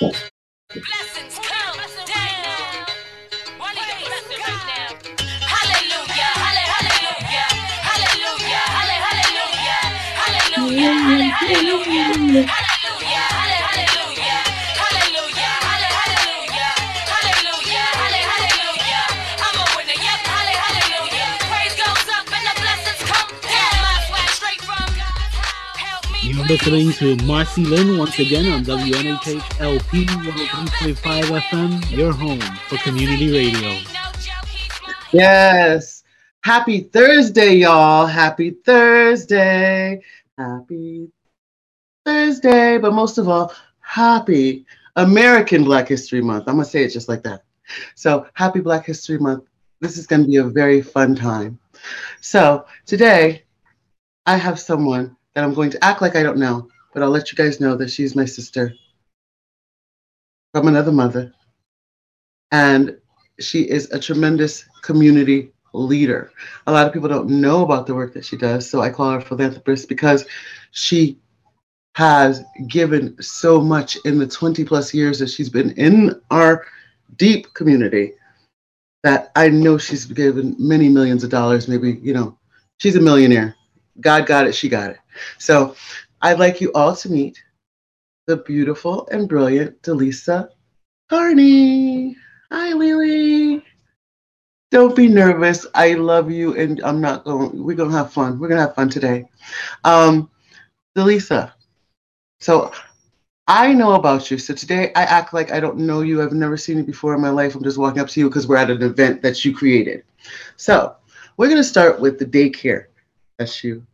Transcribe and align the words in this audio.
Blessings 0.00 1.38
come 1.42 1.80
down. 4.68 4.94
Hallelujah, 5.42 6.30
hallelujah, 6.38 7.48
hallelujah, 7.88 8.62
hallelujah, 10.22 10.22
hallelujah, 10.22 12.14
hallelujah. 12.14 12.77
Listening 26.48 26.92
to 26.92 27.14
Marcey 27.26 27.62
Lynn 27.62 27.98
once 27.98 28.18
again 28.18 28.50
on 28.50 28.64
WNHH 28.64 29.60
LP 29.60 30.06
103.5 30.06 31.40
FM, 31.40 31.90
your 31.94 32.10
home 32.10 32.40
for 32.40 32.78
community 32.78 33.30
radio. 33.30 33.78
Yes. 35.12 36.04
Happy 36.42 36.80
Thursday, 36.80 37.56
y'all. 37.56 38.06
Happy 38.06 38.52
Thursday. 38.52 40.00
Happy 40.38 41.10
Thursday. 42.06 42.78
But 42.78 42.94
most 42.94 43.18
of 43.18 43.28
all, 43.28 43.52
happy 43.80 44.64
American 44.96 45.64
Black 45.64 45.86
History 45.86 46.22
Month. 46.22 46.48
I'm 46.48 46.54
going 46.54 46.64
to 46.64 46.70
say 46.70 46.82
it 46.82 46.94
just 46.94 47.10
like 47.10 47.24
that. 47.24 47.42
So, 47.94 48.26
happy 48.32 48.60
Black 48.60 48.86
History 48.86 49.18
Month. 49.18 49.44
This 49.80 49.98
is 49.98 50.06
going 50.06 50.22
to 50.22 50.28
be 50.28 50.36
a 50.36 50.44
very 50.44 50.80
fun 50.80 51.14
time. 51.14 51.58
So, 52.22 52.64
today, 52.86 53.44
I 54.24 54.38
have 54.38 54.58
someone 54.58 55.14
that 55.38 55.44
I'm 55.44 55.54
going 55.54 55.70
to 55.70 55.84
act 55.84 56.02
like 56.02 56.16
I 56.16 56.24
don't 56.24 56.38
know, 56.38 56.68
but 56.92 57.00
I'll 57.00 57.10
let 57.10 57.30
you 57.30 57.36
guys 57.36 57.60
know 57.60 57.76
that 57.76 57.92
she's 57.92 58.16
my 58.16 58.24
sister 58.24 58.74
from 60.52 60.66
another 60.66 60.90
mother. 60.90 61.32
And 62.50 62.98
she 63.38 63.60
is 63.60 63.88
a 63.92 64.00
tremendous 64.00 64.64
community 64.82 65.52
leader. 65.72 66.32
A 66.66 66.72
lot 66.72 66.88
of 66.88 66.92
people 66.92 67.08
don't 67.08 67.30
know 67.30 67.62
about 67.62 67.86
the 67.86 67.94
work 67.94 68.14
that 68.14 68.24
she 68.24 68.36
does, 68.36 68.68
so 68.68 68.80
I 68.80 68.90
call 68.90 69.12
her 69.12 69.20
philanthropist 69.20 69.88
because 69.88 70.26
she 70.72 71.20
has 71.94 72.42
given 72.66 73.14
so 73.22 73.60
much 73.60 73.96
in 74.04 74.18
the 74.18 74.26
20 74.26 74.64
plus 74.64 74.92
years 74.92 75.20
that 75.20 75.30
she's 75.30 75.48
been 75.48 75.70
in 75.74 76.20
our 76.32 76.66
deep 77.14 77.54
community 77.54 78.14
that 79.04 79.30
I 79.36 79.50
know 79.50 79.78
she's 79.78 80.04
given 80.04 80.56
many 80.58 80.88
millions 80.88 81.22
of 81.22 81.30
dollars. 81.30 81.68
Maybe, 81.68 82.00
you 82.02 82.12
know, 82.12 82.36
she's 82.78 82.96
a 82.96 83.00
millionaire. 83.00 83.54
God 84.00 84.26
got 84.26 84.48
it, 84.48 84.54
she 84.56 84.68
got 84.68 84.90
it. 84.90 84.98
So 85.38 85.74
I'd 86.22 86.38
like 86.38 86.60
you 86.60 86.72
all 86.74 86.94
to 86.96 87.10
meet 87.10 87.42
the 88.26 88.36
beautiful 88.36 89.08
and 89.10 89.28
brilliant 89.28 89.80
Delisa 89.82 90.50
Carney. 91.08 92.16
Hi, 92.50 92.72
Lily. 92.72 93.64
Don't 94.70 94.94
be 94.94 95.08
nervous. 95.08 95.66
I 95.74 95.94
love 95.94 96.30
you, 96.30 96.54
and 96.54 96.80
I'm 96.82 97.00
not 97.00 97.24
going. 97.24 97.64
We're 97.64 97.76
gonna 97.76 97.96
have 97.96 98.12
fun. 98.12 98.38
We're 98.38 98.48
gonna 98.48 98.60
have 98.60 98.74
fun 98.74 98.90
today. 98.90 99.24
Um, 99.84 100.30
Delisa. 100.96 101.52
So 102.40 102.72
I 103.46 103.72
know 103.72 103.94
about 103.94 104.30
you. 104.30 104.36
So 104.36 104.54
today 104.54 104.92
I 104.94 105.04
act 105.04 105.32
like 105.32 105.50
I 105.50 105.58
don't 105.58 105.78
know 105.78 106.02
you. 106.02 106.22
I've 106.22 106.32
never 106.32 106.58
seen 106.58 106.76
you 106.76 106.84
before 106.84 107.14
in 107.14 107.20
my 107.22 107.30
life. 107.30 107.54
I'm 107.54 107.64
just 107.64 107.78
walking 107.78 108.00
up 108.00 108.08
to 108.08 108.20
you 108.20 108.28
because 108.28 108.46
we're 108.46 108.56
at 108.58 108.70
an 108.70 108.82
event 108.82 109.22
that 109.22 109.42
you 109.42 109.56
created. 109.56 110.04
So 110.56 110.94
we're 111.38 111.48
gonna 111.48 111.64
start 111.64 111.98
with 111.98 112.18
the 112.18 112.26
daycare 112.26 112.86
that 113.38 113.64
you 113.64 113.86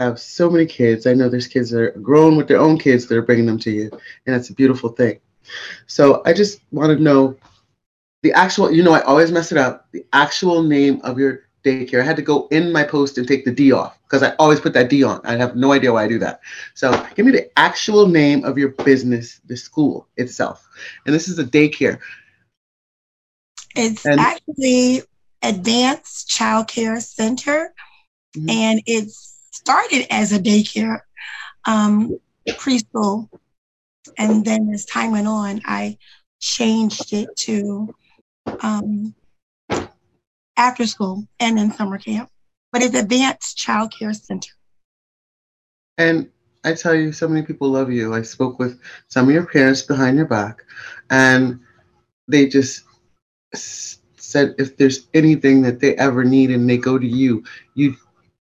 have 0.00 0.18
so 0.18 0.50
many 0.50 0.66
kids. 0.66 1.06
I 1.06 1.14
know 1.14 1.28
there's 1.28 1.46
kids 1.46 1.70
that 1.70 1.80
are 1.80 1.90
grown 1.92 2.36
with 2.36 2.48
their 2.48 2.58
own 2.58 2.78
kids 2.78 3.06
that 3.06 3.16
are 3.16 3.22
bringing 3.22 3.46
them 3.46 3.58
to 3.60 3.70
you, 3.70 3.90
and 4.26 4.34
that's 4.34 4.50
a 4.50 4.54
beautiful 4.54 4.88
thing. 4.88 5.20
So 5.86 6.22
I 6.24 6.32
just 6.32 6.60
want 6.72 6.96
to 6.96 7.02
know 7.02 7.36
the 8.22 8.32
actual, 8.32 8.72
you 8.72 8.82
know, 8.82 8.92
I 8.92 9.00
always 9.02 9.30
mess 9.30 9.52
it 9.52 9.58
up. 9.58 9.88
The 9.92 10.04
actual 10.12 10.62
name 10.62 11.00
of 11.02 11.18
your 11.18 11.42
daycare. 11.64 12.00
I 12.00 12.04
had 12.04 12.16
to 12.16 12.22
go 12.22 12.48
in 12.50 12.72
my 12.72 12.82
post 12.82 13.18
and 13.18 13.28
take 13.28 13.44
the 13.44 13.52
D 13.52 13.72
off 13.72 13.98
because 14.04 14.22
I 14.22 14.34
always 14.38 14.60
put 14.60 14.72
that 14.72 14.88
D 14.88 15.04
on. 15.04 15.20
I 15.24 15.36
have 15.36 15.56
no 15.56 15.72
idea 15.72 15.92
why 15.92 16.04
I 16.04 16.08
do 16.08 16.18
that. 16.20 16.40
So 16.74 17.06
give 17.14 17.26
me 17.26 17.32
the 17.32 17.50
actual 17.58 18.06
name 18.06 18.44
of 18.44 18.56
your 18.56 18.70
business, 18.70 19.40
the 19.46 19.56
school 19.56 20.08
itself. 20.16 20.66
And 21.04 21.14
this 21.14 21.28
is 21.28 21.38
a 21.38 21.44
daycare. 21.44 21.98
It's 23.76 24.04
And- 24.06 24.20
actually 24.20 25.02
Advanced 25.42 26.28
Child 26.28 26.68
Care 26.68 27.00
Center, 27.00 27.72
Mhm. 28.36 28.50
and 28.50 28.82
it 28.86 29.10
started 29.60 30.06
as 30.10 30.32
a 30.32 30.38
daycare 30.38 31.00
um, 31.66 32.18
preschool. 32.48 33.28
And 34.16 34.44
then 34.44 34.70
as 34.72 34.86
time 34.86 35.12
went 35.12 35.28
on, 35.28 35.60
I 35.66 35.98
changed 36.40 37.12
it 37.12 37.28
to 37.36 37.94
um, 38.62 39.14
after 40.56 40.86
school 40.86 41.26
and 41.38 41.58
then 41.58 41.72
summer 41.72 41.98
camp. 41.98 42.30
But 42.72 42.82
it's 42.82 42.94
Advanced 42.94 43.58
Child 43.58 43.92
Care 43.96 44.14
Center. 44.14 44.52
And 45.98 46.30
I 46.64 46.72
tell 46.72 46.94
you, 46.94 47.12
so 47.12 47.28
many 47.28 47.44
people 47.44 47.68
love 47.68 47.90
you. 47.92 48.14
I 48.14 48.22
spoke 48.22 48.58
with 48.58 48.80
some 49.08 49.28
of 49.28 49.34
your 49.34 49.46
parents 49.46 49.82
behind 49.82 50.16
your 50.16 50.26
back, 50.26 50.64
and 51.10 51.60
they 52.28 52.46
just 52.46 52.84
said 53.54 54.54
if 54.58 54.76
there's 54.76 55.08
anything 55.12 55.62
that 55.62 55.80
they 55.80 55.96
ever 55.96 56.22
need 56.24 56.50
and 56.50 56.68
they 56.68 56.76
go 56.76 56.98
to 56.98 57.06
you, 57.06 57.42
you 57.74 57.96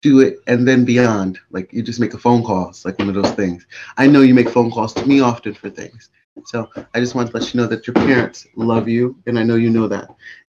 do 0.03 0.21
it 0.21 0.41
and 0.47 0.69
then 0.69 0.85
beyond. 0.85 1.39
Like 1.51 1.73
you 1.73 1.83
just 1.83 2.01
make 2.01 2.13
a 2.13 2.19
phone 2.19 2.45
call. 2.45 2.69
It's 2.69 2.85
like 2.85 2.99
one 2.99 3.09
of 3.09 3.15
those 3.15 3.31
things. 3.33 3.67
I 3.97 4.07
know 4.07 4.21
you 4.21 4.35
make 4.35 4.51
phone 4.51 4.71
calls 4.71 4.93
to 4.95 5.07
me 5.07 5.21
often 5.21 5.55
for 5.55 5.71
things. 5.71 6.11
So 6.45 6.69
I 6.95 7.01
just 7.01 7.15
want 7.15 7.31
to 7.31 7.37
let 7.37 7.53
you 7.53 7.61
know 7.61 7.67
that 7.69 7.87
your 7.87 7.95
parents 7.95 8.47
love 8.57 8.89
you, 8.89 9.17
and 9.27 9.39
I 9.39 9.43
know 9.43 9.57
you 9.57 9.71
know 9.71 9.87
that. 9.89 10.09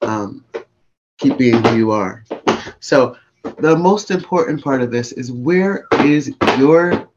Um, 0.02 0.44
keep 1.18 1.38
being 1.38 1.62
who 1.62 1.76
you 1.76 1.90
are. 1.90 2.24
So 2.80 3.16
the 3.58 3.76
most 3.76 4.10
important 4.10 4.62
part 4.62 4.82
of 4.82 4.90
this 4.90 5.12
is 5.12 5.30
where 5.30 5.86
is 6.00 6.32
your 6.58 7.08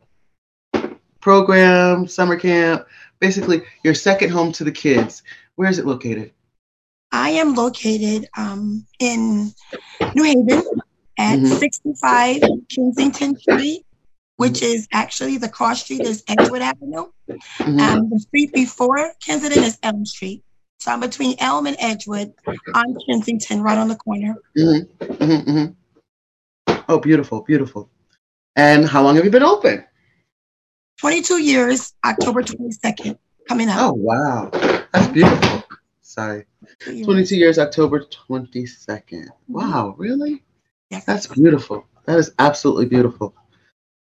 program, 1.21 2.07
summer 2.07 2.37
camp, 2.37 2.85
basically 3.19 3.63
your 3.83 3.93
second 3.93 4.29
home 4.29 4.51
to 4.53 4.63
the 4.63 4.71
kids. 4.71 5.23
Where 5.55 5.69
is 5.69 5.79
it 5.79 5.85
located? 5.85 6.31
I 7.11 7.31
am 7.31 7.55
located 7.55 8.27
um, 8.37 8.85
in 8.99 9.51
New 10.15 10.23
Haven 10.23 10.63
at 11.19 11.37
Mhm. 11.37 11.59
65 11.59 12.41
Kensington 12.73 13.37
Street, 13.37 13.85
which 14.37 14.61
is 14.63 14.87
actually 14.93 15.37
the 15.37 15.49
cross 15.49 15.83
street 15.83 16.01
is 16.01 16.23
Edgewood 16.27 16.61
Avenue. 16.61 17.07
Mhm. 17.27 17.79
Um, 17.79 18.09
the 18.09 18.19
street 18.19 18.53
before 18.53 19.13
Kensington 19.23 19.63
is 19.63 19.77
Elm 19.83 20.05
Street. 20.05 20.43
So 20.79 20.91
I'm 20.91 21.01
between 21.01 21.35
Elm 21.39 21.67
and 21.67 21.75
Edgewood 21.77 22.33
on 22.73 22.97
Kensington, 23.05 23.61
right 23.61 23.77
on 23.77 23.89
the 23.89 23.97
corner. 23.97 24.37
Mhm, 24.57 24.87
mhm. 24.99 25.75
Oh, 26.87 26.99
beautiful, 26.99 27.41
beautiful. 27.41 27.89
And 28.55 28.87
how 28.87 29.03
long 29.03 29.15
have 29.17 29.25
you 29.25 29.31
been 29.31 29.43
open? 29.43 29.83
22 30.97 31.37
years, 31.41 31.93
October 32.05 32.41
22nd, 32.41 33.17
coming 33.47 33.67
up. 33.67 33.77
Oh, 33.79 33.93
wow. 33.93 34.49
That's 34.93 35.07
beautiful. 35.11 35.63
Sorry. 36.01 36.45
22 37.03 37.35
years, 37.35 37.59
October 37.59 38.05
22nd. 38.05 39.27
Wow, 39.49 39.95
really? 39.97 40.43
Yes. 40.89 41.05
That's 41.05 41.27
beautiful. 41.27 41.85
That 42.05 42.17
is 42.17 42.31
absolutely 42.39 42.87
beautiful. 42.87 43.35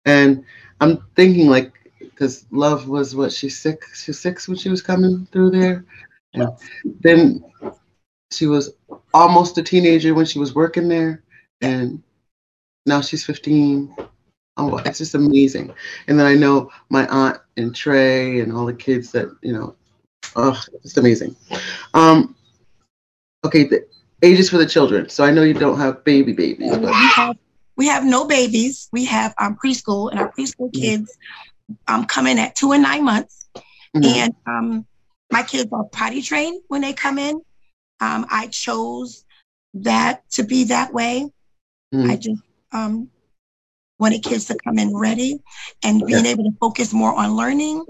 And 0.07 0.45
I'm 0.81 1.05
thinking 1.15 1.49
like, 1.49 1.73
because 1.99 2.47
Love 2.51 2.89
was 2.89 3.15
what 3.15 3.33
she's 3.33 3.59
six. 3.59 4.05
She's 4.05 4.19
six 4.19 4.49
when 4.49 4.57
she 4.57 4.71
was 4.71 4.83
coming 4.83 5.27
through 5.33 5.51
there, 5.51 5.85
and 6.35 6.49
then 7.01 7.45
she 8.31 8.47
was 8.47 8.71
almost 9.13 9.59
a 9.59 9.63
teenager 9.63 10.15
when 10.15 10.27
she 10.27 10.39
was 10.39 10.55
working 10.55 10.89
there, 10.89 11.23
and 11.61 12.03
now 12.87 13.01
she's 13.01 13.25
15. 13.25 13.95
Oh, 14.57 14.77
it's 14.79 14.99
just 14.99 15.15
amazing. 15.15 15.73
And 16.07 16.19
then 16.19 16.27
I 16.27 16.35
know 16.35 16.71
my 16.89 17.07
aunt 17.09 17.39
and 17.57 17.75
Trey 17.75 18.41
and 18.41 18.53
all 18.53 18.67
the 18.67 18.75
kids 18.75 19.13
that 19.13 19.35
you 19.43 19.53
know. 19.53 19.77
Oh, 20.37 20.61
it's 20.85 20.97
amazing. 20.97 21.35
Um, 21.95 22.37
okay, 23.45 23.65
the 23.65 23.87
ages 24.23 24.51
for 24.51 24.59
the 24.59 24.67
children. 24.67 25.09
So 25.09 25.25
I 25.25 25.31
know 25.31 25.43
you 25.43 25.55
don't 25.55 25.79
have 25.79 26.05
baby 26.05 26.33
babies, 26.33 26.77
we 26.77 26.87
have 26.93 27.37
we 27.77 27.87
have 27.87 28.05
no 28.05 28.27
babies. 28.27 28.89
We 28.93 29.07
have 29.07 29.33
um, 29.39 29.57
preschool, 29.57 30.11
and 30.11 30.21
our 30.21 30.31
preschool 30.33 30.71
kids 30.73 31.17
um, 31.89 32.05
come 32.05 32.27
in 32.27 32.39
at 32.39 32.55
two 32.55 32.73
and 32.73 32.83
nine 32.83 33.05
months. 33.05 33.49
Mhm. 33.97 34.05
And 34.05 34.35
um, 34.47 34.87
my 35.33 35.43
kids 35.43 35.73
are 35.73 35.85
potty 35.85 36.21
trained 36.21 36.63
when 36.69 36.83
they 36.83 36.93
come 36.93 37.19
in. 37.19 37.41
Um, 38.01 38.27
I 38.31 38.49
chose 38.49 39.25
that 39.75 40.29
to 40.33 40.43
be 40.43 40.65
that 40.65 40.93
way. 40.93 41.31
Mhm. 41.95 42.11
I 42.11 42.17
just 42.17 42.43
um, 42.73 43.09
wanted 43.99 44.23
kids 44.23 44.47
to 44.47 44.57
come 44.63 44.79
in 44.79 44.95
ready 44.95 45.41
and 45.83 46.05
being 46.05 46.27
able 46.27 46.45
to 46.45 46.53
focus 46.61 46.93
more 46.93 47.15
on 47.15 47.35
learning 47.35 47.85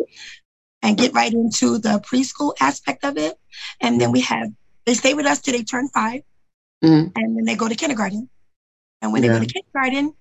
and 0.82 0.97
get 0.97 1.15
right 1.15 1.32
into 1.32 1.79
the 1.79 2.00
preschool 2.00 2.55
aspect 2.61 3.05
of 3.05 3.17
it. 3.17 3.37
And 3.81 4.00
then 4.00 4.12
we 4.12 4.21
have 4.21 4.50
they 4.91 4.95
stay 4.95 5.15
with 5.15 5.25
us 5.25 5.41
till 5.41 5.57
they 5.57 5.63
turn 5.63 5.89
five, 5.89 6.23
Mhm. 6.83 7.13
and 7.15 7.37
then 7.37 7.45
they 7.45 7.55
go 7.55 7.69
to 7.69 7.77
kindergarten. 7.77 8.29
And 9.01 9.13
when 9.13 9.23
they 9.23 9.29
go 9.29 9.39
to 9.39 9.47
kindergarten, 9.47 10.15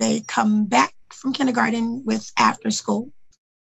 they 0.00 0.22
come 0.22 0.66
back 0.66 0.92
from 1.12 1.32
kindergarten 1.32 2.04
with 2.04 2.32
after 2.36 2.72
school. 2.72 3.12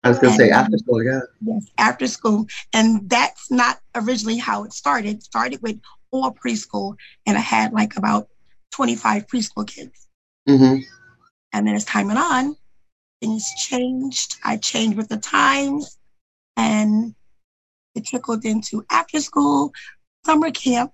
I 0.05 0.07
was 0.07 0.19
gonna 0.19 0.35
say 0.37 0.49
after 0.49 0.77
school, 0.77 1.03
yeah. 1.03 1.19
Yes, 1.41 1.65
after 1.77 2.07
school. 2.07 2.47
And 2.71 3.09
that's 3.09 3.51
not 3.51 3.81
originally 3.95 4.37
how 4.37 4.63
it 4.63 4.71
started. 4.71 5.17
It 5.17 5.23
started 5.23 5.61
with 5.61 5.81
all 6.11 6.31
preschool, 6.31 6.95
and 7.25 7.37
I 7.37 7.41
had 7.41 7.73
like 7.73 7.97
about 7.97 8.29
25 8.71 9.27
preschool 9.27 9.67
kids. 9.67 10.07
hmm 10.47 10.77
And 11.51 11.67
then 11.67 11.75
as 11.75 11.83
time 11.83 12.07
went 12.07 12.19
on, 12.19 12.55
things 13.19 13.43
changed. 13.57 14.37
I 14.45 14.55
changed 14.55 14.95
with 14.95 15.09
the 15.09 15.17
times, 15.17 15.97
and 16.55 17.13
it 17.95 18.05
trickled 18.05 18.45
into 18.45 18.85
after 18.89 19.19
school, 19.19 19.73
summer 20.25 20.51
camp. 20.51 20.91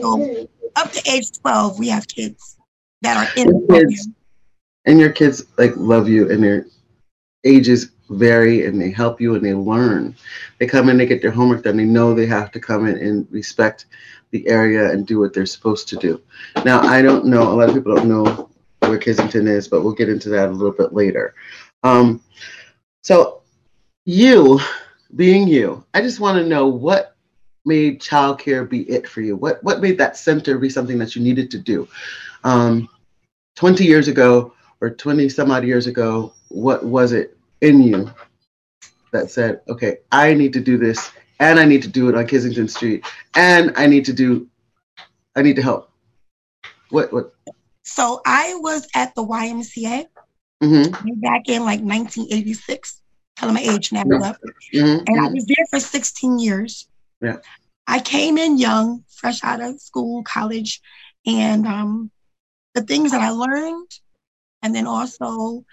So 0.00 0.48
up 0.76 0.92
to 0.92 1.10
age 1.10 1.30
12, 1.40 1.78
we 1.78 1.88
have 1.88 2.06
kids 2.08 2.58
that 3.02 3.16
are 3.16 3.40
in 3.40 3.48
the 3.48 3.52
Kids. 3.52 3.66
program. 3.68 4.16
And 4.86 4.98
your 4.98 5.12
kids 5.12 5.44
like 5.58 5.72
love 5.76 6.08
you, 6.08 6.30
and 6.30 6.42
their 6.42 6.66
ages 7.44 7.90
vary, 8.08 8.66
and 8.66 8.80
they 8.80 8.90
help 8.90 9.20
you, 9.20 9.34
and 9.34 9.44
they 9.44 9.54
learn. 9.54 10.16
They 10.58 10.66
come 10.66 10.88
in, 10.88 10.96
they 10.96 11.06
get 11.06 11.22
their 11.22 11.30
homework 11.30 11.62
done. 11.62 11.76
They 11.76 11.84
know 11.84 12.14
they 12.14 12.26
have 12.26 12.50
to 12.52 12.60
come 12.60 12.86
in 12.86 12.96
and 12.96 13.26
respect 13.30 13.86
the 14.30 14.46
area 14.48 14.90
and 14.90 15.06
do 15.06 15.18
what 15.18 15.34
they're 15.34 15.46
supposed 15.46 15.88
to 15.88 15.96
do. 15.96 16.20
Now, 16.64 16.80
I 16.80 17.02
don't 17.02 17.26
know. 17.26 17.42
A 17.42 17.54
lot 17.54 17.68
of 17.68 17.74
people 17.74 17.94
don't 17.94 18.08
know 18.08 18.48
where 18.80 18.98
Kensington 18.98 19.46
is, 19.46 19.68
but 19.68 19.82
we'll 19.82 19.92
get 19.92 20.08
into 20.08 20.28
that 20.30 20.48
a 20.48 20.52
little 20.52 20.72
bit 20.72 20.92
later. 20.94 21.34
Um, 21.82 22.22
so, 23.02 23.42
you 24.06 24.60
being 25.16 25.46
you, 25.46 25.84
I 25.94 26.00
just 26.00 26.20
want 26.20 26.38
to 26.38 26.48
know 26.48 26.66
what 26.66 27.16
made 27.64 28.00
childcare 28.00 28.68
be 28.68 28.82
it 28.90 29.08
for 29.08 29.20
you. 29.20 29.36
What 29.36 29.62
what 29.62 29.80
made 29.80 29.98
that 29.98 30.16
center 30.16 30.58
be 30.58 30.70
something 30.70 30.98
that 30.98 31.14
you 31.14 31.22
needed 31.22 31.50
to 31.52 31.58
do? 31.58 31.88
Um, 32.44 32.88
Twenty 33.56 33.84
years 33.84 34.08
ago, 34.08 34.54
or 34.80 34.90
twenty 34.90 35.28
some 35.28 35.50
odd 35.50 35.64
years 35.64 35.86
ago, 35.86 36.32
what 36.48 36.84
was 36.84 37.12
it 37.12 37.36
in 37.60 37.82
you 37.82 38.10
that 39.12 39.30
said, 39.30 39.60
"Okay, 39.68 39.98
I 40.12 40.32
need 40.34 40.52
to 40.54 40.60
do 40.60 40.78
this, 40.78 41.10
and 41.40 41.58
I 41.58 41.64
need 41.66 41.82
to 41.82 41.88
do 41.88 42.08
it 42.08 42.14
on 42.14 42.26
Kensington 42.26 42.68
Street, 42.68 43.04
and 43.34 43.72
I 43.76 43.86
need 43.86 44.06
to 44.06 44.12
do, 44.12 44.48
I 45.36 45.42
need 45.42 45.56
to 45.56 45.62
help." 45.62 45.90
What 46.88 47.12
what? 47.12 47.34
So 47.82 48.22
I 48.24 48.54
was 48.60 48.86
at 48.94 49.14
the 49.14 49.24
YMCA 49.24 50.06
Mm-hmm. 50.62 51.20
back 51.20 51.48
in 51.48 51.64
like 51.64 51.80
1986. 51.80 53.00
Telling 53.36 53.54
my 53.54 53.62
age 53.62 53.90
now. 53.92 54.04
Mm-hmm. 54.04 55.04
and 55.06 55.20
I 55.20 55.28
was 55.28 55.46
there 55.46 55.66
for 55.70 55.80
16 55.80 56.38
years. 56.38 56.86
Yeah. 57.20 57.36
I 57.86 58.00
came 58.00 58.38
in 58.38 58.58
young, 58.58 59.04
fresh 59.08 59.42
out 59.42 59.60
of 59.60 59.80
school, 59.80 60.22
college, 60.22 60.80
and 61.26 61.66
um, 61.66 62.10
the 62.74 62.82
things 62.82 63.12
that 63.12 63.20
I 63.20 63.30
learned, 63.30 63.90
and 64.62 64.74
then 64.74 64.86
also 64.86 65.64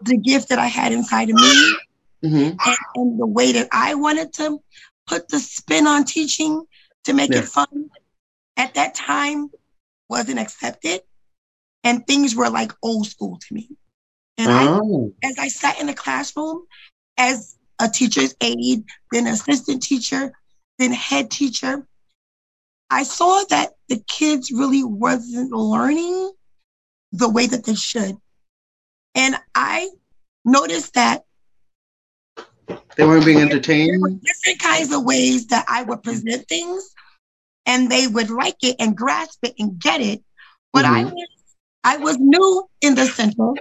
the 0.00 0.16
gift 0.16 0.48
that 0.50 0.58
I 0.58 0.66
had 0.66 0.92
inside 0.92 1.30
of 1.30 1.36
me, 1.36 1.76
Mm-hmm. 2.24 2.56
and, 2.66 2.76
and 2.94 3.20
the 3.20 3.26
way 3.26 3.52
that 3.52 3.68
I 3.72 3.94
wanted 3.94 4.32
to 4.34 4.60
put 5.06 5.28
the 5.28 5.38
spin 5.38 5.86
on 5.86 6.04
teaching 6.04 6.64
to 7.04 7.12
make 7.12 7.30
Yeah. 7.32 7.40
it 7.40 7.44
fun 7.44 7.90
at 8.56 8.74
that 8.74 8.94
time 8.94 9.50
wasn't 10.08 10.38
accepted. 10.38 11.02
And 11.84 12.06
things 12.06 12.34
were 12.34 12.48
like 12.50 12.72
old 12.82 13.06
school 13.06 13.38
to 13.38 13.54
me. 13.54 13.70
And 14.38 14.50
I 14.52 14.66
Oh. 14.68 15.12
as 15.22 15.38
I 15.38 15.48
sat 15.48 15.80
in 15.80 15.86
the 15.86 15.94
classroom 15.94 16.66
as 17.18 17.56
a 17.80 17.88
teacher's 17.88 18.34
aide, 18.40 18.84
then 19.12 19.26
assistant 19.26 19.82
teacher, 19.82 20.32
then 20.78 20.92
head 20.92 21.30
teacher, 21.30 21.86
I 22.90 23.02
saw 23.02 23.44
that 23.50 23.74
the 23.88 24.02
kids 24.08 24.50
really 24.52 24.84
wasn't 24.84 25.52
learning 25.52 26.32
the 27.12 27.28
way 27.28 27.46
that 27.46 27.64
they 27.64 27.74
should. 27.74 28.16
And 29.14 29.36
I 29.54 29.90
noticed 30.44 30.94
that 30.94 31.24
They 32.96 33.04
weren't 33.04 33.24
being 33.24 33.38
there 33.38 33.46
were 33.46 33.52
entertained. 33.52 34.20
different 34.22 34.58
kinds 34.60 34.92
of 34.92 35.04
ways 35.04 35.46
that 35.48 35.64
I 35.68 35.82
would 35.82 36.02
present 36.02 36.48
things 36.48 36.90
and 37.66 37.90
they 37.90 38.06
would 38.06 38.30
like 38.30 38.56
it 38.62 38.76
and 38.78 38.96
grasp 38.96 39.38
it 39.42 39.54
and 39.58 39.78
get 39.78 40.00
it. 40.00 40.22
But 40.72 40.84
I 40.84 41.04
was 41.04 41.28
I 41.84 41.96
was 41.98 42.18
new 42.18 42.68
in 42.80 42.94
the 42.94 43.06
center 43.06 43.52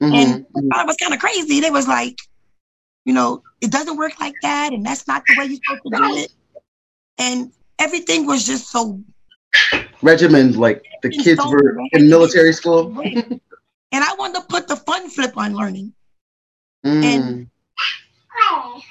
Mhm. 0.00 0.46
And 0.56 0.72
I 0.72 0.84
was 0.84 0.96
kind 0.96 1.14
of 1.14 1.20
crazy. 1.20 1.60
They 1.60 1.70
was 1.70 1.88
like, 1.88 2.18
you 3.04 3.12
know, 3.12 3.42
it 3.60 3.70
doesn't 3.70 3.96
work 3.96 4.18
like 4.20 4.34
that, 4.42 4.72
and 4.72 4.84
that's 4.84 5.06
not 5.06 5.26
the 5.26 5.34
way 5.34 5.46
you're 5.46 5.56
supposed 5.56 5.82
to 5.84 5.90
do 5.90 6.16
it. 6.16 6.32
And 7.18 7.52
everything 7.78 8.26
was 8.26 8.46
just 8.46 8.70
so 8.70 9.02
Regimen, 10.02 10.52
like 10.52 10.84
the 11.02 11.08
kids 11.08 11.40
so 11.40 11.48
were 11.48 11.78
in 11.92 12.08
military 12.10 12.52
school. 12.52 12.94
and 13.04 13.40
I 13.92 14.14
wanted 14.18 14.40
to 14.40 14.46
put 14.46 14.68
the 14.68 14.76
fun 14.76 15.08
flip 15.08 15.36
on 15.36 15.54
learning. 15.54 15.94
Mm. 16.84 17.48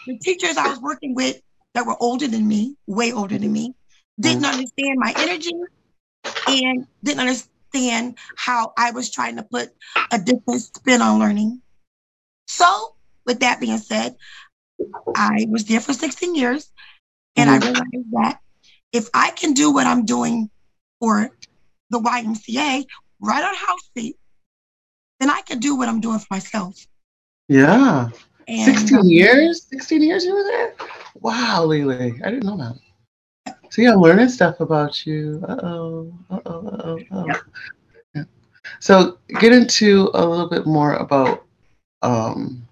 The 0.08 0.18
teachers 0.18 0.58
I 0.58 0.70
was 0.70 0.81
working 0.81 1.14
with 1.14 1.40
that 1.74 1.86
were 1.86 2.02
older 2.02 2.28
than 2.28 2.48
me, 2.48 2.75
way 2.88 3.12
older 3.12 3.38
than 3.38 3.52
me, 3.52 3.75
didn't 4.20 4.46
understand 4.46 4.98
my 4.98 5.14
energy 5.18 5.54
and 6.48 6.88
didn't 7.04 7.19
understand 7.19 8.18
how 8.36 8.74
I 8.78 8.92
was 8.92 9.12
trying 9.12 9.36
to 9.36 9.44
put 9.44 9.69
a 10.12 10.18
different 10.18 10.62
spin 10.62 11.02
on 11.02 11.19
learning. 11.19 11.62
So, 12.48 12.96
with 13.26 13.40
that 13.42 13.60
being 13.60 13.78
said, 13.78 14.16
I 15.16 15.46
was 15.50 15.66
there 15.66 15.80
for 15.80 15.94
16 15.94 16.36
years 16.36 16.72
and 17.35 17.50
I 17.50 17.57
realized 17.57 18.12
that 18.12 18.39
if 18.91 19.09
I 19.13 19.31
can 19.31 19.53
do 19.53 19.71
what 19.71 19.88
I'm 19.88 20.06
doing 20.06 20.50
for 21.00 21.30
the 21.89 22.00
YMCA 22.00 22.85
right 23.19 23.44
on 23.44 23.56
Howe 23.56 23.77
Street, 23.77 24.18
then 25.19 25.30
I 25.30 25.41
can 25.41 25.59
do 25.59 25.75
what 25.75 25.89
I'm 25.89 26.00
doing 26.01 26.19
for 26.19 26.27
myself. 26.31 26.85
Yeah. 27.47 28.09
And 28.47 28.77
16 28.77 28.97
um, 29.00 29.07
years? 29.07 29.63
16 29.69 30.01
years 30.01 30.25
you 30.25 30.33
were 30.33 30.44
there? 30.44 30.75
Wow, 31.15 31.63
Lele. 31.63 32.13
I 32.24 32.30
didn't 32.30 32.44
know 32.44 32.57
that. 32.57 33.56
See, 33.69 33.85
I'm 33.85 34.00
learning 34.00 34.30
stuff 34.30 34.59
about 34.59 35.06
you. 35.06 35.44
Uh 35.47 35.59
oh. 35.63 36.13
Uh 36.30 36.39
oh. 36.45 36.68
Uh 36.68 36.81
oh. 36.83 37.00
Uh-oh. 37.12 37.25
Yeah. 38.13 38.24
So, 38.80 39.18
get 39.39 39.51
into 39.51 40.12
a 40.13 40.25
little 40.25 40.50
bit 40.50 40.65
more 40.65 40.95
about 40.95 41.45
um, 42.01 42.68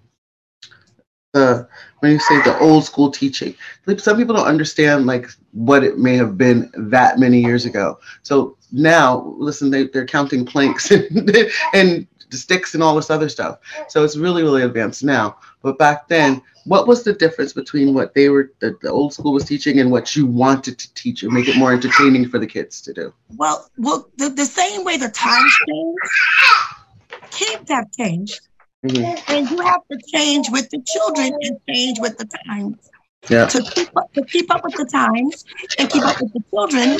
the 1.32 1.68
when 2.00 2.12
you 2.12 2.18
say 2.18 2.42
the 2.42 2.58
old 2.58 2.84
school 2.84 3.10
teaching. 3.10 3.54
Some 3.98 4.16
people 4.16 4.34
don't 4.34 4.46
understand 4.46 5.06
like 5.06 5.28
what 5.52 5.84
it 5.84 5.98
may 5.98 6.16
have 6.16 6.36
been 6.36 6.70
that 6.74 7.18
many 7.18 7.40
years 7.40 7.64
ago. 7.64 7.98
So 8.22 8.56
now, 8.70 9.34
listen, 9.38 9.70
they, 9.70 9.86
they're 9.86 10.06
counting 10.06 10.44
planks 10.44 10.90
and, 10.90 11.30
and 11.74 12.06
sticks 12.30 12.74
and 12.74 12.82
all 12.82 12.96
this 12.96 13.10
other 13.10 13.28
stuff. 13.28 13.58
So 13.88 14.04
it's 14.04 14.16
really, 14.16 14.42
really 14.42 14.62
advanced 14.62 15.04
now. 15.04 15.36
But 15.62 15.78
back 15.78 16.08
then, 16.08 16.42
what 16.64 16.86
was 16.86 17.02
the 17.02 17.12
difference 17.12 17.52
between 17.52 17.94
what 17.94 18.14
they 18.14 18.28
were, 18.28 18.52
the, 18.60 18.76
the 18.82 18.90
old 18.90 19.12
school 19.12 19.32
was 19.32 19.44
teaching, 19.44 19.80
and 19.80 19.90
what 19.90 20.14
you 20.14 20.26
wanted 20.26 20.78
to 20.78 20.94
teach 20.94 21.22
and 21.22 21.32
make 21.32 21.48
it 21.48 21.56
more 21.56 21.72
entertaining 21.72 22.28
for 22.28 22.38
the 22.38 22.46
kids 22.46 22.80
to 22.82 22.92
do? 22.92 23.12
Well, 23.36 23.68
well, 23.78 24.08
the, 24.16 24.28
the 24.28 24.44
same 24.44 24.84
way 24.84 24.96
the 24.96 25.08
times 25.08 25.52
change, 25.68 25.98
kids 27.30 27.70
have 27.70 27.90
changed, 27.92 28.40
Mhm. 28.84 29.14
and 29.28 29.50
you 29.50 29.60
have 29.60 29.80
to 29.90 29.98
change 30.14 30.48
with 30.50 30.68
the 30.70 30.82
children 30.86 31.32
and 31.42 31.58
change 31.68 31.98
with 32.00 32.16
the 32.18 32.28
times 32.48 32.76
Yeah. 33.28 33.46
to 33.46 33.62
keep 33.74 33.88
up 33.96 34.06
to 34.16 34.24
keep 34.32 34.50
up 34.52 34.62
with 34.64 34.76
the 34.76 34.86
times 34.92 35.44
and 35.78 35.90
keep 35.90 36.06
up 36.06 36.16
with 36.20 36.32
the 36.32 36.42
children. 36.54 36.96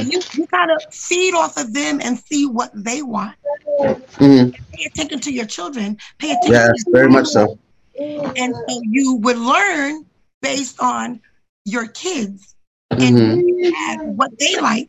You 0.00 0.22
you 0.32 0.46
gotta 0.50 0.80
feed 0.90 1.34
off 1.34 1.56
of 1.56 1.72
them 1.72 2.00
and 2.02 2.18
see 2.18 2.46
what 2.46 2.70
they 2.74 3.02
want. 3.02 3.36
hmm 4.18 4.50
Pay 4.74 4.84
attention 4.86 5.20
to 5.20 5.32
your 5.32 5.46
children. 5.46 5.96
Pay 6.18 6.32
attention. 6.32 6.52
Yes, 6.52 6.84
to 6.84 6.90
very 6.92 7.08
much 7.08 7.26
so. 7.28 7.58
And 8.36 8.54
so 8.68 8.80
you 8.84 9.16
would 9.16 9.38
learn 9.38 10.04
based 10.42 10.80
on 10.80 11.20
your 11.64 11.86
kids 11.88 12.54
hmm 12.92 13.40
and 13.88 14.16
what 14.16 14.30
they 14.38 14.56
like. 14.60 14.88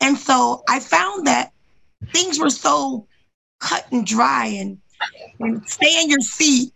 And 0.00 0.16
so 0.18 0.62
I 0.68 0.80
found 0.80 1.26
that 1.26 1.50
things 2.12 2.38
were 2.38 2.50
so 2.50 3.06
cut 3.60 3.86
and 3.92 4.06
dry 4.06 4.46
and 4.46 4.78
stay 5.66 6.02
in 6.02 6.10
your 6.10 6.20
seat. 6.20 6.72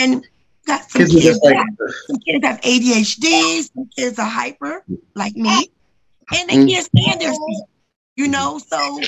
And 0.00 0.24
got 0.66 0.90
some 0.90 1.00
Kids 1.00 1.12
kids, 1.12 1.24
just 1.24 1.44
like, 1.44 1.56
that, 1.56 1.94
some 2.06 2.16
kids 2.18 2.46
have 2.46 2.60
ADHD, 2.60 3.62
some 3.74 3.88
kids 3.96 4.18
are 4.18 4.28
hyper, 4.28 4.84
like 5.14 5.34
me, 5.34 5.70
and 6.32 6.48
they 6.48 6.54
can't 6.54 6.68
mm-hmm. 6.68 6.98
stay 6.98 7.12
in 7.12 7.18
their 7.18 7.32
seat, 7.32 7.64
you 8.16 8.28
know? 8.28 8.58
So 8.58 9.00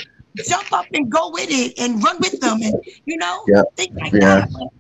jump 0.45 0.73
up 0.73 0.87
and 0.93 1.11
go 1.11 1.31
with 1.31 1.49
it 1.51 1.79
and 1.79 2.03
run 2.03 2.17
with 2.21 2.41
them 2.41 2.63
and, 2.63 2.75
you 3.05 3.17
know, 3.17 3.45
Yeah. 3.47 3.63
things 3.77 3.97
like 3.97 4.13
Yeah. 4.13 4.47
that. 4.47 4.71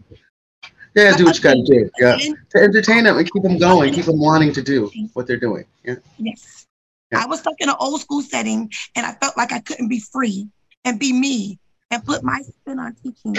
yeah, 0.95 1.17
do 1.17 1.25
what 1.25 1.37
you 1.37 1.43
got 1.43 1.55
to 1.55 1.63
do. 1.63 1.91
Yeah. 1.99 2.17
To 2.17 2.59
entertain 2.59 3.05
them 3.05 3.17
and 3.17 3.31
keep 3.31 3.43
them 3.43 3.59
going, 3.59 3.93
keep 3.93 4.07
them 4.07 4.19
wanting 4.19 4.53
to 4.53 4.63
do 4.63 4.91
what 5.15 5.27
they're 5.27 5.39
doing. 5.39 5.65
Yeah. 5.85 5.97
Yes. 6.19 6.67
Yeah. 7.13 7.23
I 7.23 7.27
was 7.27 7.41
stuck 7.41 7.55
in 7.61 7.69
an 7.69 7.77
old 7.79 8.01
school 8.01 8.23
setting 8.23 8.71
and 8.97 9.07
I 9.07 9.13
felt 9.13 9.37
like 9.37 9.53
I 9.53 9.61
couldn't 9.61 9.89
be 9.89 10.01
free 10.01 10.49
and 10.85 10.99
be 10.99 11.13
me 11.13 11.59
and 11.91 12.05
put 12.05 12.23
my 12.23 12.41
spin 12.43 12.79
on 12.79 12.95
teaching 13.03 13.37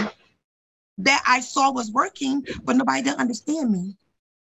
that 1.00 1.24
I 1.28 1.40
saw 1.40 1.72
was 1.72 1.92
working, 1.92 2.46
but 2.64 2.76
nobody 2.76 3.02
didn't 3.02 3.20
understand 3.20 3.72
me. 3.72 3.98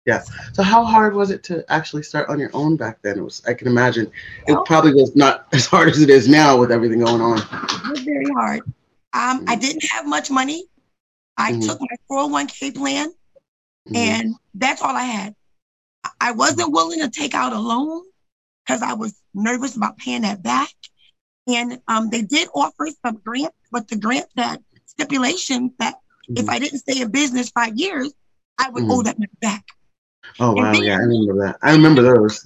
Yes. 0.07 0.31
So 0.53 0.63
how 0.63 0.85
hard 0.85 1.15
was 1.15 1.31
it 1.31 1.43
to 1.45 1.65
actually 1.73 2.03
start 2.03 2.29
on 2.29 2.39
your 2.39 2.51
own 2.53 2.77
back 2.77 3.01
then? 3.03 3.19
It 3.19 3.23
was 3.23 3.43
I 3.47 3.55
can 3.55 3.67
imagine 3.67 4.11
it 4.47 4.53
Well- 4.53 4.65
probably 4.65 4.93
was 4.95 5.17
not 5.17 5.47
as 5.53 5.67
hard 5.67 5.89
as 5.89 6.01
it 6.03 6.11
is 6.11 6.29
now 6.29 6.59
with 6.59 6.71
everything 6.71 6.99
going 7.01 7.21
on. 7.23 7.39
It 7.39 7.91
was 7.91 8.01
very 8.01 8.29
hard. 8.31 8.61
Um, 9.15 9.45
I 9.49 9.57
didn't 9.57 9.85
have 9.85 10.07
much 10.07 10.31
money. 10.31 10.67
I 11.37 11.53
Mhm. 11.53 11.67
took 11.67 11.81
my 11.81 11.97
401k 12.09 12.71
plan 12.75 13.13
Mhm. 13.89 13.97
And 13.97 14.35
that's 14.55 14.81
all 14.83 14.95
I 14.97 15.03
had. 15.05 15.35
I- 16.21 16.33
wasn't 16.33 16.73
willing 16.73 17.01
to 17.01 17.09
take 17.11 17.35
out 17.35 17.53
a 17.53 17.59
loan 17.59 18.03
because 18.67 18.83
I 18.83 18.95
was 18.95 19.15
nervous 19.35 19.77
about 19.77 19.99
paying 19.99 20.23
that 20.23 20.43
back. 20.43 20.73
And 21.47 21.81
um, 21.89 22.09
they 22.09 22.23
did 22.23 22.49
offer 22.55 22.89
some 23.05 23.17
grants, 23.25 23.57
but 23.71 23.89
the 23.89 23.97
grant 23.97 24.27
had 24.37 24.65
stipulations 24.87 25.73
that 25.79 25.97
if 26.28 26.47
Mhm. 26.47 26.50
I 26.50 26.59
didn't 26.59 26.78
stay 26.81 27.00
in 27.00 27.11
business 27.11 27.50
five 27.50 27.76
years, 27.76 28.12
I 28.59 28.71
would 28.71 28.85
Mhm. 28.85 28.90
owe 28.93 29.02
that 29.02 29.19
money 29.19 29.31
back. 29.40 29.64
Oh 30.40 30.50
and 30.50 30.57
wow, 30.57 30.73
being- 30.73 30.85
yeah, 30.85 30.95
I 30.95 30.99
remember 30.99 31.47
that. 31.47 31.59
I 31.62 31.73
remember 31.73 32.02
those. 32.02 32.43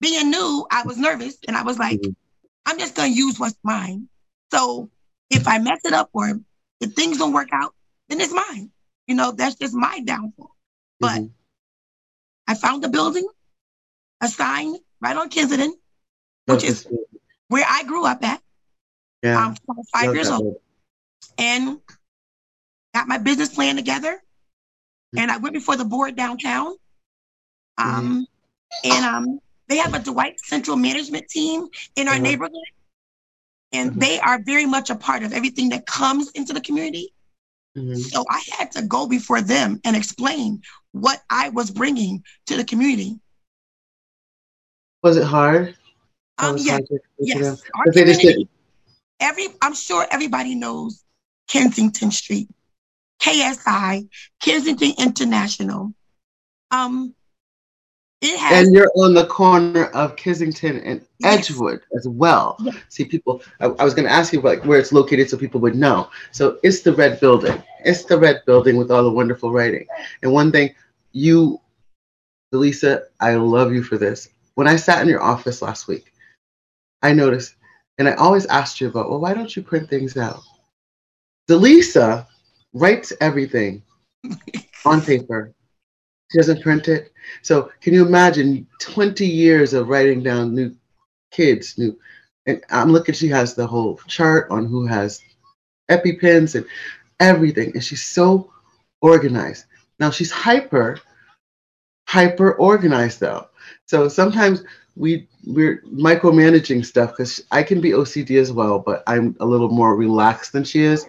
Being 0.00 0.30
new, 0.30 0.66
I 0.70 0.82
was 0.82 0.96
nervous 0.96 1.36
and 1.46 1.56
I 1.56 1.62
was 1.62 1.78
like, 1.78 2.00
Mhm. 2.00 2.14
I'm 2.66 2.78
just 2.78 2.94
going 2.94 3.12
to 3.12 3.16
use 3.18 3.38
what's 3.38 3.56
mine. 3.62 4.08
So 4.52 4.90
if 5.30 5.46
I 5.48 5.58
mess 5.58 5.80
it 5.84 5.92
up 5.92 6.10
or 6.12 6.40
if 6.80 6.92
things 6.94 7.18
don't 7.18 7.32
work 7.32 7.48
out, 7.52 7.74
then 8.08 8.20
it's 8.20 8.32
mine. 8.32 8.70
You 9.06 9.14
know, 9.14 9.32
that's 9.32 9.56
just 9.56 9.74
my 9.74 10.00
downfall. 10.00 10.54
But 11.00 11.20
Mhm. 11.22 11.32
I 12.46 12.54
found 12.54 12.82
the 12.84 12.88
building, 12.88 13.26
a 14.20 14.28
sign 14.28 14.76
right 15.00 15.16
on 15.16 15.28
Kensington, 15.28 15.74
which 16.46 16.64
is 16.64 16.86
where 17.48 17.64
I 17.66 17.84
grew 17.84 18.04
up 18.04 18.22
at. 18.24 18.42
yeah, 19.22 19.46
Um, 19.46 19.54
I 19.68 19.72
was 19.72 19.88
five 19.90 20.14
years 20.14 20.28
old 20.28 20.60
and 21.38 21.80
got 22.94 23.08
my 23.08 23.18
business 23.18 23.48
plan 23.54 23.76
together. 23.76 24.12
Mm-hmm. 24.12 25.18
And 25.18 25.30
I 25.30 25.36
went 25.38 25.54
before 25.54 25.76
the 25.76 25.84
board 25.84 26.16
downtown. 26.16 26.74
Um, 27.78 28.26
And 28.84 29.04
um, 29.04 29.38
they 29.68 29.76
have 29.76 29.94
a 29.94 29.98
Dwight 29.98 30.40
Central 30.40 30.76
Management 30.76 31.28
team 31.28 31.68
in 31.96 32.08
our 32.08 32.14
Uh-huh. 32.14 32.22
neighborhood. 32.22 32.70
And 33.72 33.92
Mhm. 33.92 34.00
they 34.00 34.20
are 34.20 34.38
very 34.42 34.66
much 34.66 34.90
a 34.90 34.94
part 34.96 35.22
of 35.22 35.32
everything 35.32 35.70
that 35.70 35.86
comes 35.86 36.30
into 36.32 36.52
the 36.52 36.60
community. 36.60 37.12
Mhm. 37.76 37.96
So 37.96 38.24
I 38.28 38.42
had 38.58 38.72
to 38.72 38.82
go 38.82 39.06
before 39.06 39.40
them 39.40 39.80
and 39.84 39.96
explain 39.96 40.62
what 40.92 41.22
I 41.30 41.48
was 41.50 41.70
bringing 41.70 42.24
to 42.46 42.56
the 42.56 42.64
community. 42.64 43.20
Was 45.02 45.16
it 45.16 45.24
hard? 45.24 45.76
Um, 46.38 46.56
yes, 46.58 46.68
hard 46.68 46.86
to 46.88 46.94
explain 46.96 47.32
to 47.32 47.38
them? 47.44 47.54
yes. 47.54 47.62
Our 47.74 47.84
But 47.86 47.94
they 47.94 48.04
just 48.04 48.20
community, 48.20 48.48
every 49.20 49.48
I'm 49.62 49.74
sure 49.74 50.06
everybody 50.10 50.54
knows 50.54 51.04
Kensington 51.48 52.10
Street, 52.10 52.48
KSI, 53.22 54.08
Kensington 54.40 54.92
International. 54.98 55.94
Um, 56.70 57.14
it 58.20 58.38
has 58.38 58.66
And 58.66 58.74
you're 58.74 58.90
on 58.96 59.14
the 59.14 59.26
corner 59.26 59.86
of 59.86 60.16
Kensington 60.16 60.78
and 60.80 61.04
Yes. 61.18 61.50
Edgewood 61.50 61.82
as 61.96 62.06
well. 62.08 62.56
Yes. 62.60 62.76
See, 62.88 63.04
people, 63.04 63.42
I, 63.60 63.66
I 63.66 63.84
was 63.84 63.94
going 63.94 64.06
to 64.06 64.12
ask 64.12 64.32
you 64.32 64.40
like 64.40 64.64
where 64.64 64.78
it's 64.78 64.92
located 64.92 65.28
so 65.28 65.36
people 65.36 65.60
would 65.60 65.74
know. 65.74 66.08
So 66.30 66.58
it's 66.62 66.80
the 66.82 66.92
red 66.92 67.20
building. 67.20 67.62
It's 67.84 68.04
the 68.04 68.18
red 68.18 68.42
building 68.46 68.76
with 68.76 68.90
all 68.90 69.02
the 69.02 69.10
wonderful 69.10 69.52
writing. 69.52 69.86
And 70.22 70.32
one 70.32 70.52
thing, 70.52 70.74
you, 71.12 71.60
Delisa, 72.52 73.04
I 73.20 73.34
love 73.34 73.72
you 73.72 73.82
for 73.82 73.98
this. 73.98 74.28
When 74.54 74.68
I 74.68 74.76
sat 74.76 75.02
in 75.02 75.08
your 75.08 75.22
office 75.22 75.62
last 75.62 75.88
week, 75.88 76.12
I 77.02 77.12
noticed, 77.12 77.54
and 77.98 78.08
I 78.08 78.14
always 78.14 78.46
asked 78.46 78.80
you 78.80 78.88
about, 78.88 79.10
well, 79.10 79.20
why 79.20 79.34
don't 79.34 79.54
you 79.54 79.62
print 79.62 79.88
things 79.90 80.16
out? 80.16 80.40
Delisa 81.48 82.26
writes 82.72 83.12
everything 83.20 83.82
on 84.84 85.02
paper. 85.02 85.52
She 86.30 86.38
doesn't 86.38 86.62
print 86.62 86.88
it. 86.88 87.12
So 87.42 87.70
can 87.80 87.94
you 87.94 88.06
imagine 88.06 88.66
20 88.80 89.26
years 89.26 89.74
of 89.74 89.88
writing 89.88 90.22
down 90.22 90.54
new 90.54 90.74
kids, 91.30 91.76
new 91.78 91.98
and 92.46 92.62
I'm 92.70 92.90
looking, 92.90 93.14
she 93.14 93.28
has 93.28 93.54
the 93.54 93.66
whole 93.66 94.00
chart 94.08 94.50
on 94.50 94.66
who 94.66 94.86
has 94.86 95.20
EpiPens 95.90 96.56
and 96.56 96.66
everything. 97.20 97.72
And 97.74 97.84
she's 97.84 98.04
so 98.04 98.50
organized. 99.00 99.66
Now 100.00 100.10
she's 100.10 100.32
hyper, 100.32 100.98
hyper 102.08 102.54
organized 102.54 103.20
though. 103.20 103.48
So 103.86 104.08
sometimes 104.08 104.64
we 104.96 105.28
we're 105.46 105.82
micromanaging 105.82 106.84
stuff 106.84 107.10
because 107.10 107.42
I 107.50 107.62
can 107.62 107.80
be 107.80 107.90
OCD 107.90 108.40
as 108.40 108.52
well, 108.52 108.78
but 108.78 109.02
I'm 109.06 109.36
a 109.40 109.46
little 109.46 109.70
more 109.70 109.96
relaxed 109.96 110.52
than 110.52 110.64
she 110.64 110.82
is 110.82 111.06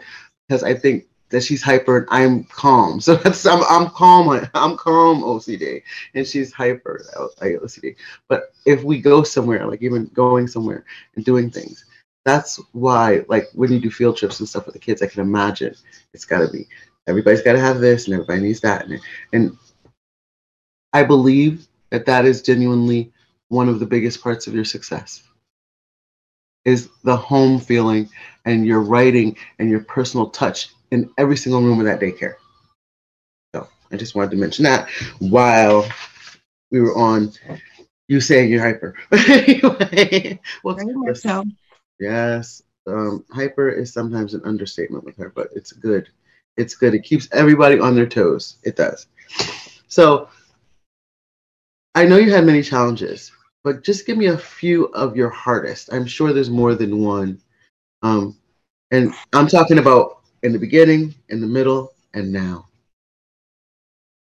because 0.47 0.63
I 0.63 0.73
think 0.73 1.05
that 1.33 1.43
she's 1.43 1.63
hyper 1.63 1.97
and 1.97 2.07
I'm 2.11 2.43
calm. 2.45 2.99
So 3.01 3.15
that's 3.15 3.45
I'm 3.45 3.63
I'm 3.67 3.89
calm. 3.89 4.29
I'm 4.53 4.77
calm 4.77 5.23
OCD, 5.23 5.81
and 6.13 6.25
she's 6.25 6.53
hyper 6.53 7.03
OCD. 7.41 7.95
But 8.29 8.53
if 8.65 8.83
we 8.83 9.01
go 9.01 9.23
somewhere, 9.23 9.65
like 9.65 9.81
even 9.81 10.05
going 10.13 10.47
somewhere 10.47 10.85
and 11.15 11.25
doing 11.25 11.49
things, 11.49 11.85
that's 12.23 12.61
why 12.71 13.25
like 13.27 13.49
when 13.53 13.71
you 13.71 13.79
do 13.79 13.89
field 13.89 14.15
trips 14.15 14.39
and 14.39 14.47
stuff 14.47 14.67
with 14.67 14.73
the 14.73 14.79
kids, 14.79 15.01
I 15.01 15.07
can 15.07 15.21
imagine 15.21 15.75
it's 16.13 16.25
got 16.25 16.39
to 16.39 16.51
be 16.51 16.67
everybody's 17.07 17.41
got 17.41 17.53
to 17.53 17.59
have 17.59 17.79
this 17.79 18.05
and 18.05 18.13
everybody 18.13 18.41
needs 18.41 18.61
that, 18.61 18.85
and 18.85 19.01
and 19.33 19.57
I 20.93 21.01
believe 21.01 21.67
that 21.89 22.05
that 22.05 22.25
is 22.25 22.43
genuinely 22.43 23.11
one 23.49 23.69
of 23.69 23.79
the 23.79 23.87
biggest 23.87 24.21
parts 24.21 24.45
of 24.45 24.53
your 24.53 24.65
success 24.65 25.23
is 26.63 26.89
the 27.03 27.17
home 27.17 27.59
feeling 27.59 28.07
and 28.45 28.65
your 28.65 28.81
writing 28.81 29.35
and 29.59 29.69
your 29.69 29.81
personal 29.81 30.29
touch 30.29 30.69
in 30.93 31.09
every 31.17 31.35
single 31.35 31.61
room 31.61 31.79
of 31.79 31.85
that 31.85 31.99
daycare. 31.99 32.35
So 33.53 33.67
I 33.91 33.97
just 33.97 34.13
wanted 34.13 34.31
to 34.31 34.37
mention 34.37 34.63
that 34.63 34.87
while 35.19 35.85
we 36.71 36.79
were 36.79 36.95
on 36.95 37.33
you 38.07 38.21
saying 38.21 38.51
you're 38.51 38.61
hyper. 38.61 38.95
anyway, 39.11 40.39
well, 40.63 40.77
so. 41.15 41.43
yes, 41.99 42.61
um, 42.85 43.25
hyper 43.31 43.69
is 43.69 43.91
sometimes 43.91 44.35
an 44.35 44.43
understatement 44.45 45.03
with 45.03 45.17
her, 45.17 45.29
but 45.29 45.49
it's 45.55 45.71
good. 45.71 46.09
It's 46.57 46.75
good. 46.75 46.93
It 46.93 47.03
keeps 47.03 47.27
everybody 47.31 47.79
on 47.79 47.95
their 47.95 48.05
toes. 48.05 48.57
It 48.63 48.75
does. 48.75 49.07
So 49.87 50.29
I 51.95 52.05
know 52.05 52.17
you 52.17 52.31
had 52.31 52.45
many 52.45 52.61
challenges, 52.61 53.31
but 53.63 53.83
just 53.83 54.05
give 54.05 54.17
me 54.17 54.27
a 54.27 54.37
few 54.37 54.85
of 54.93 55.15
your 55.15 55.29
hardest. 55.29 55.91
I'm 55.91 56.05
sure 56.05 56.33
there's 56.33 56.51
more 56.51 56.75
than 56.75 57.03
one. 57.03 57.41
Um, 58.03 58.37
and 58.91 59.11
I'm 59.31 59.47
talking 59.47 59.79
about 59.79 60.22
in 60.43 60.51
the 60.51 60.59
beginning, 60.59 61.15
in 61.29 61.41
the 61.41 61.47
middle, 61.47 61.93
and 62.13 62.31
now. 62.31 62.67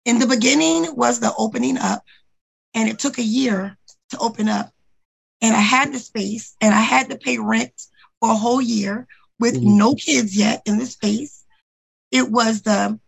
In 0.05 0.17
the 0.17 0.27
beginning 0.27 0.95
was 0.95 1.19
the 1.19 1.33
opening 1.37 1.77
up, 1.77 2.03
and 2.73 2.89
it 2.89 2.99
took 2.99 3.17
a 3.19 3.23
year 3.23 3.77
to 4.09 4.17
open 4.17 4.47
up. 4.47 4.71
And 5.41 5.53
I 5.55 5.59
had 5.59 5.93
the 5.93 5.99
space, 5.99 6.55
and 6.61 6.73
I 6.73 6.79
had 6.79 7.09
to 7.09 7.17
pay 7.17 7.37
rent 7.37 7.73
for 8.19 8.31
a 8.31 8.35
whole 8.35 8.61
year 8.61 9.07
with 9.39 9.55
Mhm. 9.55 9.77
no 9.77 9.93
kids 9.95 10.35
yet 10.37 10.61
in 10.65 10.77
the 10.77 10.85
space. 10.85 11.43
It 12.11 12.31
was 12.31 12.61
the 12.61 12.99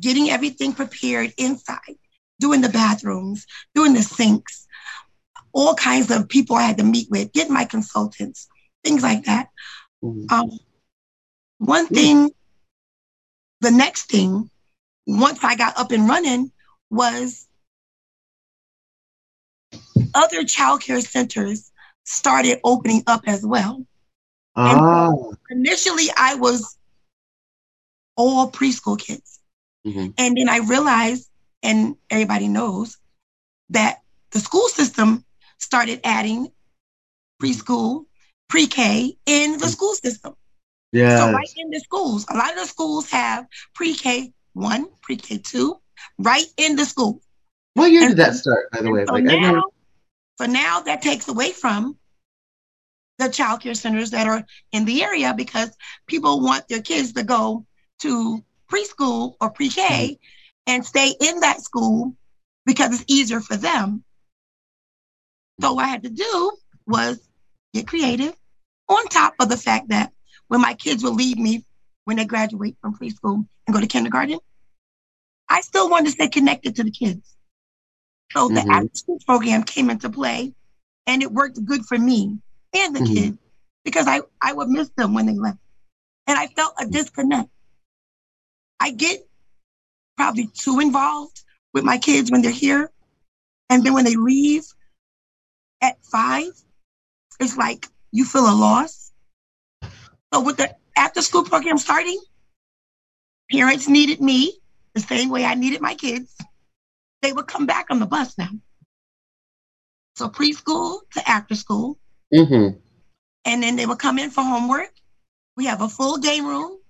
getting 0.00 0.30
everything 0.30 0.72
prepared 0.72 1.34
inside, 1.36 1.98
doing 2.40 2.62
the 2.62 2.68
bathrooms, 2.70 3.46
doing 3.74 3.92
the 3.92 4.02
sinks, 4.02 4.66
all 5.52 5.74
kinds 5.74 6.10
of 6.10 6.28
people 6.28 6.56
I 6.56 6.62
had 6.62 6.78
to 6.78 6.84
meet 6.84 7.10
with, 7.10 7.32
get 7.32 7.50
my 7.50 7.64
consultants, 7.64 8.48
things 8.82 9.02
like 9.02 9.24
that. 9.26 9.50
Mhm. 10.02 10.32
Um, 10.32 10.58
one 11.66 11.86
thing, 11.86 12.30
the 13.60 13.70
next 13.70 14.10
thing, 14.10 14.50
once 15.06 15.42
I 15.42 15.56
got 15.56 15.76
up 15.78 15.90
and 15.92 16.08
running, 16.08 16.52
was 16.90 17.46
other 20.14 20.42
childcare 20.42 21.02
centers 21.02 21.70
started 22.04 22.60
opening 22.64 23.02
up 23.06 23.22
as 23.26 23.44
well. 23.44 23.84
Ah, 24.56 25.10
Initially, 25.50 26.08
I 26.16 26.34
was 26.36 26.76
all 28.16 28.50
preschool 28.50 28.98
kids. 28.98 29.40
mhm. 29.86 30.14
And 30.18 30.36
then 30.36 30.48
I 30.48 30.58
realized, 30.58 31.28
and 31.62 31.96
everybody 32.10 32.48
knows, 32.48 32.96
that 33.70 34.02
the 34.30 34.40
school 34.40 34.68
system 34.68 35.24
started 35.58 36.00
adding 36.04 36.52
preschool, 37.42 38.06
pre 38.48 38.66
K 38.66 39.16
in 39.26 39.58
the 39.58 39.68
school 39.68 39.94
system. 39.94 40.34
So 40.94 41.32
right 41.32 41.48
in 41.56 41.70
the 41.70 41.80
schools, 41.80 42.26
a 42.28 42.36
lot 42.36 42.50
of 42.52 42.56
the 42.60 42.66
schools 42.66 43.10
have 43.10 43.46
pre-K 43.74 44.32
one, 44.52 44.86
pre-K 45.02 45.38
two, 45.38 45.76
right 46.18 46.46
in 46.56 46.76
the 46.76 46.84
school. 46.84 47.20
What 47.74 47.90
year 47.90 48.02
and- 48.02 48.10
did 48.10 48.18
that 48.18 48.34
start, 48.34 48.70
by 48.70 48.82
the 48.82 48.90
way? 48.90 49.04
So 49.06 49.14
Like, 49.14 49.24
now, 49.24 49.40
never, 49.40 49.62
so 50.38 50.46
now 50.46 50.80
that 50.80 51.02
takes 51.02 51.28
away 51.28 51.50
from 51.52 51.96
the 53.18 53.28
child 53.28 53.60
care 53.62 53.74
centers 53.74 54.10
that 54.10 54.26
are 54.26 54.44
in 54.72 54.84
the 54.84 55.02
area 55.02 55.34
because 55.34 55.70
people 56.06 56.40
want 56.40 56.68
their 56.68 56.82
kids 56.82 57.12
to 57.14 57.22
go 57.22 57.64
to 58.00 58.44
preschool 58.70 59.34
or 59.40 59.50
pre-K 59.50 59.82
Mm-hmm. 59.82 60.72
and 60.72 60.86
stay 60.86 61.12
in 61.20 61.40
that 61.40 61.60
school 61.60 62.14
because 62.66 62.94
it's 62.94 63.04
easier 63.08 63.40
for 63.40 63.56
them. 63.56 64.02
So 65.60 65.74
what 65.74 65.84
I 65.84 65.88
had 65.88 66.02
to 66.04 66.10
do 66.10 66.52
was 66.86 67.20
get 67.72 67.86
creative 67.86 68.34
on 68.88 69.04
top 69.08 69.34
of 69.40 69.48
the 69.48 69.56
fact 69.56 69.88
that 69.88 70.12
when 70.48 70.60
my 70.60 70.74
kids 70.74 71.02
will 71.02 71.14
leave 71.14 71.38
me 71.38 71.64
when 72.04 72.16
they 72.16 72.24
graduate 72.24 72.76
from 72.80 72.94
preschool 72.96 73.46
and 73.66 73.74
go 73.74 73.80
to 73.80 73.86
kindergarten, 73.86 74.38
I 75.48 75.60
still 75.60 75.88
wanted 75.88 76.06
to 76.06 76.10
stay 76.12 76.28
connected 76.28 76.76
to 76.76 76.84
the 76.84 76.90
kids. 76.90 77.36
So 78.32 78.48
the 78.48 78.60
Mhm. 78.62 78.70
after 78.70 78.90
school 78.94 79.18
program 79.26 79.62
came 79.62 79.90
into 79.90 80.10
play 80.10 80.54
and 81.06 81.22
it 81.22 81.30
worked 81.32 81.64
good 81.64 81.84
for 81.86 81.98
me 81.98 82.38
and 82.74 82.94
the 82.96 83.00
Mhm. 83.00 83.14
kids 83.14 83.38
because 83.84 84.06
I, 84.06 84.22
I 84.40 84.52
would 84.52 84.68
miss 84.68 84.90
them 84.96 85.14
when 85.14 85.26
they 85.26 85.34
left. 85.34 85.58
And 86.26 86.38
I 86.38 86.48
felt 86.48 86.74
a 86.78 86.86
disconnect. 86.86 87.50
I 88.80 88.90
get 88.90 89.26
probably 90.16 90.48
too 90.48 90.80
involved 90.80 91.42
with 91.72 91.84
my 91.84 91.98
kids 91.98 92.30
when 92.30 92.42
they're 92.42 92.50
here. 92.50 92.90
And 93.70 93.84
then 93.84 93.94
when 93.94 94.04
they 94.04 94.16
leave 94.16 94.64
at 95.80 96.02
five, 96.04 96.50
it's 97.40 97.56
like 97.56 97.86
you 98.12 98.24
feel 98.24 98.48
a 98.48 98.54
loss. 98.54 99.03
So 100.34 100.40
with 100.40 100.56
the 100.56 100.74
after 100.96 101.22
school 101.22 101.44
program 101.44 101.78
starting, 101.78 102.18
parents 103.52 103.88
needed 103.88 104.20
me 104.20 104.58
the 104.92 105.00
same 105.00 105.28
way 105.28 105.44
I 105.44 105.54
needed 105.54 105.80
my 105.80 105.94
kids. 105.94 106.36
They 107.22 107.32
would 107.32 107.46
come 107.46 107.66
back 107.66 107.86
on 107.90 108.00
the 108.00 108.06
bus 108.06 108.36
now. 108.36 108.50
So 110.16 110.28
preschool 110.28 111.02
to 111.12 111.28
after 111.30 111.54
school. 111.54 111.98
Mm-hmm. 112.34 112.78
And 113.44 113.62
then 113.62 113.76
they 113.76 113.86
would 113.86 114.00
come 114.00 114.18
in 114.18 114.30
for 114.30 114.42
homework. 114.42 114.90
We 115.56 115.66
have 115.66 115.82
a 115.82 115.88
full 115.88 116.18
game 116.18 116.44
room 116.44 116.80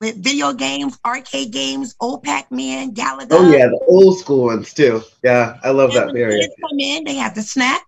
with 0.00 0.22
video 0.22 0.52
games, 0.52 0.96
arcade 1.04 1.52
games, 1.52 1.96
old 1.98 2.22
Pac-Man, 2.22 2.94
Galaga. 2.94 3.26
Oh 3.32 3.50
yeah, 3.50 3.66
the 3.66 3.84
old 3.88 4.20
school 4.20 4.44
ones 4.44 4.72
too. 4.72 5.02
Yeah, 5.24 5.58
I 5.64 5.70
love 5.70 5.90
And 5.96 6.10
that 6.10 6.16
area. 6.16 6.42
kids 6.42 6.54
come 6.60 6.78
in, 6.78 7.02
they 7.02 7.16
have 7.16 7.34
the 7.34 7.42
snack, 7.42 7.82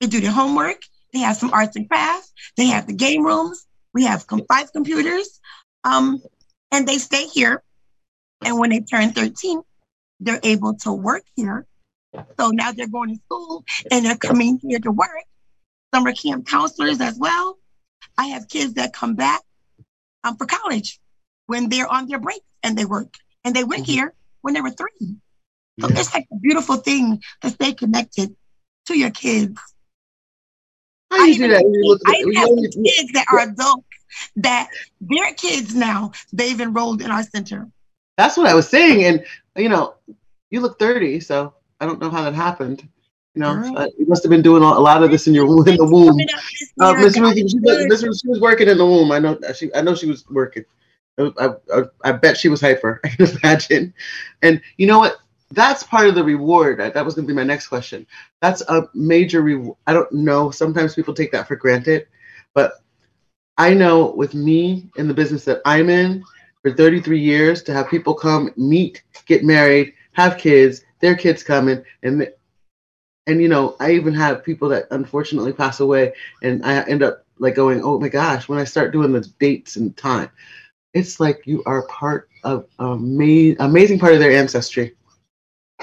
they 0.00 0.06
do 0.06 0.20
their 0.20 0.30
homework, 0.30 0.80
they 1.12 1.18
have 1.18 1.36
some 1.36 1.52
arts 1.52 1.74
and 1.74 1.88
crafts, 1.88 2.32
they 2.56 2.66
have 2.66 2.86
the 2.86 2.92
game 2.92 3.26
rooms, 3.26 3.66
we 3.94 4.04
have 4.04 4.26
com- 4.26 4.44
five 4.48 4.72
computers, 4.72 5.40
um, 5.84 6.20
and 6.72 6.86
they 6.86 6.98
stay 6.98 7.26
here. 7.26 7.62
And 8.44 8.58
when 8.58 8.70
they 8.70 8.80
turn 8.80 9.10
13, 9.12 9.62
they're 10.20 10.40
able 10.42 10.74
to 10.78 10.92
work 10.92 11.22
here. 11.36 11.66
So 12.38 12.50
now 12.50 12.72
they're 12.72 12.88
going 12.88 13.14
to 13.14 13.20
school 13.24 13.64
and 13.90 14.04
they're 14.04 14.16
coming 14.16 14.58
here 14.62 14.78
to 14.80 14.90
work. 14.90 15.08
Summer 15.94 16.12
camp 16.12 16.46
counselors 16.46 17.00
as 17.00 17.16
well. 17.18 17.56
I 18.18 18.26
have 18.26 18.48
kids 18.48 18.74
that 18.74 18.92
come 18.92 19.14
back 19.14 19.40
um, 20.24 20.36
for 20.36 20.46
college 20.46 21.00
when 21.46 21.68
they're 21.68 21.90
on 21.90 22.06
their 22.06 22.18
break 22.18 22.42
and 22.62 22.76
they 22.76 22.84
work. 22.84 23.14
And 23.44 23.54
they 23.54 23.64
went 23.64 23.84
Mhm. 23.84 23.90
here 23.90 24.14
when 24.42 24.54
they 24.54 24.60
were 24.60 24.70
three. 24.70 25.16
So 25.80 25.88
Yeah. 25.88 25.98
it's 26.00 26.12
like 26.14 26.26
a 26.32 26.36
beautiful 26.36 26.76
thing 26.76 27.22
to 27.40 27.50
stay 27.50 27.72
connected 27.72 28.36
to 28.86 28.98
your 28.98 29.10
kids. 29.10 29.58
Do 31.18 31.26
even- 31.26 31.82
look- 31.82 32.00
I 32.06 32.14
even 32.18 32.34
have 32.34 32.48
kids 32.84 33.12
that 33.12 33.26
are 33.30 33.40
adults 33.40 33.86
that 34.36 34.68
their 35.00 35.34
kids 35.34 35.74
now 35.74 36.12
they've 36.32 36.60
enrolled 36.60 37.02
in 37.02 37.10
our 37.10 37.22
center. 37.22 37.68
That's 38.16 38.36
what 38.36 38.46
I 38.46 38.54
was 38.54 38.68
saying, 38.68 39.04
and 39.04 39.24
you 39.56 39.68
know, 39.68 39.94
you 40.50 40.60
look 40.60 40.78
thirty, 40.78 41.20
so 41.20 41.54
I 41.80 41.86
don't 41.86 42.00
know 42.00 42.10
how 42.10 42.22
that 42.22 42.34
happened. 42.34 42.88
You 43.34 43.42
know, 43.42 43.54
Girl. 43.54 43.78
uh, 43.78 43.86
you 43.98 44.06
must 44.06 44.22
have 44.22 44.30
been 44.30 44.42
doing 44.42 44.62
a 44.62 44.78
lot 44.78 45.02
of 45.02 45.10
this 45.10 45.26
in 45.26 45.34
your 45.34 45.46
in 45.68 45.76
the 45.76 45.84
womb. 45.84 46.16
Uh, 46.80 46.94
Miss 46.94 47.18
Ruthie, 47.18 47.48
she 47.48 47.58
was. 47.58 48.20
She 48.20 48.28
was 48.28 48.40
working 48.40 48.68
in 48.68 48.78
the 48.78 48.86
womb. 48.86 49.10
I 49.10 49.18
know 49.18 49.36
she. 49.54 49.74
I 49.74 49.82
know 49.82 49.96
she 49.96 50.06
was 50.06 50.24
working. 50.30 50.64
I, 51.18 51.50
I, 51.72 51.82
I 52.04 52.12
bet 52.12 52.36
she 52.36 52.48
was 52.48 52.60
hyper. 52.60 53.00
I 53.04 53.08
can 53.08 53.26
imagine. 53.42 53.94
And 54.42 54.62
you 54.76 54.86
know 54.86 54.98
what? 55.00 55.18
That's 55.50 55.82
part 55.82 56.08
of 56.08 56.14
the 56.14 56.24
reward. 56.24 56.78
That 56.78 57.04
was 57.04 57.14
going 57.14 57.26
to 57.26 57.32
be 57.32 57.36
my 57.36 57.44
next 57.44 57.68
question. 57.68 58.06
That's 58.40 58.62
a 58.62 58.88
major 58.94 59.42
reward. 59.42 59.76
I 59.86 59.92
don't 59.92 60.12
know. 60.12 60.50
Sometimes 60.50 60.94
people 60.94 61.14
take 61.14 61.32
that 61.32 61.46
for 61.46 61.56
granted, 61.56 62.06
but 62.54 62.74
I 63.56 63.72
know 63.74 64.12
with 64.16 64.34
me 64.34 64.90
in 64.96 65.06
the 65.06 65.14
business 65.14 65.44
that 65.44 65.60
I'm 65.64 65.88
in 65.88 66.24
for 66.62 66.72
33 66.72 67.20
years 67.20 67.62
to 67.64 67.72
have 67.72 67.88
people 67.88 68.14
come 68.14 68.50
meet, 68.56 69.02
get 69.26 69.44
married, 69.44 69.94
have 70.12 70.38
kids, 70.38 70.84
their 71.00 71.14
kids 71.14 71.42
coming, 71.42 71.84
and 72.02 72.28
and 73.26 73.40
you 73.40 73.48
know 73.48 73.76
I 73.80 73.92
even 73.92 74.14
have 74.14 74.44
people 74.44 74.68
that 74.70 74.86
unfortunately 74.90 75.52
pass 75.52 75.80
away, 75.80 76.14
and 76.42 76.64
I 76.64 76.82
end 76.84 77.02
up 77.02 77.24
like 77.38 77.54
going, 77.54 77.82
oh 77.82 77.98
my 77.98 78.08
gosh, 78.08 78.48
when 78.48 78.58
I 78.58 78.64
start 78.64 78.92
doing 78.92 79.12
the 79.12 79.20
dates 79.38 79.76
and 79.76 79.96
time, 79.96 80.30
it's 80.94 81.20
like 81.20 81.42
you 81.44 81.62
are 81.66 81.86
part 81.86 82.28
of 82.44 82.66
amazing, 82.78 83.56
amazing 83.60 83.98
part 83.98 84.14
of 84.14 84.20
their 84.20 84.32
ancestry. 84.32 84.94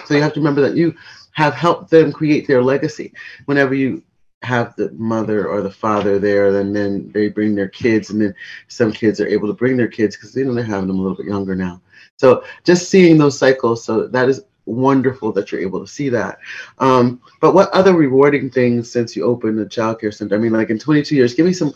So 0.06 0.16
you 0.16 0.22
have 0.22 0.34
to 0.34 0.40
remember 0.40 0.62
that 0.62 0.76
you 0.76 0.96
have 1.34 1.54
helped 1.54 1.90
them 1.90 2.12
create 2.12 2.48
their 2.48 2.64
legacy. 2.64 3.14
Whenever 3.46 3.74
you 3.74 4.04
have 4.44 4.76
the 4.76 4.92
mother 4.94 5.48
or 5.48 5.62
the 5.62 5.72
father 5.72 6.18
there, 6.18 6.52
then 6.52 6.74
then 6.74 7.12
they 7.12 7.30
bring 7.30 7.56
their 7.56 7.70
kids, 7.70 8.10
and 8.10 8.22
then 8.22 8.36
some 8.68 8.92
kids 8.92 9.20
are 9.22 9.28
able 9.28 9.48
to 9.48 9.54
bring 9.54 9.78
their 9.78 9.88
kids 9.88 10.16
because 10.16 10.36
you 10.36 10.46
know 10.46 10.54
they're 10.54 10.64
having 10.64 10.88
them 10.88 11.00
a 11.00 11.02
little 11.02 11.18
bit 11.18 11.28
younger 11.28 11.56
now. 11.56 11.82
So 12.18 12.44
just 12.64 12.90
seeing 12.90 13.18
those 13.18 13.38
cycles, 13.38 13.84
so 13.84 14.08
that 14.08 14.30
is 14.30 14.42
wonderful 14.66 15.32
that 15.34 15.52
you're 15.52 15.62
able 15.62 15.80
to 15.80 15.92
see 15.92 16.10
that. 16.10 16.40
Um, 16.80 17.22
but 17.40 17.54
what 17.54 17.70
other 17.72 17.94
rewarding 17.94 18.50
things 18.50 18.92
since 18.92 19.16
you 19.16 19.24
opened 19.24 19.58
the 19.58 19.66
child 19.68 20.00
care 20.00 20.12
center? 20.12 20.36
I 20.36 20.40
mean, 20.40 20.54
like 20.54 20.70
in 20.70 20.80
22 20.80 21.16
years, 21.16 21.34
give 21.34 21.46
me 21.46 21.54
some 21.54 21.74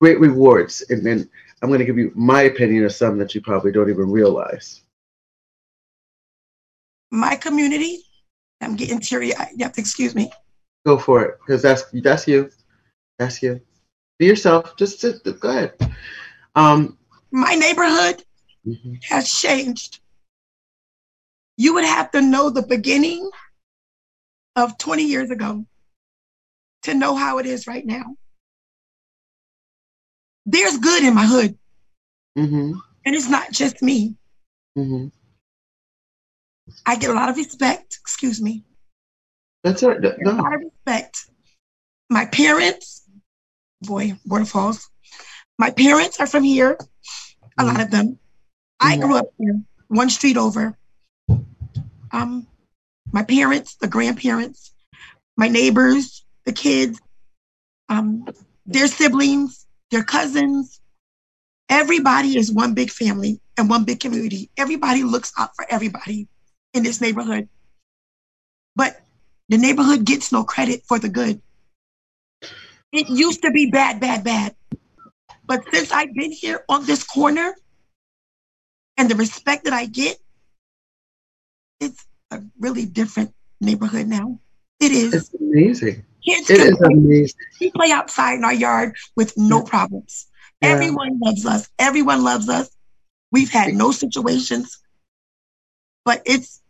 great 0.00 0.20
rewards, 0.20 0.84
and 0.90 1.04
then 1.04 1.28
I'm 1.62 1.68
going 1.68 1.80
to 1.80 1.84
give 1.84 1.98
you 1.98 2.12
my 2.14 2.42
opinion 2.42 2.84
of 2.84 2.92
some 2.92 3.18
that 3.18 3.34
you 3.34 3.40
probably 3.40 3.72
don't 3.72 3.90
even 3.90 4.10
realize. 4.10 4.82
My 7.10 7.36
community, 7.36 8.02
I'm 8.60 8.76
getting 8.76 9.00
teary 9.00 9.34
eyed. 9.34 9.48
You 9.56 9.64
have 9.64 9.72
to 9.74 9.80
excuse 9.80 10.14
me. 10.14 10.30
Go 10.86 10.98
for 10.98 11.22
it, 11.24 11.38
because 11.40 11.62
that's 11.62 11.84
that's 12.02 12.26
you, 12.28 12.50
that's 13.18 13.42
you. 13.42 13.60
Be 14.18 14.26
yourself. 14.26 14.76
Just, 14.76 15.00
just 15.00 15.24
go 15.40 15.48
ahead. 15.48 15.72
Um, 16.54 16.98
My 17.30 17.54
neighborhood 17.54 18.22
mhm. 18.66 19.02
has 19.04 19.30
changed. 19.30 20.00
You 21.56 21.74
would 21.74 21.84
have 21.84 22.10
to 22.12 22.20
know 22.20 22.50
the 22.50 22.62
beginning 22.62 23.30
of 24.56 24.76
20 24.78 25.04
years 25.04 25.30
ago 25.30 25.64
to 26.82 26.94
know 26.94 27.14
how 27.14 27.38
it 27.38 27.46
is 27.46 27.66
right 27.66 27.84
now. 27.84 28.16
There's 30.46 30.78
good 30.78 31.04
in 31.04 31.14
my 31.14 31.26
hood, 31.26 31.58
Mhm. 32.36 32.80
and 33.04 33.14
it's 33.14 33.28
not 33.28 33.52
just 33.52 33.82
me. 33.82 34.16
Mhm. 34.76 35.12
I 36.86 36.96
get 36.96 37.10
a 37.10 37.14
lot 37.14 37.28
of 37.28 37.36
respect, 37.36 37.98
excuse 38.00 38.40
me, 38.40 38.64
That's 39.62 39.82
all 39.82 39.90
right. 39.90 40.04
a 40.04 40.32
lot 40.32 40.54
of 40.54 40.60
respect. 40.60 41.26
My 42.10 42.26
parents, 42.26 43.02
boy, 43.82 44.14
waterfalls. 44.26 44.88
My 45.58 45.70
parents 45.70 46.20
are 46.20 46.26
from 46.26 46.44
here, 46.44 46.78
a 47.58 47.64
lot 47.64 47.80
of 47.80 47.90
them. 47.90 48.18
I 48.80 48.96
grew 48.96 49.16
up 49.16 49.26
here, 49.38 49.60
one 49.88 50.08
street 50.10 50.36
over. 50.36 50.76
Um, 52.12 52.46
my 53.12 53.22
parents, 53.22 53.76
the 53.76 53.88
grandparents, 53.88 54.72
my 55.36 55.48
neighbors, 55.48 56.24
the 56.44 56.52
kids, 56.52 57.00
um, 57.88 58.26
their 58.66 58.86
siblings, 58.86 59.66
their 59.90 60.04
cousins. 60.04 60.80
Everybody 61.68 62.36
is 62.38 62.50
one 62.50 62.74
big 62.74 62.90
family 62.90 63.40
and 63.58 63.68
one 63.68 63.84
big 63.84 64.00
community. 64.00 64.50
Everybody 64.56 65.02
looks 65.02 65.32
out 65.38 65.50
for 65.54 65.66
everybody 65.68 66.28
in 66.74 66.82
this 66.82 67.00
neighborhood. 67.00 67.48
But 68.76 69.00
the 69.48 69.58
neighborhood 69.58 70.04
gets 70.04 70.32
no 70.32 70.44
credit 70.44 70.82
for 70.86 70.98
the 70.98 71.08
good. 71.08 71.40
It 72.92 73.08
used 73.08 73.42
to 73.42 73.50
be 73.50 73.70
bad, 73.70 74.00
bad, 74.00 74.24
bad. 74.24 74.54
But 75.46 75.64
since 75.72 75.90
I've 75.92 76.14
been 76.14 76.32
here 76.32 76.64
on 76.68 76.84
this 76.86 77.04
corner 77.04 77.54
and 78.96 79.10
the 79.10 79.14
respect 79.16 79.64
that 79.64 79.72
I 79.72 79.86
get, 79.86 80.18
it's 81.80 82.06
a 82.30 82.42
really 82.58 82.84
different 82.84 83.34
neighborhood 83.60 84.06
now. 84.06 84.40
It 84.80 84.92
is. 84.92 85.14
It's 85.14 85.34
amazing. 85.34 86.04
Kids 86.24 86.50
It 86.50 86.60
is 86.60 86.76
play, 86.76 86.88
amazing. 86.92 87.40
we 87.60 87.70
play 87.70 87.90
outside 87.90 88.34
in 88.34 88.44
our 88.44 88.54
yard 88.54 88.94
with 89.16 89.36
no 89.36 89.62
problems. 89.62 90.26
Yeah. 90.60 90.70
Everyone 90.70 91.18
loves 91.20 91.46
us. 91.46 91.68
Everyone 91.78 92.22
loves 92.22 92.48
us. 92.48 92.70
We've 93.32 93.50
had 93.50 93.74
no 93.74 93.92
situations, 93.92 94.78
but 96.08 96.22
it's 96.24 96.62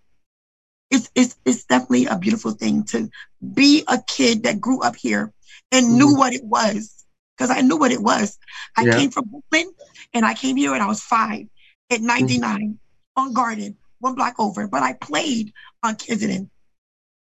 it's 0.90 1.08
it's 1.14 1.36
it's 1.44 1.64
definitely 1.64 2.06
a 2.06 2.18
beautiful 2.18 2.50
thing 2.50 2.82
to 2.82 3.08
be 3.54 3.84
a 3.86 4.02
kid 4.02 4.42
that 4.42 4.60
grew 4.60 4.80
up 4.82 4.96
here 4.96 5.32
and 5.70 5.96
knew 5.96 6.08
Mhm. 6.08 6.18
what 6.18 6.32
it 6.32 6.42
was. 6.42 7.04
Because 7.36 7.50
I 7.50 7.60
knew 7.60 7.76
what 7.76 7.92
it 7.92 8.02
was. 8.02 8.36
I 8.76 8.82
Yeah. 8.84 8.96
came 8.96 9.10
from 9.12 9.26
Brooklyn 9.30 9.72
and 10.12 10.26
I 10.26 10.34
came 10.34 10.56
here 10.56 10.72
when 10.72 10.80
I 10.80 10.86
was 10.88 11.00
five 11.00 11.46
at 11.88 12.00
99 12.00 12.80
on 13.14 13.32
Garden, 13.32 13.76
one 14.00 14.16
block 14.16 14.34
over. 14.40 14.66
But 14.66 14.82
I 14.82 14.94
played 14.94 15.52
on 15.84 15.94
Kensington. 15.94 16.50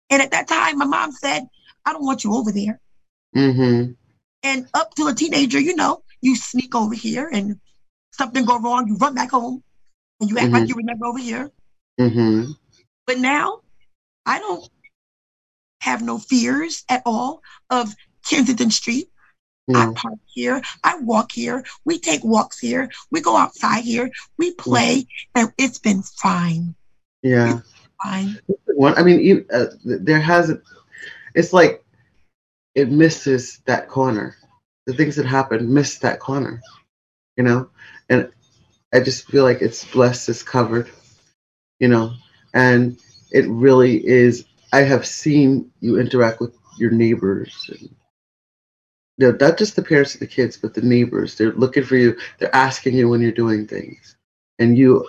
And 0.10 0.22
at 0.22 0.32
that 0.32 0.50
time, 0.50 0.80
my 0.80 0.86
mom 0.86 1.14
said, 1.14 1.48
I 1.86 1.94
don't 1.94 2.04
want 2.04 2.26
you 2.26 2.34
over 2.36 2.52
there. 2.52 2.82
Mm-hmm. 3.38 3.94
And 4.44 4.68
up 4.74 4.96
to 4.96 5.08
a 5.08 5.14
teenager, 5.14 5.62
you 5.62 5.78
know, 5.78 6.04
you 6.20 6.36
sneak 6.36 6.76
over 6.76 6.94
here 6.94 7.30
and 7.32 7.62
something 8.12 8.44
go 8.44 8.60
wrong, 8.60 8.90
you 8.90 8.98
run 8.98 9.16
back 9.16 9.32
home 9.32 9.64
and 10.20 10.30
you 10.30 10.38
act 10.40 10.52
like 10.52 10.64
Mhm. 10.64 10.68
you 10.70 10.76
were 10.76 10.84
never 10.92 11.06
over 11.06 11.20
here. 11.20 11.50
Mm-hmm. 12.02 12.52
But 13.06 13.20
now 13.20 13.62
I 14.26 14.40
don't 14.40 14.68
have 15.82 16.02
no 16.02 16.18
fears 16.18 16.84
at 16.90 17.02
all 17.06 17.42
of 17.70 17.94
Kensington 18.28 18.72
Street. 18.72 19.08
I 19.74 19.94
park 19.96 20.20
here, 20.26 20.62
I 20.84 20.98
walk 20.98 21.32
here, 21.32 21.64
we 21.86 21.98
take 21.98 22.26
walks 22.26 22.60
here, 22.60 22.90
we 23.10 23.22
go 23.22 23.38
outside 23.38 23.86
here, 23.86 24.12
we 24.38 24.54
play, 24.54 25.08
and 25.34 25.54
it's 25.58 25.80
been 25.80 26.02
fine. 26.02 26.76
Yeah. 27.22 27.60
Fine. 28.04 28.40
One. 28.66 28.98
I 28.98 29.04
mean, 29.04 29.22
you, 29.22 29.46
uh, 29.54 29.68
there 29.86 30.20
hasn't. 30.20 30.62
It's 31.36 31.54
like 31.54 31.86
it 32.76 32.92
misses 32.92 33.62
that 33.66 33.88
corner. 33.88 34.36
The 34.88 34.94
things 34.94 35.16
that 35.16 35.26
happen 35.26 35.74
miss 35.74 36.00
that 36.00 36.20
corner. 36.20 36.62
You 37.38 37.44
know, 37.44 37.70
and 38.10 38.30
I 38.94 39.00
just 39.00 39.28
feel 39.28 39.44
like 39.44 39.62
it's 39.62 39.86
blessed, 39.86 40.30
it's 40.30 40.44
covered. 40.44 40.90
You 41.82 41.90
know, 41.90 42.14
and 42.54 43.00
it 43.32 43.48
really 43.50 44.08
is. 44.08 44.46
I 44.74 44.82
have 44.84 45.06
seen 45.06 45.72
you 45.82 46.00
interact 46.00 46.40
with 46.40 46.56
your 46.78 46.92
neighbors 46.92 47.70
and 47.70 47.90
you 49.18 49.32
know, 49.32 49.38
not 49.40 49.58
just 49.58 49.76
the 49.76 49.84
parents 49.84 50.14
of 50.14 50.22
the 50.22 50.28
kids, 50.28 50.58
but 50.58 50.74
the 50.74 50.82
neighbors. 50.82 51.36
They're 51.36 51.54
looking 51.54 51.84
for 51.84 51.96
you. 51.98 52.18
They're 52.40 52.56
asking 52.56 52.96
you 52.96 53.10
when 53.10 53.22
you're 53.22 53.32
doing 53.32 53.68
things, 53.68 54.16
and 54.60 54.78
you 54.78 55.08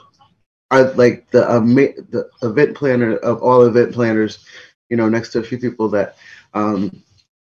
are 0.70 0.92
like 0.94 1.30
the 1.30 1.50
um, 1.50 1.74
the 1.74 2.28
event 2.42 2.76
planner 2.76 3.16
of 3.18 3.42
all 3.42 3.62
event 3.62 3.94
planners. 3.94 4.44
You 4.90 4.96
know, 4.96 5.08
next 5.08 5.30
to 5.32 5.38
a 5.38 5.42
few 5.42 5.58
people 5.58 5.88
that 5.90 6.16
um, 6.54 7.02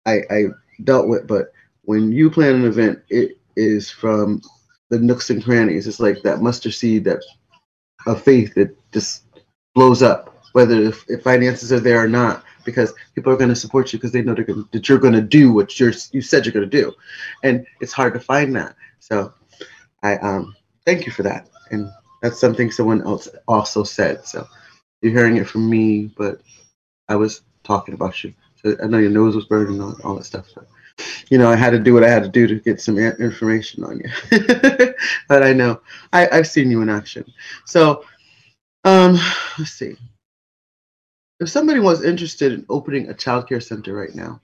I, 0.07 0.21
I 0.31 0.45
dealt 0.85 1.09
with. 1.09 1.27
But 1.27 1.53
when 1.83 2.13
you 2.13 2.31
plan 2.31 2.57
an 2.57 2.65
event, 2.65 3.01
it 3.09 3.39
is 3.57 3.91
from 3.91 4.43
the 4.91 4.99
nooks 4.99 5.31
and 5.31 5.43
crannies. 5.45 5.87
It's 5.87 6.01
like 6.01 6.23
that 6.23 6.43
mustard 6.43 6.75
seed 6.75 7.05
that 7.05 7.23
of 8.07 8.23
faith 8.23 8.55
that 8.55 8.75
just 8.93 9.25
blows 9.75 10.03
up, 10.03 10.35
whether 10.53 10.81
if, 10.83 11.05
if 11.09 11.23
finances 11.23 11.73
are 11.73 11.81
there 11.81 12.03
or 12.03 12.09
not, 12.09 12.45
because 12.65 12.93
people 13.15 13.33
are 13.33 13.37
going 13.37 13.49
to 13.51 13.57
support 13.57 13.93
you 13.93 13.99
because 13.99 14.13
they 14.13 14.23
know 14.23 14.35
gonna, 14.35 14.65
that 14.73 14.89
you're 14.89 14.99
going 14.99 15.15
to 15.15 15.21
do 15.21 15.53
what 15.53 15.79
you're 15.79 15.93
you 16.13 16.21
said 16.23 16.45
you're 16.45 16.53
going 16.53 16.69
to 16.69 16.83
do, 16.83 16.93
and 17.43 17.67
it's 17.81 17.93
hard 17.93 18.15
to 18.15 18.21
find 18.21 18.55
that. 18.57 18.75
So, 18.99 19.33
I 20.03 20.17
um 20.19 20.55
thank 20.87 21.07
you 21.07 21.13
for 21.13 21.23
that, 21.23 21.49
and 21.71 21.91
that's 22.23 22.41
something 22.41 22.71
someone 22.71 23.03
else 23.03 23.29
also 23.49 23.85
said. 23.85 24.25
So, 24.27 24.47
you're 25.03 25.13
hearing 25.13 25.37
it 25.37 25.49
from 25.49 25.69
me, 25.69 26.13
but 26.17 26.41
I 27.09 27.17
was 27.17 27.43
talking 27.65 27.95
about 27.95 28.23
you. 28.25 28.35
So 28.63 28.77
I 28.83 28.87
know 28.87 28.99
your 28.99 29.11
nose 29.11 29.35
was 29.35 29.47
burning 29.47 29.75
and 29.75 29.83
all, 29.83 29.97
all 30.05 30.15
that 30.17 30.25
stuff. 30.25 30.47
So, 30.55 30.65
you 31.31 31.39
know, 31.39 31.51
I 31.51 31.57
had 31.57 31.71
to 31.71 31.79
do 31.79 31.95
what 31.95 32.05
I 32.05 32.09
had 32.09 32.23
to 32.23 32.29
do 32.29 32.47
to 32.47 32.57
get 32.57 32.81
some 32.81 32.99
information 32.99 33.85
on 33.85 34.01
you. 34.01 34.11
but 35.29 35.43
I 35.43 35.53
know 35.53 35.81
I, 36.13 36.29
I've 36.31 36.49
seen 36.49 36.71
you 36.71 36.83
in 36.83 36.89
action. 36.89 37.25
So, 37.67 38.05
um, 38.85 39.19
let's 39.59 39.73
see. 39.73 39.97
If 41.41 41.49
somebody 41.49 41.81
was 41.81 42.03
interested 42.05 42.53
in 42.53 42.67
opening 42.69 43.09
a 43.09 43.15
childcare 43.15 43.63
center 43.63 43.95
right 43.95 44.15
now, 44.15 44.41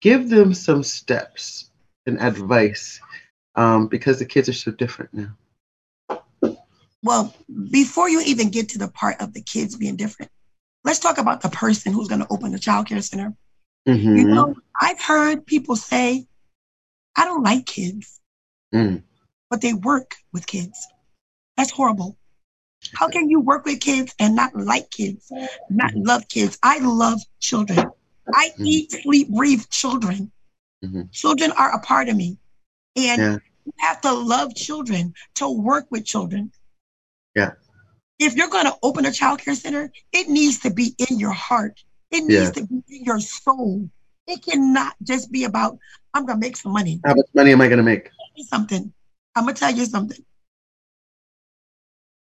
give 0.00 0.30
them 0.30 0.54
some 0.54 0.82
steps 0.82 1.70
and 2.06 2.20
advice 2.20 3.00
um, 3.54 3.88
because 3.88 4.18
the 4.18 4.24
kids 4.24 4.48
are 4.48 4.54
so 4.54 4.70
different 4.70 5.12
now. 5.12 6.58
Well, 7.02 7.34
before 7.70 8.08
you 8.08 8.22
even 8.22 8.50
get 8.50 8.70
to 8.70 8.78
the 8.78 8.88
part 8.88 9.20
of 9.20 9.32
the 9.32 9.42
kids 9.42 9.76
being 9.76 9.96
different, 9.96 10.30
let's 10.84 10.98
talk 10.98 11.18
about 11.18 11.42
the 11.42 11.48
person 11.48 11.92
who's 11.92 12.08
going 12.08 12.20
to 12.20 12.26
open 12.30 12.52
the 12.52 12.58
childcare 12.58 13.02
center. 13.02 13.34
Mm-hmm. 13.88 14.16
You 14.16 14.24
know, 14.28 14.54
I've 14.80 15.00
heard 15.00 15.46
people 15.46 15.74
say, 15.74 16.26
I 17.16 17.24
don't 17.24 17.42
like 17.42 17.64
kids, 17.66 18.20
Mm. 18.74 19.02
but 19.48 19.62
they 19.62 19.72
work 19.72 20.14
with 20.32 20.46
kids. 20.46 20.86
That's 21.56 21.70
horrible. 21.70 22.18
How 22.94 23.08
can 23.08 23.30
you 23.30 23.40
work 23.40 23.64
with 23.64 23.80
kids 23.80 24.14
and 24.18 24.36
not 24.36 24.54
like 24.54 24.90
kids, 24.90 25.32
not 25.70 25.94
love 25.94 26.28
kids? 26.28 26.58
I 26.62 26.78
love 26.78 27.20
children. 27.40 27.90
I 28.32 28.50
Mhm. 28.50 28.66
eat, 28.66 28.92
sleep, 28.92 29.30
breathe 29.30 29.64
children. 29.70 30.30
Mhm. 30.84 31.10
Children 31.10 31.52
are 31.52 31.72
a 31.74 31.80
part 31.80 32.10
of 32.10 32.16
me. 32.16 32.38
And 32.94 33.20
Yeah. 33.22 33.38
you 33.64 33.72
have 33.78 34.02
to 34.02 34.12
love 34.12 34.54
children 34.54 35.14
to 35.36 35.48
work 35.48 35.86
with 35.90 36.04
children. 36.04 36.52
Yeah. 37.34 37.52
If 38.18 38.34
you're 38.36 38.48
going 38.48 38.66
to 38.66 38.76
open 38.82 39.06
a 39.06 39.10
childcare 39.10 39.56
center, 39.56 39.90
it 40.12 40.28
needs 40.28 40.58
to 40.60 40.70
be 40.70 40.94
in 40.98 41.18
your 41.18 41.32
heart. 41.32 41.82
It 42.10 42.24
needs 42.24 42.32
Yeah. 42.32 42.50
to 42.52 42.66
be 42.66 42.82
in 42.88 43.04
your 43.04 43.20
soul. 43.20 43.90
It 44.26 44.42
cannot 44.42 44.94
just 45.02 45.30
be 45.30 45.44
about, 45.44 45.78
I'm 46.14 46.26
going 46.26 46.36
to 46.40 46.46
make 46.46 46.56
some 46.56 46.72
money. 46.72 47.00
How 47.04 47.14
much 47.14 47.26
money 47.34 47.52
am 47.52 47.60
I 47.60 47.68
going 47.68 47.78
to 47.78 47.82
make? 47.82 48.10
Something. 48.48 48.92
I'm 49.34 49.44
going 49.44 49.54
to 49.54 49.60
tell 49.60 49.72
you 49.74 49.84
something. 49.86 50.24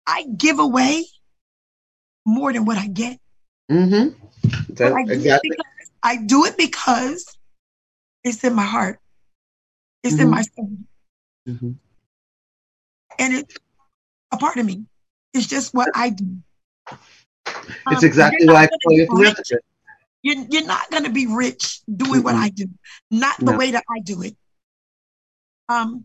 I 0.07 0.25
give 0.37 0.59
away 0.59 1.05
more 2.25 2.53
than 2.53 2.65
what 2.65 2.79
I 2.79 2.87
get. 2.89 3.19
Mm-hmm. 3.71 4.15
I, 4.83 5.05
do 5.05 5.11
it 5.11 5.11
exactly. 5.11 5.51
because, 5.51 5.91
I 6.03 6.17
do 6.17 6.45
it 6.45 6.57
because 6.57 7.37
it's 8.25 8.43
in 8.45 8.55
my 8.55 8.65
heart. 8.65 8.99
It's 10.03 10.19
in 10.19 10.29
Mhm. 10.29 10.31
my 10.31 10.43
soul. 10.43 10.71
hmm 11.47 11.73
And 13.19 13.35
it's 13.35 13.57
a 14.33 14.37
part 14.37 14.57
of 14.57 14.67
me. 14.67 14.85
It's 15.35 15.47
just 15.47 15.75
what 15.75 15.91
I 15.95 16.11
do. 16.11 16.39
It's 17.91 18.03
Um, 18.03 18.05
exactly 18.05 18.47
why 18.47 18.65
I 18.65 18.69
call 18.83 18.93
you 18.93 19.07
gonna 19.07 19.21
be 19.21 19.27
rich. 19.27 19.37
philanthropist. 19.37 19.65
You're, 20.27 20.45
you're 20.51 20.67
not 20.67 20.91
going 20.91 21.05
to 21.05 21.11
be 21.11 21.29
rich 21.29 21.81
doing 21.87 22.25
what 22.25 22.35
Mm-mm. 22.35 22.43
I 22.47 22.49
do, 22.49 22.67
not 23.13 23.37
the 23.39 23.53
No. 23.53 23.59
way 23.59 23.71
that 23.71 23.85
I 23.89 24.01
do 24.01 24.23
it. 24.23 24.37
Um, 25.69 26.05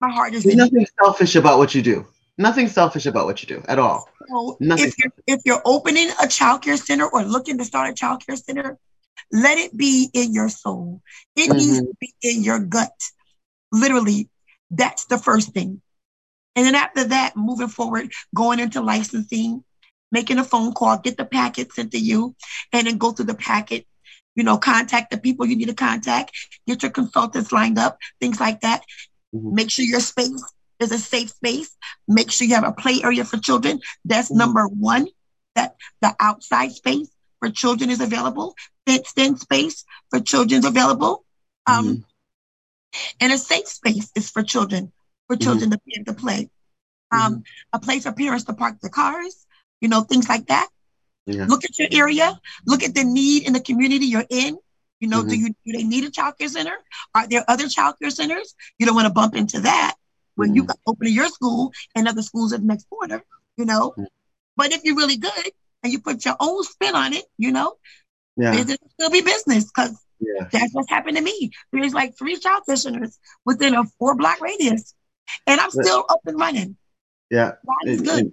my 0.00 0.10
heart 0.10 0.34
is 0.34 0.42
There's 0.44 0.56
nothing 0.56 0.86
selfish 1.00 1.36
about 1.36 1.58
what 1.58 1.76
you 1.76 1.82
do. 1.82 2.06
Nothing 2.38 2.66
selfish 2.66 3.06
about 3.06 3.26
what 3.26 3.40
you 3.42 3.46
do 3.46 3.62
at 3.68 3.78
all. 3.78 4.08
So 4.28 4.56
Nothing. 4.60 4.86
if 4.88 4.94
you're 4.98 5.12
if 5.28 5.40
you're 5.44 5.62
opening 5.64 6.08
a 6.10 6.26
childcare 6.26 6.76
center 6.78 7.06
or 7.06 7.22
looking 7.22 7.58
to 7.58 7.64
start 7.64 7.90
a 7.90 7.92
childcare 7.92 8.36
center, 8.36 8.78
let 9.30 9.58
it 9.58 9.76
be 9.76 10.10
in 10.12 10.32
your 10.34 10.48
soul. 10.48 11.02
It 11.36 11.52
needs 11.52 11.78
Mhm. 11.78 11.86
to 11.86 11.94
be 12.00 12.12
in 12.22 12.42
your 12.42 12.58
gut. 12.58 12.90
Literally, 13.70 14.28
that's 14.72 15.04
the 15.04 15.18
first 15.18 15.52
thing. 15.52 15.80
And 16.56 16.66
then 16.66 16.74
after 16.74 17.04
that, 17.04 17.36
moving 17.36 17.68
forward, 17.68 18.12
going 18.34 18.58
into 18.58 18.80
licensing, 18.80 19.64
making 20.12 20.38
a 20.38 20.44
phone 20.44 20.72
call, 20.72 20.98
get 20.98 21.16
the 21.16 21.24
packet 21.24 21.72
sent 21.72 21.90
to 21.92 21.98
you, 21.98 22.36
and 22.72 22.86
then 22.86 22.98
go 22.98 23.10
through 23.10 23.24
the 23.26 23.34
packet. 23.34 23.86
You 24.36 24.44
know, 24.44 24.58
contact 24.58 25.10
the 25.10 25.18
people 25.18 25.46
you 25.46 25.56
need 25.56 25.68
to 25.68 25.74
contact, 25.74 26.30
get 26.66 26.82
your 26.82 26.92
consultants 26.92 27.52
lined 27.52 27.78
up, 27.78 27.98
things 28.20 28.38
like 28.38 28.60
that. 28.60 28.84
Mhm. 29.34 29.52
Make 29.52 29.70
sure 29.70 29.84
your 29.84 30.00
space 30.00 30.42
is 30.78 30.92
a 30.92 30.98
safe 30.98 31.30
space. 31.30 31.76
Make 32.06 32.30
sure 32.30 32.46
you 32.46 32.54
have 32.54 32.64
a 32.64 32.72
play 32.72 33.02
area 33.02 33.24
for 33.24 33.38
children. 33.38 33.80
That's 34.04 34.30
Mhm. 34.30 34.36
number 34.36 34.68
one. 34.68 35.08
That 35.54 35.76
the 36.00 36.14
outside 36.18 36.72
space 36.72 37.10
for 37.40 37.50
children 37.50 37.90
is 37.90 38.00
available. 38.00 38.54
Fenced 38.86 39.18
in 39.18 39.36
space 39.36 39.84
for 40.10 40.20
children 40.20 40.60
is 40.60 40.64
available. 40.64 41.24
Um, 41.66 41.86
Mhm. 41.86 42.04
and 43.20 43.32
a 43.32 43.38
safe 43.38 43.68
space 43.68 44.10
is 44.14 44.30
for 44.30 44.42
children, 44.42 44.92
for 45.26 45.36
Mhm. 45.36 45.42
children 45.42 45.70
to 45.70 45.80
be 45.84 45.94
able 45.96 46.14
to 46.14 46.18
play. 46.18 46.50
Um, 47.10 47.44
a 47.72 47.78
place 47.78 48.04
for 48.04 48.12
parents 48.12 48.44
to 48.44 48.54
park 48.54 48.80
their 48.80 48.90
cars, 48.90 49.46
you 49.82 49.88
know, 49.88 50.00
things 50.02 50.28
like 50.28 50.46
that. 50.46 50.68
Yeah. 51.26 51.44
Look 51.46 51.64
at 51.64 51.78
your 51.78 51.88
area, 51.92 52.40
look 52.66 52.82
at 52.82 52.94
the 52.94 53.04
need 53.04 53.46
in 53.46 53.52
the 53.52 53.60
community 53.60 54.06
you're 54.06 54.24
in. 54.30 54.56
You 55.00 55.08
know, 55.08 55.22
do 55.22 55.34
Mhm. 55.34 55.40
you 55.40 55.48
do 55.64 55.72
they 55.76 55.82
need 55.82 56.04
a 56.04 56.10
childcare 56.10 56.48
center? 56.48 56.76
Are 57.14 57.26
there 57.26 57.44
other 57.48 57.64
childcare 57.64 58.12
centers? 58.12 58.54
You 58.78 58.86
don't 58.86 58.94
want 58.94 59.06
to 59.06 59.12
bump 59.12 59.34
into 59.34 59.60
that 59.60 59.96
when 60.36 60.54
you 60.54 60.62
Mhm. 60.62 60.68
got 60.68 60.78
opening 60.86 61.12
your 61.12 61.28
school 61.28 61.72
and 61.96 62.06
other 62.08 62.22
schools 62.22 62.52
at 62.52 62.60
the 62.60 62.66
next 62.66 62.88
quarter. 62.88 63.22
you 63.58 63.66
know. 63.66 63.92
Mhm. 63.98 64.06
But 64.56 64.72
if 64.72 64.82
you're 64.82 64.96
really 64.96 65.18
good 65.18 65.50
and 65.82 65.92
you 65.92 66.00
put 66.00 66.24
your 66.24 66.36
own 66.40 66.64
spin 66.64 66.94
on 66.94 67.12
it, 67.12 67.26
you 67.36 67.52
know, 67.52 67.74
Yeah. 68.38 68.52
business 68.52 68.78
will 68.98 69.10
be 69.10 69.20
business 69.20 69.64
because 69.66 69.94
Yeah. 70.20 70.48
that's 70.50 70.72
what's 70.72 70.88
happened 70.88 71.18
to 71.18 71.22
me. 71.22 71.50
There's 71.70 71.92
like 71.92 72.16
three 72.16 72.36
childcare 72.38 72.78
centers 72.78 73.18
within 73.44 73.74
a 73.74 73.84
four 73.98 74.14
block 74.14 74.40
radius, 74.40 74.94
and 75.46 75.60
I'm 75.60 75.70
still 75.70 76.06
up 76.08 76.20
and 76.24 76.40
running. 76.40 76.78
Yeah. 77.30 77.52
God 77.66 77.84
is 77.86 78.00
good, 78.00 78.20
and 78.20 78.32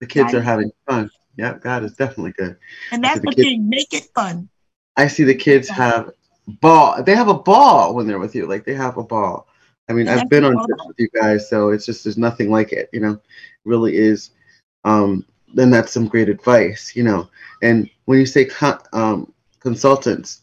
the 0.00 0.06
kids 0.06 0.34
are 0.34 0.42
having 0.42 0.70
fun. 0.88 1.10
Yep, 1.36 1.62
God 1.62 1.84
is 1.84 1.92
definitely 1.94 2.32
good. 2.32 2.56
and 2.92 3.02
that's 3.02 3.20
what 3.24 3.36
the 3.36 3.42
kids- 3.42 3.48
thing. 3.54 3.68
Make 3.68 3.92
it 3.92 4.08
fun. 4.14 4.48
I 4.96 5.06
see 5.06 5.24
the 5.24 5.34
kids 5.34 5.68
have 5.68 6.10
ball. 6.46 7.02
They 7.02 7.14
have 7.14 7.28
a 7.28 7.34
ball 7.34 7.94
when 7.94 8.06
they're 8.06 8.18
with 8.18 8.34
you. 8.34 8.46
Like 8.46 8.64
they 8.64 8.74
have 8.74 8.98
a 8.98 9.04
ball. 9.04 9.46
I 9.88 9.92
mean, 9.92 10.08
And 10.08 10.20
I've 10.20 10.28
been 10.28 10.44
on 10.44 10.52
trips 10.66 10.86
with 10.86 10.96
you 10.98 11.08
guys, 11.08 11.48
so 11.48 11.70
it's 11.70 11.86
just 11.86 12.04
there's 12.04 12.18
nothing 12.18 12.50
like 12.50 12.72
it. 12.72 12.90
You 12.92 13.00
know, 13.00 13.12
it 13.12 13.20
really 13.64 13.96
is. 13.96 14.30
Um, 14.84 15.24
then 15.54 15.70
that's 15.70 15.92
some 15.92 16.06
great 16.06 16.28
advice. 16.28 16.94
You 16.94 17.04
know, 17.04 17.30
and 17.62 17.88
when 18.04 18.18
you 18.18 18.26
say 18.26 18.44
con- 18.44 18.80
um, 18.92 19.32
consultants, 19.60 20.42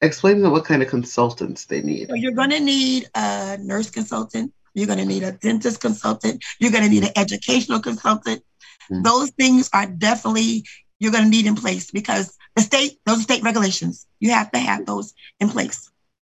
explain 0.00 0.36
to 0.36 0.42
them 0.42 0.52
what 0.52 0.64
kind 0.64 0.82
of 0.82 0.88
consultants 0.88 1.64
they 1.64 1.82
need. 1.82 2.08
So 2.08 2.14
you're 2.14 2.32
going 2.32 2.50
to 2.50 2.60
need 2.60 3.08
a 3.14 3.58
nurse 3.58 3.90
consultant. 3.90 4.52
You're 4.74 4.86
going 4.86 4.98
to 4.98 5.06
need 5.06 5.22
a 5.22 5.32
dentist 5.32 5.80
consultant. 5.80 6.44
You're 6.60 6.70
going 6.70 6.84
to 6.84 6.90
need 6.90 7.04
an 7.04 7.12
educational 7.16 7.80
consultant. 7.80 8.42
Mm. 8.90 9.02
Those 9.04 9.30
things 9.30 9.68
are 9.72 9.86
definitely 9.86 10.64
you're 10.98 11.12
going 11.12 11.24
to 11.24 11.30
need 11.30 11.46
in 11.46 11.54
place 11.56 11.90
because 11.90 12.36
the 12.54 12.62
state, 12.62 12.98
those 13.04 13.18
are 13.18 13.22
state 13.22 13.42
regulations. 13.42 14.06
You 14.20 14.30
have 14.30 14.50
to 14.52 14.58
have 14.58 14.86
those 14.86 15.14
in 15.40 15.48
place. 15.48 15.90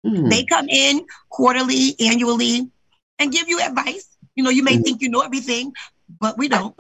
Hmm. 0.04 0.28
They 0.28 0.44
come 0.44 0.66
in 0.68 1.06
quarterly, 1.30 1.94
annually, 2.00 2.70
and 3.18 3.32
give 3.32 3.48
you 3.48 3.60
advice. 3.60 4.08
You 4.34 4.44
know, 4.44 4.50
you 4.50 4.62
may 4.62 4.78
Mhm. 4.78 4.84
think 4.84 5.02
you 5.02 5.08
know 5.10 5.20
everything, 5.20 5.72
but 6.20 6.38
we 6.38 6.48
don't. 6.48 6.74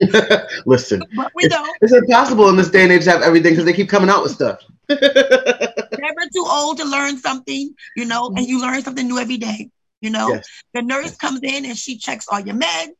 Listen, 0.66 1.06
but 1.14 1.30
we 1.34 1.46
don't. 1.46 1.76
it's 1.80 1.92
impossible 1.92 2.48
in 2.48 2.56
this 2.56 2.70
day 2.70 2.82
and 2.84 2.92
age 2.92 3.04
to 3.04 3.10
have 3.10 3.22
everything 3.22 3.52
because 3.52 3.64
they 3.64 3.72
keep 3.72 3.88
coming 3.88 4.10
out 4.10 4.22
with 4.22 4.32
stuff. 4.32 4.60
Never 4.88 6.20
too 6.32 6.44
old 6.48 6.78
to 6.78 6.84
learn 6.84 7.18
something, 7.18 7.74
you 7.94 8.04
know, 8.04 8.32
and 8.36 8.46
you 8.46 8.60
learn 8.60 8.82
something 8.82 9.06
new 9.06 9.18
every 9.18 9.36
day. 9.38 9.70
You 10.00 10.10
know, 10.10 10.30
Yes. 10.34 10.48
the 10.74 10.82
nurse 10.82 11.16
comes 11.16 11.40
in 11.42 11.64
and 11.64 11.76
she 11.76 11.98
checks 11.98 12.26
all 12.28 12.40
your 12.40 12.54
med, 12.54 12.90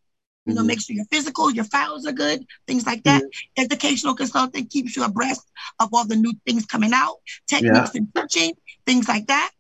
you 0.46 0.54
know, 0.54 0.62
Mhm. 0.62 0.66
make 0.66 0.80
sure 0.80 0.96
your 0.96 1.04
physical, 1.06 1.50
your 1.50 1.64
files 1.64 2.06
are 2.06 2.12
good, 2.12 2.44
things 2.66 2.86
like 2.86 3.02
that. 3.04 3.22
Mm-hmm. 3.22 3.62
Educational 3.64 4.14
consulting 4.14 4.66
keeps 4.66 4.96
you 4.96 5.04
abreast 5.04 5.44
of 5.78 5.90
all 5.92 6.06
the 6.06 6.16
new 6.16 6.32
things 6.46 6.64
coming 6.66 6.92
out, 6.94 7.16
techniques 7.46 7.94
and 7.94 8.08
teaching, 8.14 8.54
things 8.86 9.08
like 9.08 9.26
that. 9.26 9.50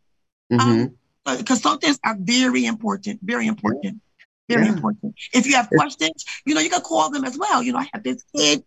Mhm. 0.52 0.94
So 1.26 1.42
consultants 1.42 1.98
are 2.04 2.16
very 2.18 2.64
important, 2.64 3.20
very 3.22 3.46
important. 3.46 4.00
Very 4.48 4.66
Yeah. 4.66 4.72
important. 4.72 5.14
If 5.32 5.46
you 5.46 5.54
have 5.54 5.68
questions, 5.68 6.24
you 6.44 6.54
know, 6.54 6.60
you 6.60 6.70
can 6.70 6.80
call 6.80 7.10
them 7.10 7.24
as 7.24 7.38
well. 7.38 7.62
You 7.62 7.72
know, 7.72 7.78
I 7.78 7.88
have 7.92 8.02
this 8.02 8.24
kid 8.34 8.64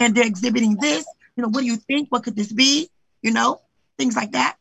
and 0.00 0.14
they're 0.14 0.26
exhibiting 0.26 0.76
this. 0.76 1.04
You 1.36 1.42
know, 1.42 1.48
what 1.50 1.60
do 1.60 1.66
you 1.66 1.76
think? 1.76 2.08
What 2.10 2.24
could 2.24 2.34
this 2.34 2.52
be? 2.52 2.90
You 3.22 3.30
know, 3.30 3.60
things 3.96 4.16
like 4.16 4.32
that. 4.32 4.56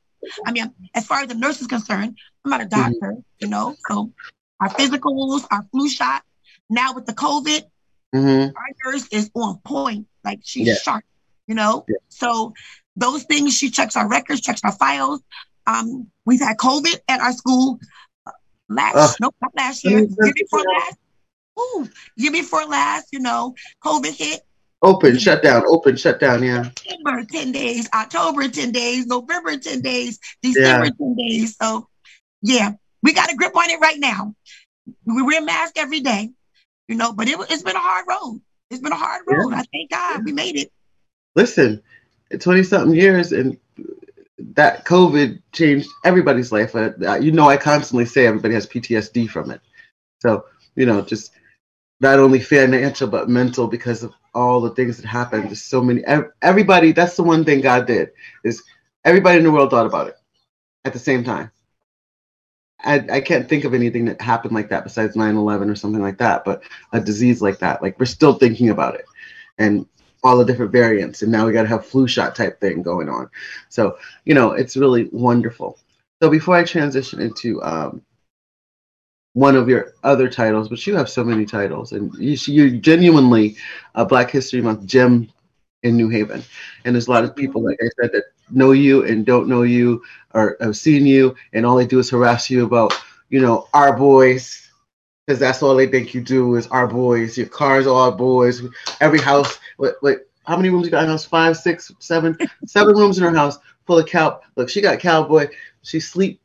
I 0.46 0.52
mean, 0.52 0.72
as 0.94 1.06
far 1.08 1.22
as 1.22 1.30
the 1.30 1.34
nurse 1.34 1.60
is 1.62 1.68
concerned, 1.68 2.18
I'm 2.44 2.52
not 2.52 2.62
a 2.62 2.66
Mm-hmm. 2.66 2.92
doctor, 3.00 3.18
you 3.40 3.48
know, 3.48 3.76
so 3.88 4.12
our 4.60 4.70
physicals, 4.70 5.48
our 5.50 5.66
flu 5.72 5.90
shot. 5.90 6.24
Now 6.70 6.94
with 6.94 7.06
the 7.06 7.14
COVID, 7.14 7.64
Mhm. 8.16 8.54
our 8.56 8.92
nurse 8.92 9.08
is 9.12 9.30
on 9.34 9.60
point. 9.60 10.08
Like 10.24 10.40
she's 10.44 10.68
Yeah. 10.68 10.76
sharp, 10.76 11.04
you 11.48 11.56
know? 11.56 11.86
Yeah. 11.88 11.96
So 12.10 12.54
those 12.96 13.24
things, 13.24 13.56
she 13.56 13.70
checks 13.70 13.96
our 13.96 14.08
records, 14.08 14.42
checks 14.42 14.62
our 14.64 14.72
files. 14.72 15.22
Um, 15.68 16.10
we've 16.26 16.40
had 16.42 16.58
COVID 16.58 17.00
at 17.08 17.22
our 17.22 17.34
school 17.34 17.80
uh, 18.26 18.32
last, 18.68 18.96
Ugh. 18.96 19.16
nope, 19.22 19.36
not 19.42 19.56
last 19.56 19.84
year, 19.84 20.00
year 20.00 20.34
before 20.36 20.60
yeah. 20.60 20.80
last. 20.80 20.98
Ooh, 21.60 21.90
year 22.16 22.32
before 22.32 22.66
last, 22.66 23.08
you 23.12 23.20
know, 23.20 23.54
COVID 23.84 24.16
hit. 24.16 24.42
Open, 24.82 25.18
shut 25.18 25.44
down, 25.44 25.64
open, 25.68 25.98
shut 25.98 26.20
down. 26.22 26.42
Yeah. 26.42 26.64
September 26.64 27.26
10 27.30 27.52
days, 27.52 27.90
October 27.94 28.48
10 28.48 28.72
days, 28.72 29.06
November 29.08 29.58
10 29.58 29.82
days, 29.82 30.20
December 30.42 30.90
10 30.90 31.16
days. 31.16 31.58
So, 31.62 31.90
yeah, 32.42 32.72
we 33.04 33.14
got 33.14 33.32
a 33.32 33.36
grip 33.36 33.56
on 33.58 33.70
it 33.70 33.80
right 33.82 34.00
now. 34.00 34.34
We 35.06 35.22
wear 35.22 35.42
masks 35.42 35.74
every 35.76 36.00
day, 36.00 36.32
you 36.90 36.96
know, 36.96 37.14
but 37.14 37.30
it, 37.30 37.40
it's 37.50 37.64
been 37.64 37.76
a 37.76 37.80
hard 37.80 38.06
road. 38.10 38.42
It's 38.70 38.82
been 38.82 38.92
a 38.92 38.98
hard 38.98 39.24
Yeah. 39.30 39.38
road. 39.38 39.54
I 39.54 39.64
thank 39.72 39.92
God 39.92 40.26
we 40.26 40.34
made 40.34 40.58
it. 40.58 40.72
Listen, 41.36 41.82
20 42.38 42.64
something 42.64 42.96
years 43.00 43.32
and 43.32 43.58
that 44.40 44.86
COVID 44.86 45.42
changed 45.54 45.88
everybody's 46.04 46.52
life. 46.52 46.76
Uh, 46.76 46.92
you 47.22 47.32
know, 47.32 47.48
I 47.48 47.58
constantly 47.58 48.06
say 48.06 48.26
everybody 48.26 48.56
has 48.56 48.68
PTSD 48.68 49.30
from 49.30 49.52
it. 49.52 49.62
So, 50.20 50.46
you 50.76 50.86
know, 50.86 51.02
just 51.02 51.32
not 52.02 52.20
only 52.20 52.40
financial, 52.40 53.08
but 53.08 53.30
mental 53.30 53.68
because 53.68 54.04
of 54.04 54.14
all 54.34 54.60
the 54.62 54.72
things 54.72 54.98
that 54.98 55.06
happened. 55.06 55.46
There's 55.46 55.62
so 55.62 55.82
many, 55.82 56.04
everybody, 56.42 56.92
that's 56.92 57.16
the 57.16 57.24
one 57.24 57.46
thing 57.46 57.62
God 57.62 57.86
did 57.86 58.12
is 58.44 58.64
everybody 59.06 59.38
in 59.38 59.44
the 59.44 59.52
world 59.52 59.70
thought 59.70 59.86
about 59.86 60.08
it 60.08 60.16
at 60.86 60.94
the 60.94 61.00
same 61.00 61.24
time. 61.24 61.52
I, 62.84 63.06
I 63.12 63.22
can't 63.22 63.50
think 63.50 63.66
of 63.66 63.74
anything 63.74 64.06
that 64.06 64.22
happened 64.22 64.54
like 64.54 64.70
that 64.70 64.84
besides 64.84 65.16
9-11 65.16 65.70
or 65.70 65.76
something 65.76 66.02
like 66.02 66.18
that, 66.20 66.46
but 66.46 66.64
a 66.94 67.00
disease 67.00 67.42
like 67.42 67.60
that, 67.60 67.82
like 67.82 68.00
we're 68.00 68.06
still 68.06 68.34
thinking 68.34 68.70
about 68.70 68.96
it 68.96 69.06
and 69.58 69.86
all 70.24 70.38
the 70.38 70.46
different 70.46 70.72
variants. 70.72 71.22
And 71.22 71.32
now 71.32 71.46
we 71.46 71.54
got 71.54 71.64
to 71.64 71.68
have 71.68 71.86
flu 71.86 72.08
shot 72.08 72.36
type 72.36 72.60
thing 72.60 72.82
going 72.82 73.10
on. 73.10 73.30
So, 73.70 73.98
you 74.26 74.34
know, 74.34 74.52
it's 74.52 74.78
really 74.78 75.10
wonderful. 75.12 75.78
So 76.22 76.30
before 76.30 76.56
I 76.56 76.64
transition 76.64 77.22
into 77.22 77.62
um, 77.64 78.02
one 79.34 79.56
of 79.56 79.70
your 79.70 79.94
other 80.04 80.30
titles, 80.30 80.70
but 80.70 80.86
you 80.86 80.96
have 80.96 81.10
so 81.10 81.24
many 81.24 81.46
titles, 81.46 81.94
and 81.94 82.14
you, 82.16 82.38
you're 82.48 82.80
genuinely 82.80 83.56
a 83.96 84.06
Black 84.06 84.30
History 84.30 84.62
Month 84.62 84.86
gem 84.86 85.30
in 85.84 85.96
New 85.96 86.10
Haven. 86.10 86.44
And 86.86 86.96
there's 86.96 87.08
a 87.08 87.12
lot 87.12 87.24
of 87.24 87.36
people, 87.36 87.64
like 87.64 87.80
I 87.82 87.90
said, 88.00 88.12
that 88.14 88.26
know 88.50 88.72
you 88.72 89.06
and 89.06 89.26
don't 89.26 89.48
know 89.48 89.64
you 89.64 90.02
or 90.34 90.58
have 90.60 90.78
seen 90.78 91.06
you, 91.06 91.36
and 91.54 91.66
all 91.66 91.76
they 91.76 91.88
do 91.88 92.00
is 92.00 92.10
harass 92.10 92.50
you 92.50 92.66
about, 92.66 92.94
you 93.30 93.42
know, 93.42 93.68
our 93.74 93.96
boys, 93.96 94.70
because 95.26 95.40
that's 95.40 95.62
all 95.62 95.76
they 95.76 95.88
think 95.88 96.14
you 96.14 96.22
do 96.22 96.56
is 96.56 96.68
our 96.68 96.88
boys. 96.88 97.38
Your 97.38 97.48
cars 97.48 97.88
are 97.88 97.96
our 97.96 98.12
boys. 98.12 98.62
Every 99.00 99.20
house, 99.20 99.60
what, 99.78 99.96
what, 100.02 100.28
how 100.46 100.58
many 100.58 100.70
rooms 100.70 100.86
you 100.86 100.92
got 100.92 101.04
in 101.04 101.06
her 101.06 101.12
house? 101.12 101.26
Five, 101.26 101.58
six, 101.58 101.92
seven, 102.00 102.38
seven 102.66 102.96
rooms 102.96 103.18
in 103.18 103.24
her 103.24 103.36
house 103.36 103.58
full 103.86 104.00
of 104.00 104.08
cow. 104.08 104.42
Look, 104.56 104.70
she 104.70 104.82
got 104.82 105.00
cowboy. 105.00 105.48
She 105.82 106.00
sleep, 106.00 106.42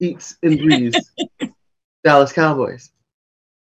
eats, 0.00 0.36
and 0.42 0.58
breathes 0.58 1.12
Dallas 2.04 2.32
Cowboys, 2.32 2.90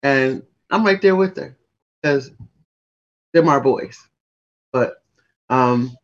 and 0.04 0.44
I'm 0.70 0.86
right 0.86 1.02
there 1.02 1.16
with 1.16 1.36
her 1.38 1.56
because 2.02 2.32
they're 3.34 3.44
my 3.44 3.60
boys. 3.60 4.00
But 4.72 5.04
um, 5.50 5.96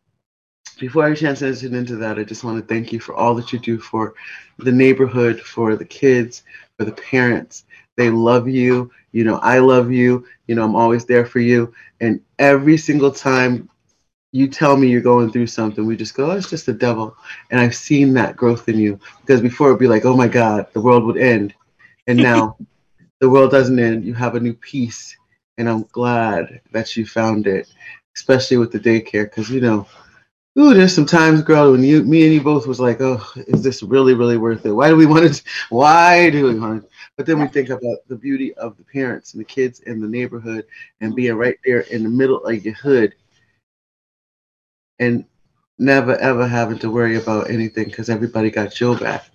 before 0.80 1.06
I 1.06 1.14
transition 1.14 1.76
into 1.76 1.96
that, 1.98 2.18
I 2.18 2.24
just 2.24 2.44
want 2.44 2.60
to 2.60 2.74
thank 2.74 2.92
you 2.92 3.00
for 3.00 3.16
all 3.16 3.36
that 3.36 3.54
you 3.54 3.60
do 3.60 3.78
for 3.78 4.16
the 4.58 4.72
neighborhood, 4.72 5.40
for 5.40 5.76
the 5.76 5.86
kids, 5.86 6.44
for 6.78 6.86
the 6.86 6.92
parents. 6.94 7.66
They 7.96 8.10
love 8.10 8.48
you. 8.48 8.92
You 9.12 9.24
know, 9.24 9.38
I 9.38 9.60
love 9.60 9.92
you. 9.92 10.26
You 10.48 10.56
know, 10.56 10.64
I'm 10.64 10.76
always 10.76 11.06
there 11.06 11.26
for 11.26 11.40
you. 11.40 11.74
And 12.02 12.22
every 12.40 12.78
single 12.78 13.12
time 13.12 13.70
you 14.32 14.48
tell 14.48 14.76
me 14.76 14.88
you're 14.88 15.02
going 15.02 15.32
through 15.32 15.48
something, 15.48 15.86
we 15.86 15.96
just 15.96 16.16
go, 16.16 16.32
oh, 16.32 16.36
it's 16.36 16.50
just 16.50 16.66
the 16.66 16.74
devil. 16.74 17.16
And 17.52 17.60
I've 17.60 17.76
seen 17.76 18.14
that 18.16 18.36
growth 18.36 18.68
in 18.68 18.80
you 18.80 19.00
because 19.22 19.42
before 19.42 19.68
it'd 19.68 19.80
be 19.80 19.88
like, 19.88 20.06
oh 20.06 20.18
my 20.18 20.28
God, 20.28 20.68
the 20.74 20.82
world 20.82 21.06
would 21.06 21.18
end. 21.18 21.54
And 22.08 22.18
now 22.20 22.58
the 23.20 23.30
world 23.30 23.52
doesn't 23.52 23.80
end. 23.80 24.06
You 24.06 24.16
have 24.16 24.36
a 24.36 24.40
new 24.40 24.54
peace. 24.54 25.16
And 25.60 25.70
I'm 25.70 25.84
glad 25.92 26.62
that 26.72 26.98
you 26.98 27.06
found 27.06 27.46
it, 27.46 27.72
especially 28.16 28.58
with 28.58 28.72
the 28.72 28.80
daycare, 28.80 29.24
because, 29.24 29.50
you 29.50 29.62
know, 29.62 29.88
Ooh, 30.58 30.76
there's 30.76 30.94
some 30.94 31.08
times, 31.08 31.42
girl, 31.42 31.72
when 31.72 31.84
you, 31.84 32.04
me 32.04 32.26
and 32.26 32.34
you 32.34 32.42
both 32.42 32.68
was 32.68 32.80
like, 32.80 33.02
oh, 33.02 33.26
is 33.36 33.64
this 33.64 33.82
really, 33.82 34.14
really 34.14 34.38
worth 34.38 34.64
it? 34.68 34.72
Why 34.72 34.88
do 34.90 34.96
we 34.96 35.08
want 35.08 35.34
to? 35.34 35.44
Why 35.70 36.30
do 36.30 36.46
we 36.46 36.60
want 36.60 36.84
to? 36.84 36.90
But 37.18 37.26
then 37.26 37.40
we 37.40 37.48
think 37.48 37.70
about 37.70 38.08
the 38.08 38.16
beauty 38.16 38.54
of 38.56 38.78
the 38.78 38.84
parents 38.84 39.34
and 39.34 39.42
the 39.42 39.46
kids 39.46 39.80
in 39.80 40.00
the 40.00 40.08
neighborhood 40.08 40.66
and 41.02 41.16
being 41.16 41.34
right 41.34 41.58
there 41.66 41.82
in 41.82 42.04
the 42.04 42.10
middle 42.10 42.46
of 42.46 42.64
your 42.64 42.76
hood, 42.76 43.16
and 45.00 45.26
never 45.80 46.16
ever 46.18 46.48
having 46.48 46.78
to 46.80 46.92
worry 46.92 47.18
about 47.18 47.50
anything 47.50 47.86
because 47.86 48.10
everybody 48.10 48.52
got 48.52 48.80
your 48.80 48.96
back. 48.96 49.26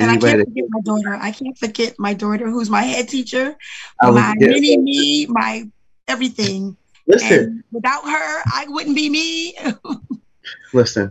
And 0.00 0.10
I 0.10 0.16
can't 0.16 0.44
forget 0.44 0.64
my 0.70 0.80
daughter. 0.80 1.14
I 1.14 1.30
can't 1.30 1.58
forget 1.58 1.94
my 1.98 2.14
daughter, 2.14 2.50
who's 2.50 2.70
my 2.70 2.82
head 2.82 3.08
teacher, 3.08 3.56
my 4.02 4.34
mini 4.34 4.76
me, 4.76 5.26
my 5.26 5.70
everything. 6.08 6.76
Listen, 7.08 7.44
And 7.44 7.64
without 7.72 8.04
her, 8.04 8.42
I 8.52 8.66
wouldn't 8.68 8.94
be 8.94 9.08
me. 9.08 9.56
listen, 10.74 11.10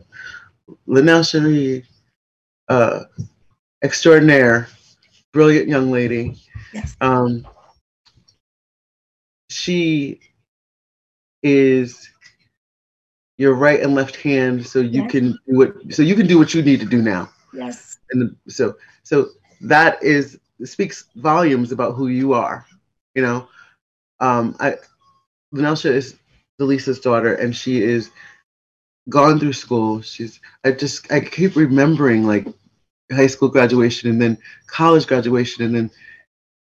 Linnell 0.85 1.23
Cherie, 1.23 1.83
uh, 2.69 3.05
extraordinaire, 3.83 4.67
brilliant 5.33 5.67
young 5.67 5.89
lady. 5.91 6.37
Yes. 6.71 6.95
Um, 7.01 7.45
she 9.49 10.19
is 11.43 12.09
your 13.37 13.53
right 13.55 13.81
and 13.81 13.95
left 13.95 14.15
hand, 14.17 14.65
so 14.65 14.79
you 14.79 15.01
Yes. 15.03 15.11
can 15.11 15.31
do 15.31 15.57
what 15.57 15.73
so 15.93 16.03
you 16.03 16.15
can 16.15 16.27
do 16.27 16.37
what 16.37 16.53
you 16.53 16.61
need 16.61 16.79
to 16.79 16.85
do 16.85 17.01
now. 17.01 17.29
yes. 17.53 17.97
And 18.11 18.35
so 18.47 18.75
so 19.03 19.29
that 19.61 20.01
is 20.03 20.39
speaks 20.63 21.05
volumes 21.15 21.71
about 21.71 21.93
who 21.95 22.07
you 22.07 22.33
are. 22.33 22.65
You 23.15 23.23
know, 23.23 23.47
um, 24.19 24.55
I 24.59 24.75
Vanessa 25.53 25.93
is 25.93 26.15
Delisa's 26.59 26.99
daughter, 26.99 27.33
and 27.35 27.55
she 27.55 27.81
is 27.81 28.11
gone 29.09 29.39
through 29.39 29.53
school. 29.53 30.01
She's 30.01 30.39
I 30.63 30.71
just 30.71 31.11
I 31.11 31.19
keep 31.21 31.55
remembering 31.55 32.25
like 32.25 32.47
high 33.11 33.27
school 33.27 33.49
graduation 33.49 34.09
and 34.09 34.21
then 34.21 34.37
college 34.67 35.07
graduation 35.07 35.63
and 35.63 35.91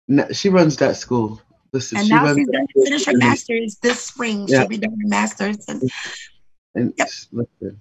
then 0.09 0.33
she 0.33 0.49
runs 0.49 0.77
that 0.77 0.95
school. 0.95 1.41
Listen, 1.73 1.97
And 1.99 2.07
she 2.07 2.13
now 2.13 2.27
she's 2.35 2.47
going 2.47 2.67
to 2.67 2.83
finish 2.83 3.05
her 3.05 3.17
master's 3.17 3.77
this 3.81 4.01
spring. 4.01 4.47
Yeah. 4.47 4.59
She'll 4.59 4.67
be 4.69 4.77
doing 4.77 4.99
her 4.99 5.07
master's. 5.07 5.65
And 5.67 5.81
And 6.75 6.93
Yep. 6.97 7.09
listen, 7.31 7.79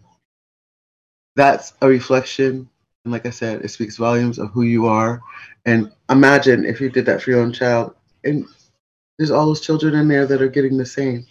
that's 1.36 1.72
a 1.80 1.88
reflection. 1.88 2.68
And 3.04 3.12
like 3.12 3.26
I 3.26 3.30
said, 3.30 3.64
it 3.64 3.68
speaks 3.68 3.96
volumes 3.96 4.38
of 4.38 4.50
who 4.50 4.62
you 4.62 4.86
are. 4.86 5.22
And 5.64 5.90
imagine 6.08 6.64
if 6.64 6.80
you 6.80 6.90
did 6.90 7.06
that 7.06 7.22
for 7.22 7.30
your 7.30 7.40
own 7.40 7.52
child. 7.52 7.94
And 8.24 8.46
there's 9.20 9.30
all 9.30 9.44
those 9.44 9.60
children 9.60 9.94
in 9.96 10.08
there 10.08 10.24
that 10.24 10.40
are 10.40 10.48
getting 10.48 10.78
the 10.78 10.86
same 10.86 11.26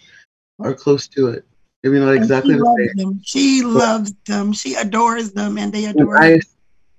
or 0.59 0.75
close 0.75 1.07
to 1.07 1.29
it. 1.29 1.43
Maybe 1.81 1.99
not 1.99 2.13
exactly 2.13 2.53
she 2.53 2.59
the 2.59 2.63
loves 2.63 2.77
same. 2.77 2.95
them. 2.95 3.21
She 3.23 3.63
loves 3.63 4.13
them. 4.27 4.53
She 4.53 4.75
adores 4.75 5.31
them, 5.31 5.57
and 5.57 5.73
they 5.73 5.85
adore 5.85 6.17
And 6.17 6.23
her. 6.23 6.37
I, 6.37 6.41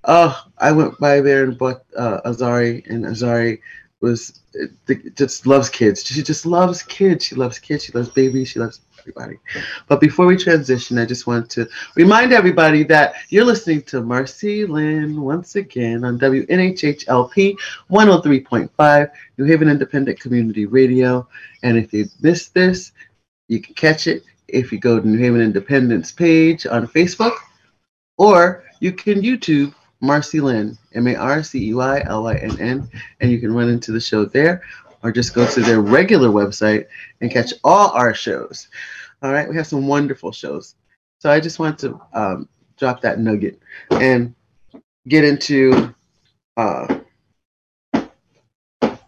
oh, 0.03 0.45
I 0.57 0.71
went 0.73 0.99
by 0.99 1.21
there 1.21 1.45
and 1.45 1.57
bought 1.57 1.83
uh, 1.95 2.19
Azari, 2.25 2.85
and 2.89 3.05
Azari 3.05 3.59
was 4.01 4.41
just 5.15 5.47
loves 5.47 5.69
kids. 5.69 6.03
She 6.03 6.21
just 6.21 6.45
loves 6.45 6.83
kids. 6.83 7.23
She 7.23 7.35
loves 7.35 7.57
kids. 7.57 7.85
She 7.85 7.93
loves 7.93 8.09
babies. 8.09 8.49
She 8.49 8.59
loves 8.59 8.81
everybody. 9.01 9.39
But 9.87 9.99
before 9.99 10.27
we 10.27 10.37
transition, 10.37 10.99
I 10.99 11.05
just 11.05 11.25
want 11.25 11.49
to 11.51 11.67
remind 11.95 12.33
everybody 12.33 12.83
that 12.83 13.15
you're 13.29 13.45
listening 13.45 13.81
to 13.83 14.01
Marcey 14.01 14.65
Lynn 14.65 15.19
once 15.19 15.55
again 15.55 16.03
on 16.03 16.19
WNHHLP 16.19 17.55
103.5 17.89 19.11
New 19.37 19.45
Haven 19.45 19.69
Independent 19.69 20.19
Community 20.19 20.67
Radio. 20.67 21.27
And 21.63 21.77
if 21.77 21.91
you 21.91 22.05
missed 22.21 22.53
this, 22.53 22.91
you 23.47 23.59
can 23.59 23.73
catch 23.73 24.05
it 24.05 24.23
if 24.47 24.71
you 24.71 24.77
go 24.77 24.99
to 24.99 25.07
New 25.07 25.17
Haven 25.17 25.41
Independence 25.41 26.11
page 26.11 26.67
on 26.67 26.87
Facebook, 26.87 27.35
or 28.17 28.63
you 28.81 28.91
can 28.91 29.21
YouTube 29.21 29.73
Marcey 30.01 30.41
Lynn, 30.41 30.77
M 30.93 31.07
A 31.07 31.15
R 31.15 31.43
C 31.43 31.69
E 31.69 31.73
Y 31.73 32.03
L 32.05 32.23
Y 32.23 32.35
N 32.35 32.59
N, 32.59 32.89
and 33.19 33.31
you 33.31 33.39
can 33.39 33.53
run 33.53 33.69
into 33.69 33.91
the 33.91 33.99
show 33.99 34.25
there, 34.25 34.61
or 35.03 35.11
just 35.11 35.33
go 35.33 35.45
to 35.47 35.61
their 35.61 35.81
regular 35.81 36.29
website 36.29 36.87
and 37.21 37.31
catch 37.31 37.53
all 37.63 37.89
our 37.91 38.13
shows. 38.13 38.67
All 39.21 39.31
right, 39.31 39.47
we 39.47 39.55
have 39.55 39.67
some 39.67 39.87
wonderful 39.87 40.31
shows. 40.31 40.75
So 41.19 41.29
I 41.29 41.39
just 41.39 41.59
want 41.59 41.79
to 41.79 41.99
um, 42.13 42.49
drop 42.77 43.01
that 43.01 43.19
nugget 43.19 43.59
and 43.91 44.33
get 45.07 45.23
into 45.23 45.93
uh, 46.57 46.99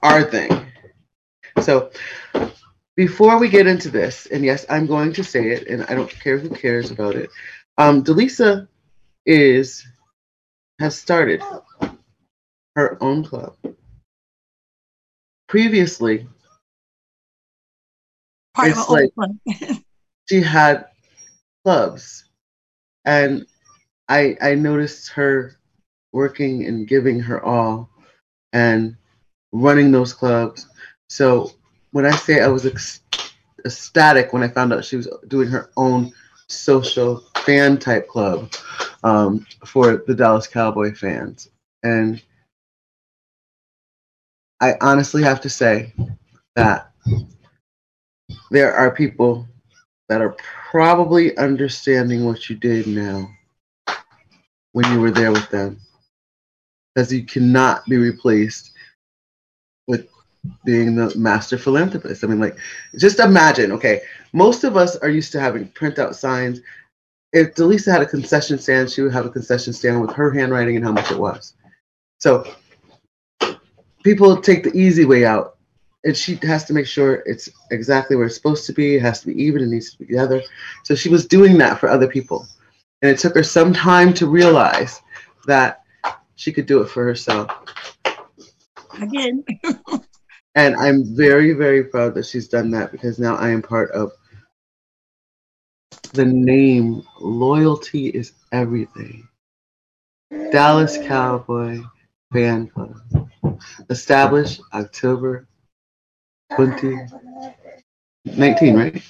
our 0.03 0.23
thing. 0.23 0.67
So 1.61 1.91
before 2.95 3.39
we 3.39 3.49
get 3.49 3.67
into 3.67 3.89
this, 3.89 4.27
and 4.27 4.43
yes, 4.43 4.65
I'm 4.69 4.85
going 4.85 5.13
to 5.13 5.23
say 5.23 5.49
it, 5.49 5.67
and 5.67 5.83
I 5.85 5.95
don't 5.95 6.09
care 6.09 6.37
who 6.37 6.49
cares 6.49 6.91
about 6.91 7.15
it. 7.15 7.29
Um, 7.77 8.03
Delisa 8.03 8.67
is 9.25 9.87
has 10.79 10.99
started 10.99 11.41
her 12.75 12.97
own 13.01 13.23
club. 13.23 13.55
Previously, 15.53 16.27
Part 18.55 18.69
It's 18.69 18.89
like- 18.89 19.11
she 20.27 20.41
had 20.41 20.87
clubs, 21.63 22.23
and 23.05 23.45
I 24.09 24.35
I 24.41 24.55
noticed 24.55 25.09
her 25.09 25.59
working 26.11 26.65
and 26.65 26.87
giving 26.87 27.19
her 27.19 27.45
all, 27.45 27.87
and 28.51 28.95
running 29.51 29.91
those 29.91 30.11
clubs. 30.11 30.67
So 31.09 31.51
when 31.91 32.07
I 32.07 32.15
say 32.15 32.41
I 32.41 32.47
was 32.47 32.65
ec- 32.65 33.23
ecstatic 33.63 34.33
when 34.33 34.41
I 34.41 34.47
found 34.47 34.73
out 34.73 34.83
she 34.83 34.95
was 34.95 35.07
doing 35.27 35.49
her 35.49 35.69
own 35.77 36.11
social 36.47 37.17
fan 37.45 37.77
type 37.77 38.07
club 38.07 38.51
um, 39.03 39.45
for 39.67 39.97
the 40.07 40.15
Dallas 40.15 40.47
Cowboy 40.47 40.95
fans, 40.95 41.49
and 41.83 42.19
I 44.63 44.77
honestly 44.79 45.21
have 45.23 45.41
to 45.41 45.49
say 45.49 45.91
that 46.55 46.89
there 48.49 48.73
are 48.73 48.95
people 48.95 49.45
that 50.07 50.21
are 50.21 50.37
probably 50.71 51.35
understanding 51.37 52.23
what 52.23 52.49
you 52.49 52.55
did 52.55 52.87
now 52.87 53.29
when 54.71 54.89
you 54.93 55.01
were 55.01 55.11
there 55.11 55.33
with 55.33 55.49
them. 55.49 55.81
Because 56.95 57.11
you 57.11 57.25
cannot 57.25 57.83
be 57.87 57.97
replaced 57.97 58.71
with 59.89 60.07
being 60.63 60.95
the 60.95 61.13
master 61.17 61.57
philanthropist. 61.57 62.23
I 62.23 62.27
mean, 62.27 62.39
like, 62.39 62.55
just 62.97 63.19
imagine, 63.19 63.73
okay, 63.73 63.99
most 64.31 64.63
of 64.63 64.77
us 64.77 64.95
are 64.95 65.09
used 65.09 65.33
to 65.33 65.41
having 65.41 65.67
printout 65.71 66.15
signs. 66.15 66.61
If 67.33 67.53
Delisa 67.53 67.91
had 67.91 68.01
a 68.01 68.05
concession 68.05 68.57
stand, 68.59 68.89
she 68.89 69.01
would 69.01 69.11
have 69.11 69.25
a 69.25 69.29
concession 69.29 69.73
stand 69.73 69.99
with 69.99 70.13
her 70.13 70.31
handwriting 70.31 70.77
and 70.77 70.85
how 70.85 70.93
much 70.93 71.11
it 71.11 71.19
was. 71.19 71.53
So 72.19 72.45
people 74.03 74.39
take 74.39 74.63
the 74.63 74.75
easy 74.75 75.05
way 75.05 75.25
out 75.25 75.57
and 76.03 76.15
she 76.15 76.35
has 76.43 76.65
to 76.65 76.73
make 76.73 76.85
sure 76.85 77.23
it's 77.25 77.49
exactly 77.71 78.15
where 78.15 78.25
it's 78.25 78.35
supposed 78.35 78.65
to 78.65 78.73
be. 78.73 78.95
It 78.95 79.01
has 79.01 79.21
to 79.21 79.27
be 79.27 79.41
even. 79.41 79.63
It 79.63 79.67
needs 79.67 79.91
to 79.91 79.97
be 79.97 80.05
together. 80.05 80.41
So 80.83 80.95
she 80.95 81.09
was 81.09 81.25
doing 81.25 81.57
that 81.59 81.79
for 81.79 81.89
other 81.89 82.07
people, 82.07 82.45
and 83.01 83.09
it 83.11 83.19
took 83.19 83.35
her 83.35 83.43
some 83.43 83.73
time 83.73 84.13
to 84.15 84.27
realize 84.27 85.01
that 85.47 85.81
she 86.35 86.51
could 86.51 86.65
do 86.65 86.81
it 86.81 86.89
for 86.89 87.03
herself. 87.03 87.49
Again, 89.01 89.43
And 90.55 90.75
I'm 90.75 91.15
very, 91.15 91.53
very 91.53 91.83
proud 91.83 92.13
that 92.15 92.25
she's 92.25 92.47
done 92.47 92.69
that 92.71 92.91
because 92.91 93.17
now 93.17 93.35
I 93.35 93.49
am 93.49 93.61
part 93.61 93.91
of 93.91 94.11
the 96.13 96.25
name. 96.25 97.03
Loyalty 97.19 98.09
is 98.09 98.33
everything. 98.51 99.27
Dallas 100.51 100.97
Cowboy 100.97 101.81
Fan 102.31 102.67
Club, 102.67 103.29
established 103.89 104.61
October 104.73 105.47
2019, 106.57 108.75
right? 108.75 109.01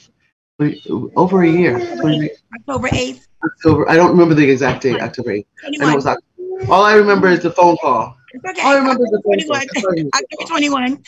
Over 1.16 1.44
a 1.44 1.50
year. 1.50 1.80
20 2.00 2.30
October 2.56 2.88
8th, 2.90 3.28
October. 3.44 3.90
I 3.90 3.96
don't 3.96 4.12
remember 4.12 4.36
the 4.36 4.48
exact 4.50 4.84
date. 4.84 5.02
October 5.02 5.32
8th. 5.32 5.46
I 5.66 5.70
know 5.70 5.90
it 5.92 5.96
was 5.96 6.04
21. 6.06 6.16
Oct- 6.16 6.70
All 6.70 6.84
I 6.86 6.94
remember 6.96 7.28
is 7.30 7.42
the 7.42 7.52
phone 7.52 7.76
call. 7.82 8.16
It's 8.34 8.46
okay. 8.46 8.62
All 8.62 8.74
I 8.74 8.78
remember 8.78 9.04
is 9.06 9.12
the 9.12 9.22
phone 9.24 9.40
October 9.40 9.60
call. 9.82 9.84
21. 9.84 10.10
October 10.16 10.48
21, 10.48 11.04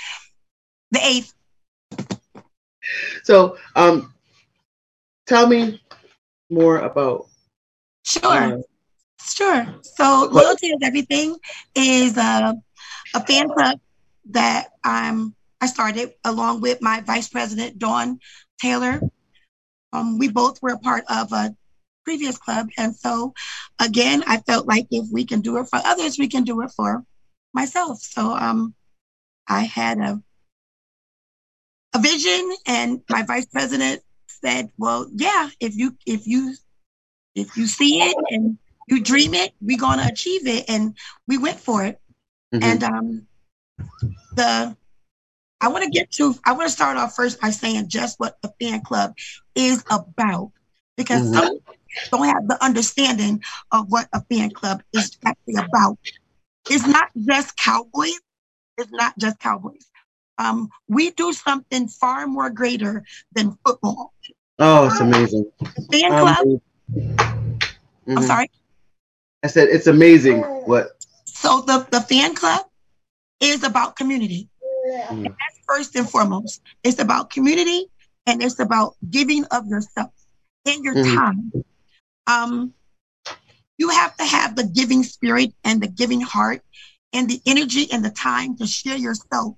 the 0.91 0.99
8th. 0.99 1.33
So, 3.23 3.57
um, 3.75 4.13
tell 5.25 5.47
me 5.47 5.81
more 6.49 6.79
about. 6.79 7.27
Sure. 8.03 8.25
uh, 8.27 8.57
Sure. 9.27 9.65
So 9.81 10.29
loyalty 10.31 10.67
is 10.67 10.77
everything 10.83 11.35
is 11.73 12.15
a, 12.17 12.53
a 13.15 13.21
fan 13.25 13.49
club 13.49 13.79
that 14.31 14.69
um 14.85 15.35
I 15.61 15.67
started 15.67 16.13
along 16.25 16.61
with 16.61 16.81
my 16.81 17.01
vice 17.01 17.29
president 17.29 17.79
Dawn 17.79 18.19
Taylor. 18.61 19.01
Um, 19.93 20.19
we 20.19 20.29
both 20.29 20.61
were 20.61 20.73
a 20.73 20.79
part 20.79 21.05
of 21.09 21.31
a 21.33 21.55
previous 22.03 22.37
club, 22.37 22.69
and 22.77 22.95
so 22.95 23.33
again, 23.79 24.23
I 24.27 24.37
felt 24.39 24.67
like 24.67 24.87
if 24.91 25.07
we 25.11 25.25
can 25.25 25.41
do 25.41 25.57
it 25.57 25.67
for 25.69 25.79
others, 25.85 26.19
we 26.19 26.27
can 26.27 26.43
do 26.43 26.61
it 26.61 26.71
for 26.75 27.03
myself. 27.53 27.99
So 28.01 28.31
um, 28.35 28.75
I 29.47 29.61
had 29.63 29.99
a 29.99 30.21
a 31.93 31.99
vision, 31.99 32.51
and 32.67 33.01
my 33.09 33.23
vice 33.23 33.45
president 33.45 34.01
said, 34.27 34.69
"Well, 34.77 35.09
yeah, 35.15 35.49
if 35.59 35.75
you 35.75 35.95
if 36.05 36.27
you 36.27 36.55
if 37.35 37.57
you 37.57 37.67
see 37.67 38.01
it 38.01 38.15
and 38.29 38.57
you 38.87 39.01
dream 39.01 39.33
it, 39.33 39.53
we're 39.61 39.77
gonna 39.77 40.07
achieve 40.07 40.47
it. 40.47 40.65
And 40.69 40.97
we 41.27 41.37
went 41.37 41.59
for 41.59 41.85
it. 41.85 41.99
Mhm. 42.53 42.61
And 42.63 42.83
um 42.83 43.27
the 44.35 44.75
I 45.61 45.67
want 45.69 45.83
to 45.83 45.89
get 45.89 46.11
to 46.13 46.33
I 46.45 46.53
want 46.53 46.67
to 46.67 46.73
start 46.73 46.97
off 46.97 47.15
first 47.15 47.41
by 47.41 47.49
saying 47.49 47.89
just 47.89 48.19
what 48.19 48.37
the 48.41 48.53
fan 48.59 48.81
club 48.81 49.13
is 49.55 49.83
about. 49.89 50.51
Because 50.97 51.23
Mhm. 51.23 51.33
some 51.33 51.49
don't 52.11 52.25
have 52.27 52.47
the 52.47 52.63
understanding 52.63 53.41
of 53.71 53.87
what 53.89 54.07
a 54.13 54.21
fan 54.31 54.51
club 54.51 54.81
is 54.93 55.17
actually 55.25 55.55
about. 55.55 55.97
It's 56.69 56.85
not 56.85 57.09
just 57.27 57.55
cowboys, 57.57 58.19
it's 58.77 58.91
not 58.91 59.17
just 59.17 59.39
cowboys. 59.39 59.85
Um, 60.37 60.69
we 60.87 61.11
do 61.11 61.33
something 61.33 61.87
far 61.87 62.27
more 62.27 62.49
greater 62.49 63.03
than 63.33 63.57
football. 63.65 64.13
oh, 64.59 64.85
it's 64.87 64.99
amazing. 64.99 65.45
Fan 65.91 66.15
club, 66.15 66.37
Um, 66.41 66.61
I'm 68.15 68.23
mhm. 68.23 68.27
sorry. 68.27 68.49
I 69.43 69.47
said 69.47 69.69
it's 69.69 69.87
amazing 69.87 70.41
what. 70.65 71.04
So 71.35 71.61
the, 71.61 71.85
the 71.91 72.01
fan 72.01 72.33
club 72.33 72.65
is 73.41 73.63
about 73.63 73.95
community. 73.95 74.49
Mm. 75.11 75.23
That's 75.25 75.59
first 75.67 75.95
and 75.95 76.09
foremost. 76.09 76.61
It's 76.83 76.99
about 76.99 77.29
community 77.29 77.87
and 78.25 78.41
it's 78.41 78.59
about 78.59 78.95
giving 79.09 79.43
of 79.45 79.67
yourself 79.67 80.11
and 80.65 80.83
your 80.83 80.95
Mhm. 80.95 81.15
time. 81.15 81.51
Um, 82.27 82.73
you 83.77 83.89
have 83.89 84.15
to 84.17 84.23
have 84.25 84.55
the 84.55 84.63
giving 84.63 85.03
spirit 85.03 85.53
and 85.63 85.81
the 85.81 85.87
giving 85.87 86.21
heart 86.21 86.63
and 87.13 87.29
the 87.29 87.41
energy 87.45 87.91
and 87.91 88.03
the 88.03 88.09
time 88.09 88.57
to 88.57 88.65
share 88.65 88.97
yourself 88.97 89.57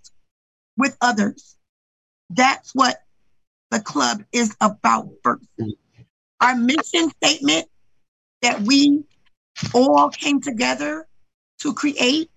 with 0.76 0.98
others. 1.00 1.56
That's 2.30 2.72
what 2.74 2.98
the 3.70 3.80
club 3.80 4.24
is 4.32 4.56
about 4.60 5.10
first. 5.24 5.46
Mhm. 5.60 5.78
Our 6.42 6.56
mission 6.56 7.12
statement 7.24 7.70
that 8.42 8.62
we 8.62 9.04
all 9.74 10.10
came 10.10 10.42
together 10.42 11.07
to 11.60 11.74
create 11.74 12.30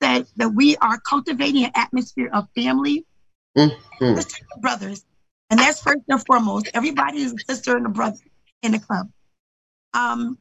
that, 0.00 0.26
that 0.36 0.50
we 0.50 0.76
are 0.76 0.98
cultivating 1.00 1.64
an 1.64 1.72
atmosphere 1.74 2.30
of 2.32 2.48
family, 2.54 3.04
Mhm. 3.56 4.16
sisters 4.16 4.42
and 4.52 4.62
brothers. 4.62 5.04
And 5.50 5.58
that's 5.58 5.82
first 5.82 6.00
and 6.08 6.24
foremost. 6.24 6.68
Everybody 6.74 7.22
is 7.22 7.32
a 7.32 7.38
sister 7.38 7.76
and 7.76 7.86
a 7.86 7.88
brother 7.90 8.20
in 8.62 8.72
the 8.72 8.78
club. 8.78 9.10
Um, 9.92 10.38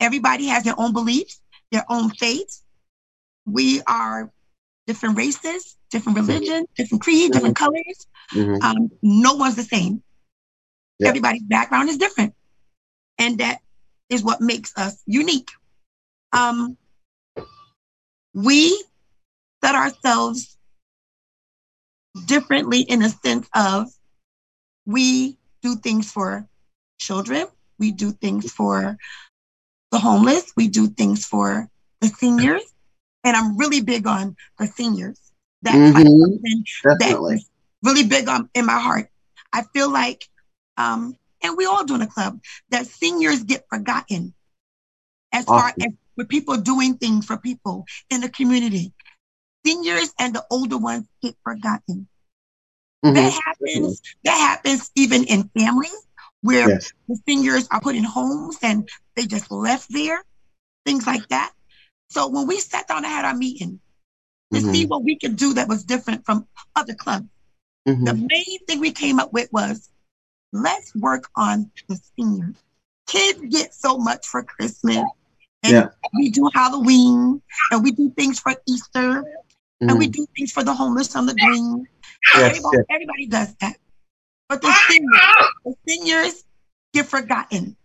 everybody 0.00 0.46
has 0.46 0.64
their 0.64 0.78
own 0.78 0.92
beliefs, 0.92 1.40
their 1.70 1.84
own 1.88 2.10
faiths. 2.10 2.62
We 3.44 3.82
are 3.82 4.32
different 4.86 5.18
races, 5.18 5.76
different 5.90 6.16
religion, 6.18 6.66
different 6.76 7.02
creed, 7.02 7.32
different 7.32 7.56
colors. 7.56 8.06
Mhm. 8.32 8.62
Um, 8.62 8.90
no 9.02 9.34
one's 9.34 9.56
the 9.56 9.62
same. 9.64 10.02
Yeah. 10.98 11.08
Everybody's 11.08 11.42
background 11.42 11.90
is 11.90 11.98
different. 11.98 12.34
And 13.18 13.38
that 13.38 13.60
is 14.08 14.22
what 14.22 14.40
makes 14.40 14.72
us 14.76 15.02
unique. 15.06 15.50
Um, 16.32 16.76
we 18.34 18.82
set 19.64 19.74
ourselves 19.74 20.56
differently 22.26 22.80
in 22.80 23.00
the 23.00 23.08
sense 23.08 23.48
of 23.54 23.88
we 24.86 25.36
do 25.62 25.76
things 25.76 26.10
for 26.10 26.46
children, 26.98 27.46
we 27.78 27.92
do 27.92 28.12
things 28.12 28.50
for 28.50 28.96
the 29.90 29.98
homeless, 29.98 30.52
we 30.56 30.68
do 30.68 30.88
things 30.88 31.24
for 31.24 31.68
the 32.00 32.08
seniors. 32.08 32.62
And 33.24 33.36
I'm 33.36 33.56
really 33.56 33.80
big 33.80 34.06
on 34.06 34.36
the 34.58 34.66
seniors. 34.66 35.20
That's 35.62 35.76
Mhm. 35.76 36.40
that 36.84 36.98
Definitely. 36.98 37.46
really 37.82 38.04
big 38.04 38.28
on 38.28 38.48
in 38.54 38.66
my 38.66 38.78
heart. 38.78 39.08
I 39.52 39.62
feel 39.74 39.90
like, 39.90 40.24
um, 40.76 41.16
and 41.42 41.56
we 41.56 41.66
all 41.66 41.84
do 41.84 41.94
in 41.94 42.02
a 42.02 42.06
club, 42.06 42.40
that 42.70 42.86
seniors 42.86 43.42
get 43.44 43.64
forgotten 43.68 44.34
as 45.32 45.44
far 45.44 45.74
as 45.80 45.92
with 46.18 46.28
people 46.28 46.56
doing 46.58 46.98
things 46.98 47.24
for 47.24 47.38
people 47.38 47.86
in 48.10 48.20
the 48.20 48.28
community. 48.28 48.92
Seniors 49.64 50.12
and 50.18 50.34
the 50.34 50.44
older 50.50 50.76
ones 50.76 51.06
get 51.22 51.36
forgotten. 51.44 52.08
Mhm. 53.04 53.14
That 53.14 53.32
happens. 53.44 54.02
That 54.24 54.36
happens 54.36 54.90
even 54.96 55.24
in 55.24 55.50
families 55.58 56.06
where 56.42 56.68
Yes. 56.68 56.92
the 57.08 57.18
seniors 57.26 57.66
are 57.70 57.80
put 57.80 57.94
in 57.94 58.04
homes 58.04 58.58
and 58.62 58.88
they 59.16 59.26
just 59.26 59.50
left 59.50 59.86
there, 59.90 60.22
things 60.84 61.06
like 61.06 61.26
that. 61.28 61.52
So 62.10 62.26
when 62.28 62.46
we 62.46 62.58
sat 62.60 62.88
down 62.88 62.98
and 62.98 63.06
had 63.06 63.24
our 63.24 63.34
meeting, 63.34 63.80
to 64.52 64.60
Mhm. 64.60 64.72
see 64.72 64.86
what 64.86 65.04
we 65.04 65.16
could 65.16 65.36
do 65.36 65.54
that 65.54 65.68
was 65.68 65.84
different 65.84 66.24
from 66.24 66.48
other 66.74 66.94
clubs. 66.94 67.28
Mhm. 67.86 68.04
The 68.06 68.14
main 68.14 68.66
thing 68.66 68.80
we 68.80 68.92
came 68.92 69.20
up 69.20 69.32
with 69.32 69.52
was 69.52 69.90
let's 70.52 70.94
work 70.94 71.28
on 71.36 71.70
the 71.86 72.00
seniors. 72.16 72.56
Kids 73.06 73.40
get 73.50 73.74
so 73.74 73.98
much 73.98 74.26
for 74.26 74.42
Christmas. 74.42 75.04
And 75.62 75.74
Yeah. 75.74 75.88
we 76.16 76.30
do 76.30 76.48
Halloween 76.54 77.42
and 77.70 77.82
we 77.84 77.92
do 77.92 78.10
things 78.16 78.38
for 78.40 78.54
Easter 78.68 79.26
and 79.88 79.98
we 79.98 80.08
Mhm. 80.08 80.12
do 80.12 80.26
things 80.36 80.52
for 80.52 80.62
the 80.62 80.74
homeless 80.74 81.14
on 81.16 81.26
the 81.26 81.34
green. 81.34 81.86
Yes, 82.34 82.44
everybody, 82.46 82.76
yes. 82.76 82.84
everybody 82.90 83.26
does 83.26 83.54
that. 83.60 83.76
But 84.48 84.62
the 84.62 84.72
seniors, 84.72 85.36
the 85.64 85.74
seniors 85.88 86.44
get 86.92 87.06
forgotten. 87.06 87.76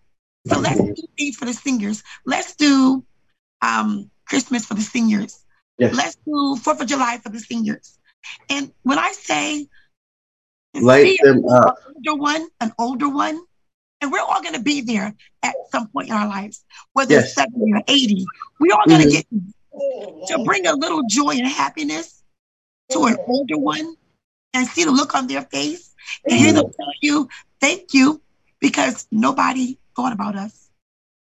So 0.47 0.59
let's 0.59 0.79
Mm-hmm. 0.79 0.93
do 0.93 1.03
things 1.17 1.35
for 1.37 1.45
the 1.45 1.53
seniors. 1.53 2.03
Let's 2.25 2.55
do 2.55 3.05
um, 3.61 4.09
Christmas 4.27 4.65
for 4.65 4.73
the 4.75 4.81
seniors. 4.81 5.43
Yes. 5.77 5.93
Let's 5.95 6.15
do 6.25 6.55
Fourth 6.57 6.81
of 6.81 6.87
July 6.87 7.17
for 7.23 7.29
the 7.29 7.39
seniors. 7.39 7.97
And 8.49 8.71
when 8.83 8.99
I 8.99 9.11
say 9.13 9.67
Light 10.75 11.17
them 11.21 11.45
up. 11.47 11.77
an 11.85 11.93
older 11.95 12.21
one, 12.21 12.47
an 12.61 12.73
older 12.79 13.09
one, 13.09 13.41
and 14.03 14.11
we're 14.11 14.19
all 14.19 14.41
going 14.41 14.53
to 14.53 14.61
be 14.61 14.81
there 14.81 15.15
at 15.43 15.55
some 15.71 15.87
point 15.87 16.09
in 16.09 16.13
our 16.13 16.27
lives, 16.27 16.63
whether 16.91 17.13
Yes. 17.13 17.23
it's 17.27 17.35
70 17.35 17.73
or 17.73 17.81
80. 17.87 18.25
We're 18.59 18.75
all 18.75 18.85
going 18.85 19.01
to 19.01 19.07
Mhm. 19.07 19.11
get 19.11 20.27
to 20.27 20.43
bring 20.43 20.67
a 20.67 20.73
little 20.75 21.03
joy 21.07 21.31
and 21.31 21.47
happiness 21.47 22.21
to 22.91 23.05
an 23.05 23.15
older 23.27 23.57
one 23.57 23.95
and 24.53 24.67
see 24.67 24.83
the 24.83 24.91
look 24.91 25.15
on 25.15 25.27
their 25.27 25.43
face 25.43 25.91
and 26.25 26.33
hear 26.37 26.51
them 26.51 26.65
tell 26.77 26.91
you 27.01 27.29
thank 27.61 27.93
you 27.93 28.21
because 28.59 29.07
nobody 29.09 29.79
thought 29.95 30.11
about 30.11 30.35
us 30.35 30.69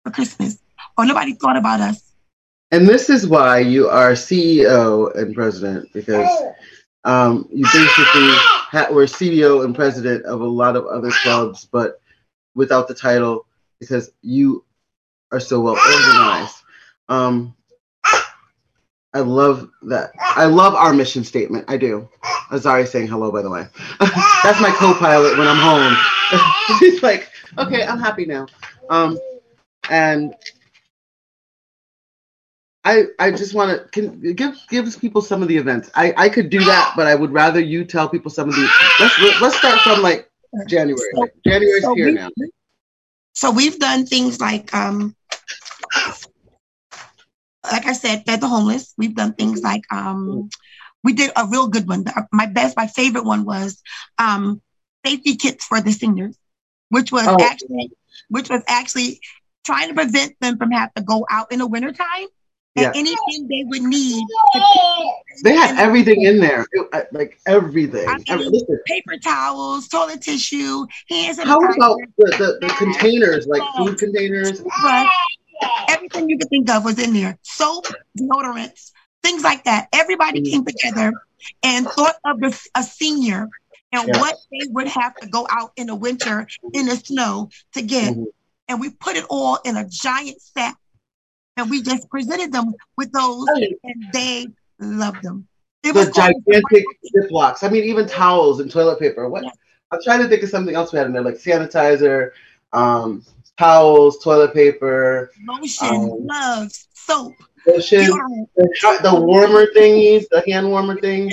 for 0.03 0.11
Christmas 0.11 0.57
or 0.97 1.05
nobody 1.05 1.33
thought 1.33 1.57
about 1.57 1.81
us. 1.81 2.01
And 2.71 2.87
this 2.87 3.09
is 3.09 3.27
why 3.27 3.59
you 3.59 3.89
are 3.89 4.13
CEO 4.13 5.13
and 5.15 5.35
president 5.35 5.91
because 5.93 6.29
um, 7.03 7.47
you 7.51 7.65
basically 7.65 8.29
ha- 8.71 8.87
were 8.91 9.05
CEO 9.05 9.65
and 9.65 9.75
president 9.75 10.25
of 10.25 10.39
a 10.41 10.47
lot 10.47 10.75
of 10.77 10.85
other 10.85 11.11
clubs, 11.11 11.65
but 11.65 11.99
without 12.59 12.89
the 12.89 12.93
title 12.93 13.45
because 13.79 14.11
you 14.21 14.65
are 15.31 15.39
so 15.39 15.61
well 15.61 15.77
organized. 15.77 16.57
Um, 17.07 17.55
I 19.13 19.19
love 19.19 19.69
that. 19.83 20.11
I 20.19 20.45
love 20.45 20.75
our 20.75 20.93
mission 20.93 21.23
statement. 21.23 21.65
I 21.69 21.77
do. 21.77 22.09
Azari's 22.51 22.91
saying 22.91 23.07
hello, 23.07 23.31
by 23.31 23.41
the 23.41 23.49
way. 23.49 23.65
That's 24.43 24.59
my 24.59 24.71
co-pilot 24.77 25.37
when 25.37 25.47
I'm 25.47 25.57
home. 25.57 25.95
He's 26.79 27.01
like, 27.01 27.31
okay, 27.57 27.85
I'm 27.85 27.97
happy 27.97 28.25
now. 28.25 28.45
Um, 28.89 29.17
and 29.89 30.35
I 32.83 33.05
I 33.19 33.31
just 33.31 33.53
want 33.53 33.89
to 33.93 34.33
give 34.33 34.57
gives 34.67 34.97
people 34.97 35.21
some 35.21 35.41
of 35.41 35.47
the 35.47 35.55
events. 35.55 35.89
I 35.95 36.13
I 36.17 36.27
could 36.27 36.49
do 36.49 36.59
that, 36.65 36.93
but 36.97 37.07
I 37.07 37.15
would 37.15 37.31
rather 37.31 37.61
you 37.61 37.85
tell 37.85 38.09
people 38.09 38.29
some 38.29 38.49
of 38.49 38.55
the. 38.55 38.69
Let's 38.99 39.41
let's 39.41 39.57
start 39.57 39.79
from 39.79 40.01
like 40.01 40.28
January. 40.67 41.09
Like, 41.13 41.33
January's 41.45 41.83
So 41.83 41.95
here 41.95 42.05
we- 42.07 42.13
now. 42.13 42.29
So 43.33 43.51
we've 43.51 43.79
done 43.79 44.05
things 44.05 44.39
like, 44.41 44.73
um, 44.73 45.15
like 47.71 47.85
I 47.85 47.93
said, 47.93 48.23
fed 48.25 48.41
the 48.41 48.47
homeless. 48.47 48.93
We've 48.97 49.15
done 49.15 49.33
things 49.33 49.61
like, 49.61 49.83
um, 49.91 50.49
we 51.03 51.13
did 51.13 51.31
a 51.35 51.45
real 51.47 51.67
good 51.67 51.87
one. 51.87 52.03
My 52.31 52.45
best, 52.47 52.75
my 52.75 52.87
favorite 52.87 53.23
one 53.25 53.45
was 53.45 53.81
um, 54.17 54.61
safety 55.05 55.35
kits 55.35 55.65
for 55.65 55.79
the 55.79 55.91
seniors, 55.91 56.37
which 56.89 57.11
was 57.11 57.27
Oh. 57.27 57.37
actually, 57.39 57.91
which 58.29 58.49
was 58.49 58.61
actually 58.67 59.21
trying 59.65 59.89
to 59.89 59.93
prevent 59.93 60.35
them 60.41 60.57
from 60.57 60.71
having 60.71 60.91
to 60.97 61.03
go 61.03 61.25
out 61.29 61.51
in 61.51 61.59
the 61.59 61.67
wintertime. 61.67 62.27
And 62.75 62.83
Yeah. 62.85 62.91
anything 62.95 63.47
they 63.47 63.63
would 63.65 63.81
need, 63.81 64.23
to 64.53 64.61
They 65.43 65.55
had 65.55 65.77
everything 65.79 66.21
in 66.23 66.39
there, 66.39 66.65
It- 66.71 66.87
uh, 66.93 67.01
like 67.11 67.39
everything. 67.47 68.07
I 68.07 68.15
mean, 68.17 68.25
Every- 68.27 68.45
listen, 68.49 68.79
paper 68.85 69.17
towels, 69.17 69.87
toilet 69.87 70.21
tissue, 70.21 70.85
hand 71.09 71.37
how 71.39 71.59
about 71.59 71.97
the, 72.17 72.25
the, 72.37 72.67
the 72.67 72.73
containers, 72.77 73.47
like 73.47 73.63
food 73.77 73.97
containers? 73.97 74.61
but 74.83 75.07
everything 75.89 76.29
you 76.29 76.37
could 76.37 76.49
think 76.49 76.69
of 76.69 76.85
was 76.85 76.99
in 76.99 77.13
there. 77.13 77.37
Soap, 77.41 77.87
deodorants, 78.17 78.91
things 79.23 79.43
like 79.43 79.63
that. 79.63 79.87
Everybody 79.93 80.41
came 80.49 80.63
together 80.63 81.11
and 81.63 81.87
thought 81.87 82.15
of 82.25 82.39
the, 82.39 82.59
a 82.75 82.83
senior 82.83 83.47
and 83.91 84.07
Yeah. 84.09 84.19
what 84.19 84.35
they 84.51 84.67
would 84.67 84.87
have 84.87 85.15
to 85.17 85.27
go 85.27 85.47
out 85.49 85.71
in 85.75 85.87
the 85.87 85.95
winter 85.95 86.47
in 86.73 86.85
the 86.85 86.95
snow 86.97 87.49
to 87.73 87.81
get. 87.81 88.13
Mhm. 88.13 88.25
And 88.67 88.79
we 88.79 88.91
put 88.91 89.15
it 89.15 89.25
all 89.29 89.57
in 89.65 89.75
a 89.77 89.85
giant 89.85 90.39
sack 90.41 90.75
and 91.59 91.69
we 91.69 91.81
just 91.81 92.09
presented 92.09 92.51
them 92.51 92.73
with 92.97 93.11
those 93.11 93.45
and 93.83 94.05
they 94.13 94.47
loved 94.79 95.21
them. 95.23 95.47
It 95.83 95.93
The 95.93 96.11
gigantic 96.11 96.85
Ziplocs. 97.15 97.63
I 97.63 97.69
mean, 97.69 97.83
even 97.85 98.07
towels 98.07 98.59
and 98.59 98.69
toilet 98.71 98.99
paper. 98.99 99.29
What? 99.29 99.43
Yeah. 99.43 99.49
I'm 99.91 99.99
trying 100.03 100.21
to 100.21 100.27
think 100.27 100.43
of 100.43 100.49
something 100.49 100.75
else 100.75 100.91
we 100.93 100.97
had 100.97 101.07
in 101.07 101.13
there, 101.13 101.21
like 101.23 101.35
sanitizer, 101.35 102.31
um, 102.73 103.23
towels, 103.57 104.23
toilet 104.23 104.53
paper, 104.53 105.31
lotion, 105.47 105.87
Um, 105.87 106.27
gloves, 106.27 106.87
soap, 106.93 107.33
lotion, 107.65 108.05
the, 108.55 108.99
the 109.03 109.15
warmer 109.19 109.65
thingies, 109.75 110.25
the 110.29 110.43
hand 110.47 110.69
warmer 110.69 110.99
thing. 110.99 111.31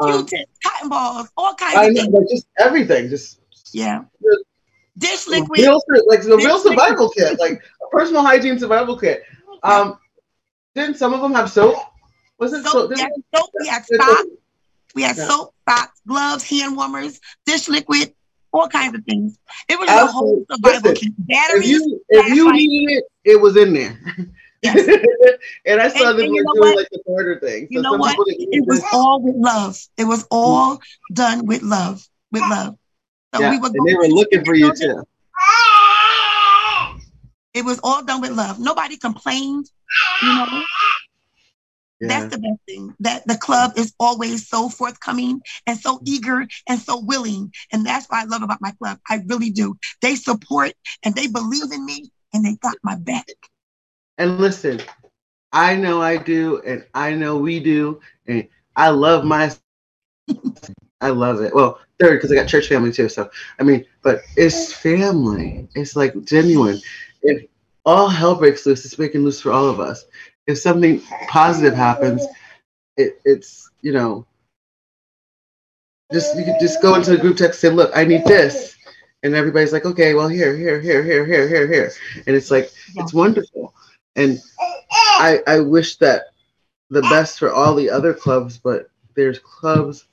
Um, 0.00 0.26
cotton 0.62 0.88
balls, 0.88 1.28
all 1.36 1.54
kinds 1.54 1.76
I 1.76 1.84
of 1.86 1.94
know, 1.94 2.02
things. 2.02 2.14
like 2.14 2.28
just 2.28 2.46
everything, 2.58 3.08
just 3.08 3.40
Yeah. 3.72 4.02
Good. 4.22 4.38
Dish 4.98 5.26
liquid. 5.26 5.58
real, 5.58 5.80
like 6.06 6.22
the 6.22 6.28
real 6.36 6.38
Dish 6.38 6.46
liquid. 6.46 6.62
survival 6.78 7.08
kit, 7.10 7.38
like 7.40 7.62
a 7.82 7.88
personal 7.90 8.22
hygiene 8.22 8.58
survival 8.58 8.98
kit. 8.98 9.24
Um, 9.64 9.98
didn't 10.74 10.96
some 10.98 11.12
of 11.12 11.20
them 11.20 11.32
have 11.34 11.50
soap? 11.50 11.76
Was 12.38 12.52
it 12.52 12.64
soap, 12.64 12.72
soap? 12.72 12.90
we 12.90 13.00
had 13.00 13.10
soap, 13.34 13.50
we 13.60 13.66
had 13.68 13.84
socks, 13.86 14.24
we 14.94 15.02
had 15.02 15.16
Yeah. 15.16 15.26
soap, 15.26 15.54
socks, 15.68 16.00
gloves, 16.06 16.44
hand 16.48 16.76
warmers, 16.76 17.20
dish 17.46 17.68
liquid, 17.68 18.12
all 18.52 18.68
kinds 18.68 18.94
of 18.96 19.04
things. 19.04 19.38
It 19.68 19.78
was 19.78 19.88
a 19.88 20.06
whole 20.06 20.44
survival 20.50 20.90
Listen, 20.90 20.94
kit. 20.94 21.12
If 21.18 21.26
Batteries. 21.28 21.68
you 21.70 22.00
if 22.08 22.28
you 22.34 22.52
needed 22.52 22.92
it, 22.98 23.04
it 23.32 23.40
was 23.40 23.56
in 23.56 23.72
there. 23.72 23.98
Yes. 24.62 24.76
and 25.66 25.80
I 25.80 25.88
saw 25.88 26.10
And- 26.10 26.18
them 26.18 26.26
and 26.26 26.34
like 26.34 26.44
doing 26.44 26.58
what? 26.60 26.76
like 26.76 26.88
the 26.90 27.02
barter 27.06 27.38
thing. 27.40 27.66
You 27.70 27.82
know 27.82 27.94
what? 27.94 28.16
It 28.28 28.64
was 28.66 28.82
all 28.92 29.20
with 29.22 29.36
love. 29.36 29.78
It 29.96 30.04
was 30.04 30.26
all 30.30 30.80
done 31.12 31.46
with 31.46 31.62
love. 31.62 32.06
With 32.32 32.42
love. 32.42 32.76
So 33.34 33.40
yeah, 33.40 33.50
we 33.50 33.58
would 33.58 33.72
and 33.74 33.86
they 33.86 33.94
were 33.94 34.06
looking 34.08 34.44
for 34.44 34.54
you 34.54 34.72
too. 34.74 35.04
It 37.54 37.64
was 37.64 37.80
all 37.82 38.04
done 38.04 38.20
with 38.20 38.32
love. 38.32 38.58
Nobody 38.60 38.96
complained. 38.96 39.70
You 40.22 40.34
know, 40.34 40.46
Yeah. 42.00 42.08
that's 42.08 42.30
the 42.30 42.38
best 42.38 42.60
thing. 42.66 42.94
That 43.00 43.26
the 43.26 43.36
club 43.36 43.72
is 43.76 43.94
always 43.98 44.48
so 44.48 44.68
forthcoming 44.68 45.40
and 45.66 45.78
so 45.78 46.00
eager 46.04 46.46
and 46.68 46.78
so 46.80 47.00
willing. 47.00 47.52
And 47.72 47.86
that's 47.86 48.06
what 48.06 48.20
I 48.20 48.24
love 48.24 48.42
about 48.42 48.60
my 48.60 48.72
club. 48.72 48.98
I 49.08 49.22
really 49.26 49.50
do. 49.50 49.76
They 50.02 50.16
support 50.16 50.72
and 51.04 51.14
they 51.14 51.28
believe 51.28 51.72
in 51.72 51.84
me 51.84 52.10
and 52.32 52.44
they 52.44 52.56
got 52.56 52.76
my 52.82 52.96
back. 52.96 53.26
And 54.18 54.38
listen, 54.38 54.80
I 55.52 55.76
know 55.76 56.00
I 56.02 56.16
do, 56.16 56.60
and 56.66 56.84
I 56.94 57.14
know 57.14 57.38
we 57.38 57.60
do, 57.60 58.00
and 58.26 58.48
I 58.76 58.90
love 58.90 59.24
my. 59.24 59.50
I 61.00 61.10
love 61.10 61.40
it. 61.40 61.54
Well, 61.54 61.78
third 62.00 62.16
because 62.16 62.32
I 62.32 62.34
got 62.34 62.48
church 62.48 62.68
family 62.68 62.92
too. 62.92 63.08
So 63.08 63.30
I 63.58 63.62
mean, 63.62 63.84
but 64.02 64.22
it's 64.36 64.72
family. 64.72 65.68
It's 65.74 65.96
like 65.96 66.14
genuine. 66.24 66.80
If 67.24 67.46
all 67.84 68.08
hell 68.08 68.34
breaks 68.34 68.66
loose, 68.66 68.84
it's 68.84 68.94
breaking 68.94 69.24
loose 69.24 69.40
for 69.40 69.50
all 69.50 69.68
of 69.68 69.80
us. 69.80 70.04
If 70.46 70.58
something 70.58 71.00
positive 71.28 71.74
happens, 71.74 72.24
it, 72.96 73.20
it's 73.24 73.70
you 73.82 73.92
know. 73.92 74.26
Just 76.12 76.36
you 76.36 76.44
could 76.44 76.60
just 76.60 76.82
go 76.82 76.94
into 76.94 77.10
the 77.10 77.18
group 77.18 77.36
text 77.36 77.64
and 77.64 77.70
say, 77.72 77.74
"Look, 77.74 77.90
I 77.96 78.04
need 78.04 78.24
this," 78.24 78.76
and 79.22 79.34
everybody's 79.34 79.72
like, 79.72 79.86
"Okay, 79.86 80.14
well, 80.14 80.28
here, 80.28 80.54
here, 80.54 80.80
here, 80.80 81.02
here, 81.02 81.24
here, 81.24 81.48
here, 81.48 81.66
here," 81.66 81.92
and 82.26 82.36
it's 82.36 82.50
like 82.50 82.70
it's 82.94 83.14
wonderful. 83.14 83.74
And 84.16 84.38
I 84.90 85.40
I 85.46 85.60
wish 85.60 85.96
that 85.96 86.26
the 86.90 87.02
best 87.02 87.38
for 87.38 87.52
all 87.52 87.74
the 87.74 87.90
other 87.90 88.12
clubs, 88.12 88.58
but 88.58 88.88
there's 89.16 89.38
clubs 89.38 90.06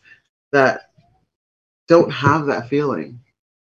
that 0.54 0.92
don't 1.88 2.12
have 2.12 2.46
that 2.46 2.70
feeling. 2.70 3.20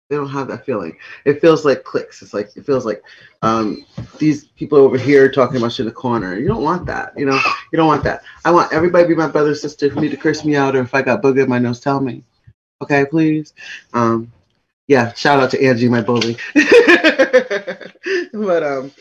They 0.09 0.15
don't 0.15 0.29
have 0.29 0.47
that 0.49 0.65
feeling. 0.65 0.97
It 1.25 1.41
feels 1.41 1.65
like 1.65 1.83
clicks. 1.83 2.21
It's 2.21 2.33
like 2.33 2.55
it 2.55 2.65
feels 2.65 2.85
like 2.85 3.01
um, 3.41 3.83
these 4.19 4.45
people 4.45 4.77
over 4.77 4.99
here 4.99 5.31
talking 5.31 5.57
about 5.57 5.71
shit 5.71 5.81
in 5.81 5.87
the 5.87 5.93
corner. 5.93 6.37
You 6.37 6.47
don't 6.47 6.61
want 6.61 6.85
that. 6.85 7.17
You 7.17 7.25
know, 7.25 7.39
you 7.71 7.77
don't 7.77 7.87
want 7.87 8.03
that. 8.03 8.21
I 8.45 8.51
want 8.51 8.71
everybody 8.71 9.05
to 9.05 9.07
be 9.07 9.15
my 9.15 9.27
brother, 9.27 9.55
sister. 9.55 9.87
If 9.87 9.95
you 9.95 10.01
need 10.01 10.11
to 10.11 10.17
curse 10.17 10.45
me 10.45 10.55
out 10.55 10.75
or 10.75 10.81
if 10.81 10.93
I 10.93 11.01
got 11.01 11.23
booger 11.23 11.43
in 11.43 11.49
my 11.49 11.57
nose, 11.57 11.79
tell 11.79 11.99
me. 11.99 12.23
Okay, 12.83 13.05
please. 13.05 13.55
Um, 13.93 14.31
yeah, 14.87 15.11
shout 15.13 15.39
out 15.39 15.49
to 15.51 15.65
Angie, 15.65 15.89
my 15.89 16.01
bully. 16.01 16.37
but 16.53 18.63
um, 18.63 18.91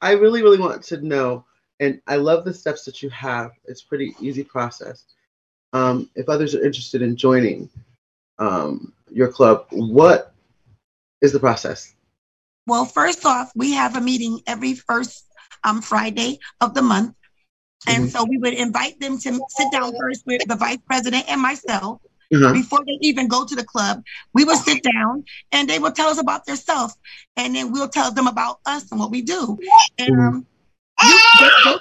I 0.00 0.12
really, 0.12 0.42
really 0.42 0.58
want 0.58 0.82
to 0.84 1.06
know, 1.06 1.44
and 1.78 2.00
I 2.08 2.16
love 2.16 2.44
the 2.44 2.52
steps 2.52 2.84
that 2.86 3.00
you 3.00 3.10
have. 3.10 3.52
It's 3.66 3.82
pretty 3.82 4.16
easy 4.20 4.42
process. 4.42 5.04
Um, 5.72 6.10
if 6.16 6.28
others 6.28 6.56
are 6.56 6.64
interested 6.64 7.02
in 7.02 7.14
joining 7.14 7.70
um, 8.40 8.92
your 9.08 9.28
club, 9.28 9.66
what 9.70 10.34
is 11.20 11.32
the 11.32 11.40
process? 11.40 11.94
Well, 12.66 12.84
first 12.84 13.24
off, 13.24 13.50
we 13.54 13.72
have 13.72 13.96
a 13.96 14.00
meeting 14.00 14.40
every 14.46 14.74
first 14.74 15.24
um, 15.64 15.80
Friday 15.82 16.38
of 16.60 16.74
the 16.74 16.82
month. 16.82 17.14
And 17.86 18.04
Mhm. 18.04 18.10
so 18.10 18.24
we 18.24 18.38
would 18.38 18.54
invite 18.54 19.00
them 19.00 19.18
to 19.18 19.40
sit 19.48 19.70
down 19.72 19.92
first 19.98 20.24
with 20.26 20.42
the 20.46 20.56
vice 20.56 20.78
president 20.86 21.24
and 21.28 21.40
myself 21.40 22.00
Uh-huh. 22.32 22.52
before 22.52 22.80
they 22.84 22.98
even 23.00 23.28
go 23.28 23.44
to 23.44 23.54
the 23.54 23.64
club. 23.64 24.02
We 24.34 24.44
will 24.44 24.56
sit 24.56 24.82
down 24.82 25.24
and 25.52 25.68
they 25.68 25.78
will 25.78 25.92
tell 25.92 26.08
us 26.08 26.18
about 26.18 26.44
themselves, 26.46 26.94
and 27.36 27.54
then 27.54 27.72
we'll 27.72 27.88
tell 27.88 28.12
them 28.12 28.26
about 28.26 28.58
us 28.66 28.90
and 28.90 29.00
what 29.00 29.10
we 29.10 29.22
do. 29.22 29.58
And 29.98 30.10
Mhm. 30.10 30.28
um, 30.28 30.46
you, 31.02 31.18
they, 31.40 31.50
they- 31.64 31.80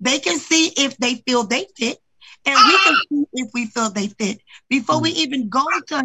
they 0.00 0.18
can 0.18 0.38
see 0.38 0.68
if 0.76 0.96
they 0.98 1.16
feel 1.26 1.44
they 1.44 1.66
fit, 1.76 1.98
and 2.46 2.64
we 2.66 2.78
can 2.78 2.96
see 3.08 3.24
if 3.32 3.48
we 3.54 3.66
feel 3.66 3.90
they 3.90 4.08
fit 4.08 4.40
before 4.68 5.00
we 5.00 5.10
even 5.10 5.48
go 5.48 5.64
to 5.88 6.02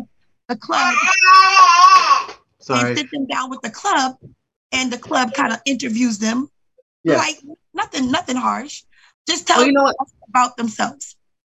the 0.48 0.56
club 0.56 0.94
and 2.70 2.80
Sorry. 2.80 2.96
sit 2.96 3.12
them 3.12 3.26
down 3.28 3.50
with 3.50 3.62
the 3.62 3.70
club, 3.70 4.18
and 4.72 4.92
the 4.92 4.98
club 4.98 5.34
kind 5.34 5.54
of 5.54 5.60
interviews 5.66 6.18
them. 6.18 6.50
Yes. 7.04 7.20
Like 7.20 7.58
nothing, 7.74 8.12
nothing 8.12 8.36
harsh. 8.36 8.84
Just 9.28 9.48
tell 9.48 9.58
Well, 9.58 9.68
you 9.68 9.74
know 9.74 9.84
what? 9.84 9.96
about 10.30 10.58
themselves. 10.58 11.16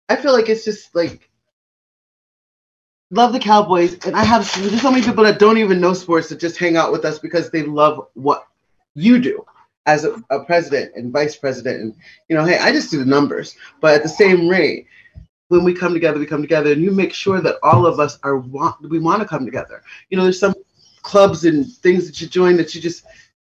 I 0.08 0.16
feel 0.16 0.32
like 0.32 0.48
it's 0.48 0.64
just 0.64 0.94
like 0.94 1.28
love 3.10 3.32
the 3.32 3.38
Cowboys, 3.38 3.94
and 4.06 4.14
I 4.14 4.24
have 4.24 4.50
there's 4.60 4.82
so 4.82 4.90
many 4.90 5.04
people 5.04 5.24
that 5.24 5.38
don't 5.38 5.58
even 5.58 5.80
know 5.80 5.94
sports 5.94 6.28
that 6.28 6.40
just 6.40 6.58
hang 6.58 6.76
out 6.76 6.92
with 6.92 7.04
us 7.04 7.18
because 7.18 7.50
they 7.50 7.62
love 7.62 8.06
what 8.14 8.46
you 8.94 9.18
do 9.18 9.44
as 9.86 10.04
a, 10.04 10.22
a 10.30 10.44
president 10.44 10.92
and 10.94 11.12
vice 11.12 11.36
president, 11.36 11.80
and 11.80 11.94
you 12.28 12.36
know, 12.36 12.44
hey, 12.44 12.58
I 12.58 12.72
just 12.72 12.90
do 12.90 12.98
the 12.98 13.06
numbers, 13.06 13.56
but 13.80 13.94
at 13.94 14.02
the 14.02 14.08
same 14.08 14.48
rate. 14.48 14.86
When 15.50 15.64
we 15.64 15.72
come 15.72 15.94
together, 15.94 16.18
we 16.18 16.26
come 16.26 16.42
together, 16.42 16.72
and 16.72 16.82
you 16.82 16.90
make 16.90 17.14
sure 17.14 17.40
that 17.40 17.56
all 17.62 17.86
of 17.86 17.98
us 17.98 18.18
are 18.22 18.36
want 18.36 18.86
we 18.86 18.98
want 18.98 19.22
to 19.22 19.28
come 19.28 19.46
together. 19.46 19.82
You 20.10 20.18
know, 20.18 20.24
there's 20.24 20.38
some 20.38 20.52
clubs 21.08 21.46
and 21.46 21.66
things 21.66 22.06
that 22.06 22.20
you 22.20 22.26
join 22.28 22.56
that 22.58 22.74
you 22.74 22.80
just 22.82 23.06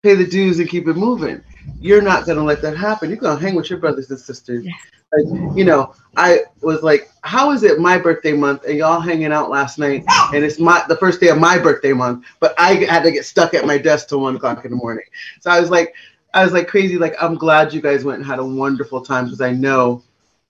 pay 0.02 0.16
the 0.16 0.26
dues 0.26 0.58
and 0.60 0.68
keep 0.68 0.88
it 0.88 0.96
moving. 0.96 1.40
You're 1.80 2.02
not 2.02 2.26
gonna 2.26 2.44
let 2.44 2.64
that 2.64 2.76
happen. 2.76 3.10
You're 3.10 3.20
gonna 3.20 3.40
hang 3.40 3.54
with 3.54 3.70
your 3.70 3.78
brothers 3.78 4.10
and 4.10 4.20
sisters. 4.20 4.66
Like, 4.66 5.56
you 5.56 5.64
know, 5.64 5.94
I 6.18 6.40
was 6.62 6.82
like, 6.82 7.12
how 7.22 7.52
is 7.52 7.62
it 7.62 7.80
my 7.80 8.00
birthday 8.00 8.34
month 8.34 8.64
and 8.66 8.76
y'all 8.76 9.00
hanging 9.00 9.32
out 9.32 9.52
last 9.52 9.78
night 9.78 10.04
and 10.34 10.44
it's 10.44 10.60
my 10.60 10.84
the 10.90 10.98
first 10.98 11.22
day 11.22 11.28
of 11.28 11.38
my 11.38 11.60
birthday 11.60 11.94
month, 11.94 12.26
but 12.40 12.56
I 12.58 12.74
had 12.86 13.04
to 13.04 13.12
get 13.12 13.24
stuck 13.24 13.54
at 13.54 13.68
my 13.68 13.78
desk 13.78 14.10
till 14.10 14.22
one 14.22 14.36
o'clock 14.36 14.66
in 14.66 14.72
the 14.72 14.78
morning. 14.78 15.06
So 15.40 15.52
I 15.52 15.60
was 15.60 15.70
like, 15.70 15.94
I 16.34 16.44
was 16.44 16.54
like 16.54 16.68
crazy. 16.68 16.98
Like, 16.98 17.16
I'm 17.22 17.36
glad 17.36 17.72
you 17.72 17.82
guys 17.82 18.04
went 18.04 18.18
and 18.18 18.26
had 18.26 18.40
a 18.40 18.46
wonderful 18.46 19.02
time 19.02 19.26
because 19.26 19.42
I 19.42 19.52
know, 19.52 20.02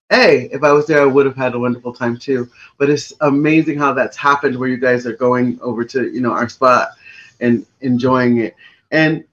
hey, 0.09 0.49
if 0.51 0.63
I 0.63 0.71
was 0.71 0.85
there, 0.87 1.01
I 1.01 1.05
would 1.05 1.25
have 1.25 1.35
had 1.35 1.53
a 1.55 1.59
wonderful 1.59 1.93
time 1.93 2.17
too. 2.17 2.49
But 2.77 2.89
it's 2.89 3.13
amazing 3.21 3.77
how 3.79 3.93
that's 3.93 4.17
happened 4.17 4.57
where 4.57 4.69
you 4.69 4.77
guys 4.77 5.05
are 5.05 5.15
going 5.15 5.59
over 5.61 5.83
to, 5.85 6.11
you 6.11 6.21
know, 6.21 6.31
our 6.31 6.49
spot 6.49 6.89
and 7.39 7.65
enjoying 7.81 8.37
it 8.39 8.55
and 8.91 9.23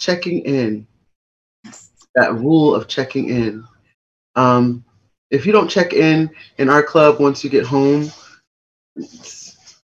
checking 0.00 0.40
in. 0.40 0.86
That 2.16 2.34
rule 2.34 2.74
of 2.74 2.88
checking 2.88 3.28
in. 3.30 3.64
Um, 4.34 4.84
if 5.30 5.46
you 5.46 5.52
don't 5.52 5.68
check 5.68 5.92
in 5.92 6.28
in 6.58 6.68
our 6.68 6.82
club 6.82 7.20
once 7.20 7.44
you 7.44 7.50
get 7.50 7.64
home, 7.64 8.10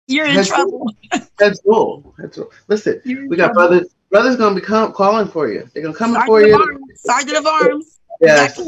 You're 0.08 0.26
in 0.26 0.36
That's- 0.36 0.48
trouble. 0.48 0.90
that's 1.38 1.60
rule. 1.66 2.14
That's 2.18 2.38
rule. 2.38 2.52
Listen, 2.68 3.02
we 3.06 3.36
got 3.36 3.54
trouble. 3.54 3.54
brothers. 3.54 3.96
Brothers 4.10 4.36
gonna 4.38 4.56
be 4.56 4.62
calling 4.62 5.28
for 5.28 5.50
you. 5.50 5.68
They're 5.74 5.84
gonna 5.84 5.96
come 5.96 6.14
Sergeant 6.14 6.28
for 6.28 6.42
you. 6.44 6.54
Arms. 6.56 6.82
Sergeant 6.96 7.38
of 7.38 7.46
Arms. 7.48 8.00
Yes. 8.22 8.60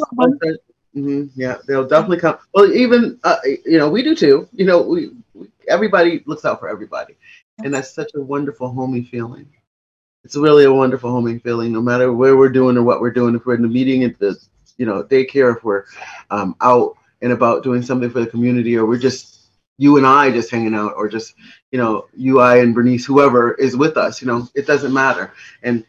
Got 0.96 1.18
two 1.18 1.36
of 1.36 1.36
them. 1.36 1.36
hmm 1.36 1.40
Yeah, 1.40 1.58
they'll 1.68 1.88
definitely 1.88 2.20
come. 2.20 2.38
Well, 2.54 2.72
even 2.74 3.20
uh, 3.24 3.38
you 3.66 3.78
know, 3.78 3.90
we 3.90 4.04
do 4.04 4.16
too. 4.16 4.48
You 4.54 4.66
know, 4.66 4.82
we, 4.82 5.12
we 5.34 5.48
everybody 5.68 6.24
looks 6.26 6.46
out 6.46 6.60
for 6.60 6.70
everybody, 6.70 7.16
and 7.64 7.74
that's 7.74 7.92
such 7.94 8.12
a 8.16 8.22
wonderful 8.22 8.72
homey 8.72 9.04
feeling. 9.04 9.48
It's 10.24 10.36
really 10.36 10.66
a 10.66 10.74
wonderful 10.74 11.12
homey 11.12 11.40
feeling, 11.40 11.72
no 11.74 11.82
matter 11.82 12.12
where 12.14 12.38
we're 12.38 12.50
doing 12.50 12.78
or 12.78 12.84
what 12.84 13.02
we're 13.02 13.12
doing. 13.12 13.36
If 13.36 13.46
we're 13.46 13.56
in 13.56 13.62
the 13.64 13.68
meeting 13.70 14.04
at 14.04 14.20
the, 14.20 14.38
you 14.78 14.86
know, 14.86 15.04
daycare, 15.04 15.56
if 15.58 15.64
we're 15.64 15.86
um, 16.32 16.56
out 16.62 16.98
and 17.22 17.32
about 17.34 17.64
doing 17.64 17.82
something 17.84 18.10
for 18.10 18.22
the 18.22 18.28
community, 18.28 18.78
or 18.78 18.86
we're 18.86 19.00
just 19.00 19.48
you 19.78 19.98
and 19.98 20.08
I 20.08 20.32
just 20.32 20.52
hanging 20.52 20.76
out, 20.76 20.94
or 20.96 21.08
just 21.10 21.36
you 21.72 21.80
know, 21.80 22.08
you, 22.16 22.40
I, 22.42 22.58
and 22.60 22.74
Bernice, 22.76 23.06
whoever 23.06 23.54
is 23.56 23.78
with 23.78 23.98
us. 23.98 24.22
You 24.22 24.28
know, 24.28 24.48
it 24.56 24.68
doesn't 24.68 24.94
matter. 24.94 25.34
And 25.64 25.86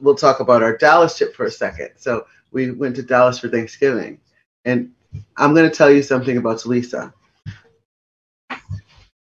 we'll 0.00 0.14
talk 0.14 0.40
about 0.40 0.62
our 0.62 0.76
Dallas 0.76 1.16
trip 1.16 1.34
for 1.34 1.46
a 1.46 1.50
second. 1.50 1.90
So 1.96 2.26
we 2.52 2.70
went 2.70 2.96
to 2.96 3.02
Dallas 3.02 3.38
for 3.38 3.48
Thanksgiving. 3.48 4.20
And 4.64 4.92
I'm 5.36 5.54
going 5.54 5.68
to 5.68 5.74
tell 5.74 5.90
you 5.90 6.02
something 6.02 6.36
about 6.36 6.58
Talisa. 6.58 7.12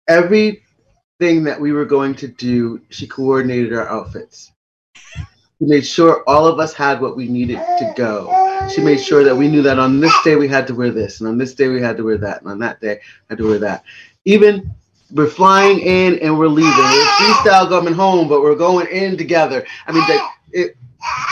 Everything 0.08 1.44
that 1.44 1.60
we 1.60 1.72
were 1.72 1.84
going 1.84 2.14
to 2.16 2.28
do, 2.28 2.80
she 2.90 3.06
coordinated 3.06 3.72
our 3.72 3.88
outfits. 3.88 4.52
She 4.96 5.66
made 5.66 5.86
sure 5.86 6.24
all 6.26 6.46
of 6.46 6.58
us 6.58 6.72
had 6.72 7.00
what 7.00 7.16
we 7.16 7.28
needed 7.28 7.58
to 7.58 7.92
go. 7.96 8.68
She 8.74 8.80
made 8.80 9.00
sure 9.00 9.24
that 9.24 9.36
we 9.36 9.48
knew 9.48 9.62
that 9.62 9.78
on 9.78 10.00
this 10.00 10.14
day 10.24 10.36
we 10.36 10.48
had 10.48 10.66
to 10.68 10.74
wear 10.74 10.90
this, 10.90 11.20
and 11.20 11.28
on 11.28 11.36
this 11.38 11.54
day 11.54 11.68
we 11.68 11.80
had 11.80 11.96
to 11.98 12.02
wear 12.02 12.18
that, 12.18 12.40
and 12.40 12.50
on 12.50 12.58
that 12.60 12.80
day 12.80 12.92
I 12.92 13.24
had 13.30 13.38
to 13.38 13.46
wear 13.46 13.58
that. 13.58 13.84
Even 14.24 14.74
we're 15.12 15.28
flying 15.28 15.80
in 15.80 16.18
and 16.20 16.38
we're 16.38 16.48
leaving. 16.48 16.72
We're 16.72 17.04
freestyle 17.18 17.68
coming 17.68 17.94
home, 17.94 18.28
but 18.28 18.42
we're 18.42 18.54
going 18.54 18.86
in 18.88 19.16
together. 19.16 19.66
I 19.86 19.92
mean, 19.92 20.04
it, 20.52 20.76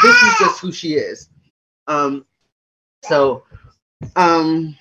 this 0.03 0.23
is 0.23 0.35
just 0.39 0.61
who 0.61 0.73
she 0.73 0.95
is. 0.95 1.29
Um, 1.89 2.27
so, 3.03 3.45
um, 4.17 4.77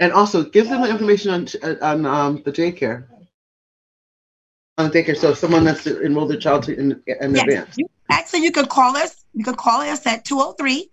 and 0.00 0.12
also 0.12 0.44
give 0.44 0.68
them 0.68 0.82
the 0.82 0.90
information 0.90 1.30
on 1.30 1.48
on 1.82 2.06
um, 2.06 2.42
the 2.44 2.52
daycare. 2.52 3.06
On 4.78 4.90
the 4.90 5.02
daycare, 5.02 5.16
so 5.16 5.34
someone 5.34 5.64
that's 5.64 5.86
enrolled 5.86 6.30
their 6.30 6.38
child 6.38 6.64
to 6.64 6.76
in, 6.78 7.02
in 7.06 7.36
Yes. 7.36 7.48
advance. 7.48 7.78
You, 7.78 7.88
actually, 8.10 8.40
you 8.44 8.52
could 8.52 8.68
call 8.68 8.96
us. 8.96 9.24
You 9.34 9.44
could 9.44 9.56
call 9.56 9.82
us 9.82 10.06
at 10.06 10.24
203 10.24 10.90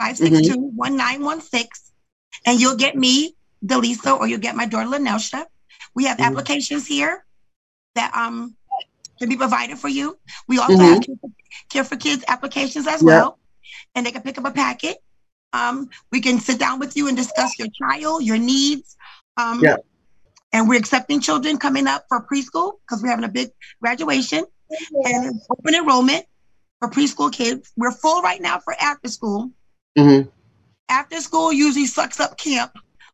562 0.00 0.58
1916, 0.76 1.68
and 2.46 2.60
you'll 2.60 2.76
get 2.76 2.96
me, 2.96 3.34
Delisa, 3.64 4.18
or 4.18 4.28
you'll 4.28 4.40
get 4.40 4.56
my 4.56 4.66
daughter, 4.66 4.88
Lanelsha. 4.88 5.46
We 5.94 6.04
have 6.04 6.18
Mhm. 6.18 6.26
applications 6.26 6.86
here 6.86 7.24
that 7.96 8.14
um 8.16 8.56
can 9.18 9.28
be 9.28 9.36
provided 9.36 9.78
for 9.78 9.88
you. 9.88 10.18
We 10.48 10.58
also 10.58 10.84
Mhm. 10.84 10.84
have 10.84 11.02
Care 11.68 11.84
for- 11.84 11.96
Kids 11.96 12.24
applications 12.28 12.86
as 12.86 13.02
well, 13.02 13.38
and 13.94 14.04
they 14.06 14.12
can 14.12 14.22
pick 14.22 14.38
up 14.38 14.44
a 14.44 14.50
packet. 14.50 14.98
Um, 15.52 15.90
we 16.12 16.20
can 16.20 16.38
sit 16.40 16.58
down 16.58 16.78
with 16.78 16.96
you 16.96 17.08
and 17.08 17.16
discuss 17.16 17.58
your 17.58 17.68
child, 17.68 18.22
your 18.22 18.38
needs. 18.38 18.96
Um, 19.36 19.60
Yeah. 19.62 19.76
And 20.52 20.68
we're 20.68 20.78
accepting 20.78 21.20
children 21.20 21.58
coming 21.58 21.86
up 21.86 22.06
for 22.08 22.20
preschool 22.26 22.78
because 22.80 23.02
we're 23.02 23.10
having 23.10 23.24
a 23.24 23.28
big 23.28 23.50
graduation 23.80 24.44
and 25.04 25.26
it's 25.36 25.46
open 25.50 25.74
enrollment 25.76 26.26
for 26.80 26.88
preschool 26.88 27.32
kids. 27.32 27.70
We're 27.76 27.92
full 27.92 28.20
right 28.22 28.40
now 28.40 28.58
for 28.58 28.74
after 28.80 29.08
school. 29.08 29.50
Mhm. 29.96 30.28
After 30.88 31.20
school 31.20 31.52
usually 31.52 31.86
sucks 31.86 32.18
up 32.18 32.36
camp, 32.36 32.72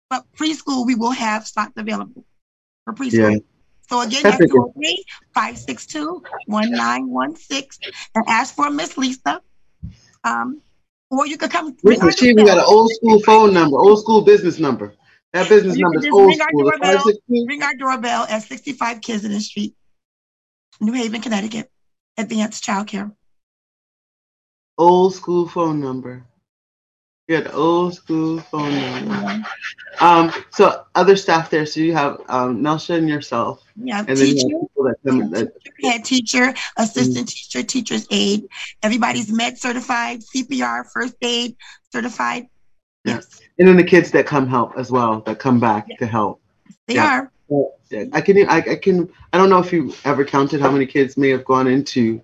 but 0.08 0.24
preschool 0.38 0.86
we 0.86 0.94
will 0.94 1.10
have 1.10 1.46
spots 1.46 1.72
available 1.76 2.24
for 2.84 2.94
preschool. 2.94 3.44
So 3.88 4.00
again, 4.00 4.22
That's 4.22 4.38
that's 4.38 4.50
a 4.50 4.52
good- 4.52 4.72
203 4.74 5.04
562 5.34 6.22
1916 6.46 7.92
and 8.14 8.24
ask 8.28 8.54
for 8.54 8.70
Miss 8.70 8.98
Lisa. 8.98 9.40
Um, 10.24 10.60
or 11.10 11.26
you 11.26 11.36
could 11.36 11.50
come. 11.50 11.76
Listen, 11.84 12.10
she 12.12 12.30
even 12.30 12.46
got 12.46 12.58
an 12.58 12.64
old 12.66 12.90
school 12.90 13.20
phone 13.22 13.54
number, 13.54 13.78
old 13.78 14.00
school 14.00 14.22
business 14.22 14.58
number. 14.58 14.94
That 15.32 15.48
business 15.48 15.76
number 15.76 15.98
is 16.00 16.06
old 16.12 16.28
ring 16.28 16.40
our 16.40 16.48
school. 16.48 16.64
The 16.64 16.70
doorbell. 16.70 17.12
Ring 17.28 17.62
our 17.62 17.74
doorbell 17.74 18.26
at 18.28 18.42
65 18.42 19.00
Kensington 19.02 19.40
Street, 19.40 19.74
New 20.80 20.92
Haven, 20.92 21.20
Connecticut. 21.20 21.70
Advanced 22.18 22.64
Child 22.64 22.86
Care. 22.86 23.12
old 24.78 25.14
school 25.14 25.46
phone 25.46 25.80
number. 25.80 26.24
Yeah, 27.28 27.40
the 27.40 27.52
old 27.54 27.94
school 27.94 28.38
phone 28.38 28.72
number. 28.72 29.44
Um, 30.00 30.32
so 30.52 30.84
other 30.94 31.16
staff 31.16 31.50
there. 31.50 31.66
So 31.66 31.80
you 31.80 31.92
have 31.92 32.20
um, 32.28 32.62
Nelsha 32.62 32.96
and 32.96 33.08
yourself, 33.08 33.64
Yeah, 33.74 34.04
and 34.06 34.16
then 34.16 34.28
you 34.28 34.34
teacher, 34.34 34.48
have 34.52 34.60
people 34.60 34.84
that 34.84 34.96
come. 35.04 35.30
That, 35.32 35.52
head 35.82 36.04
teacher, 36.04 36.54
assistant 36.76 37.28
teacher, 37.28 37.64
teacher's 37.64 38.06
aide. 38.12 38.44
Everybody's 38.84 39.32
med 39.32 39.58
certified, 39.58 40.20
CPR, 40.20 40.84
first 40.92 41.16
aid 41.20 41.56
certified. 41.92 42.46
Yeah. 43.04 43.14
Yes, 43.14 43.40
and 43.58 43.66
then 43.66 43.76
the 43.76 43.84
kids 43.84 44.12
that 44.12 44.26
come 44.26 44.46
help 44.46 44.78
as 44.78 44.92
well, 44.92 45.20
that 45.22 45.40
come 45.40 45.58
back 45.58 45.88
to 45.98 46.06
help. 46.06 46.40
they 46.86 46.94
Yeah. 46.94 47.06
are. 47.06 47.32
Yeah, 47.90 48.04
I 48.12 48.20
can, 48.20 48.48
I, 48.48 48.56
I 48.58 48.76
can, 48.76 49.08
I 49.32 49.38
don't 49.38 49.48
know 49.48 49.58
if 49.60 49.72
you 49.72 49.94
ever 50.04 50.24
counted 50.24 50.60
how 50.60 50.70
many 50.70 50.86
kids 50.86 51.16
may 51.16 51.30
have 51.30 51.44
gone 51.44 51.68
into 51.68 52.20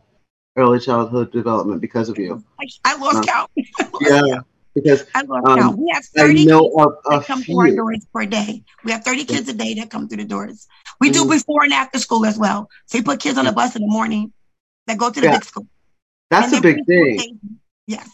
early 0.57 0.81
childhood 0.81 1.31
development 1.33 1.81
because 1.81 2.09
of 2.09 2.19
you. 2.19 2.43
I, 2.61 2.67
I 2.85 2.97
lost 2.97 3.29
count. 3.29 3.51
Yeah, 4.01 4.41
because 4.75 5.05
I 5.15 5.23
lost 5.23 5.47
Um, 5.47 5.59
count. 5.59 5.79
We 5.79 5.91
have 5.93 6.05
30 6.05 6.45
kids 6.45 6.53
of 6.53 6.95
that 7.11 7.25
come 7.27 7.43
through 7.43 7.61
our 7.61 7.71
doors 7.71 8.07
per 8.13 8.27
day. 8.27 8.63
We 8.85 8.93
have 8.93 9.05
30 9.05 9.25
kids 9.25 9.49
a 9.49 9.53
day 9.53 9.75
that 9.75 9.91
come 9.91 10.09
through 10.09 10.19
the 10.19 10.25
doors. 10.25 10.67
We 11.01 11.11
do 11.11 11.25
Mhm. 11.25 11.31
before 11.31 11.65
and 11.65 11.73
after 11.73 11.99
school 11.99 12.25
as 12.27 12.39
well. 12.39 12.69
So 12.87 12.99
we 12.99 13.03
put 13.05 13.21
kids 13.21 13.39
on 13.39 13.45
the 13.45 13.53
bus 13.53 13.77
in 13.77 13.83
the 13.83 13.89
morning 13.89 14.33
that 14.87 14.99
go 14.99 15.11
to 15.11 15.21
the 15.21 15.27
Yeah. 15.27 15.33
big 15.33 15.45
school. 15.45 15.67
That's 16.31 16.53
a 16.53 16.61
big 16.61 16.85
thing. 16.87 17.17
days. 17.17 17.31
Yes. 17.87 18.09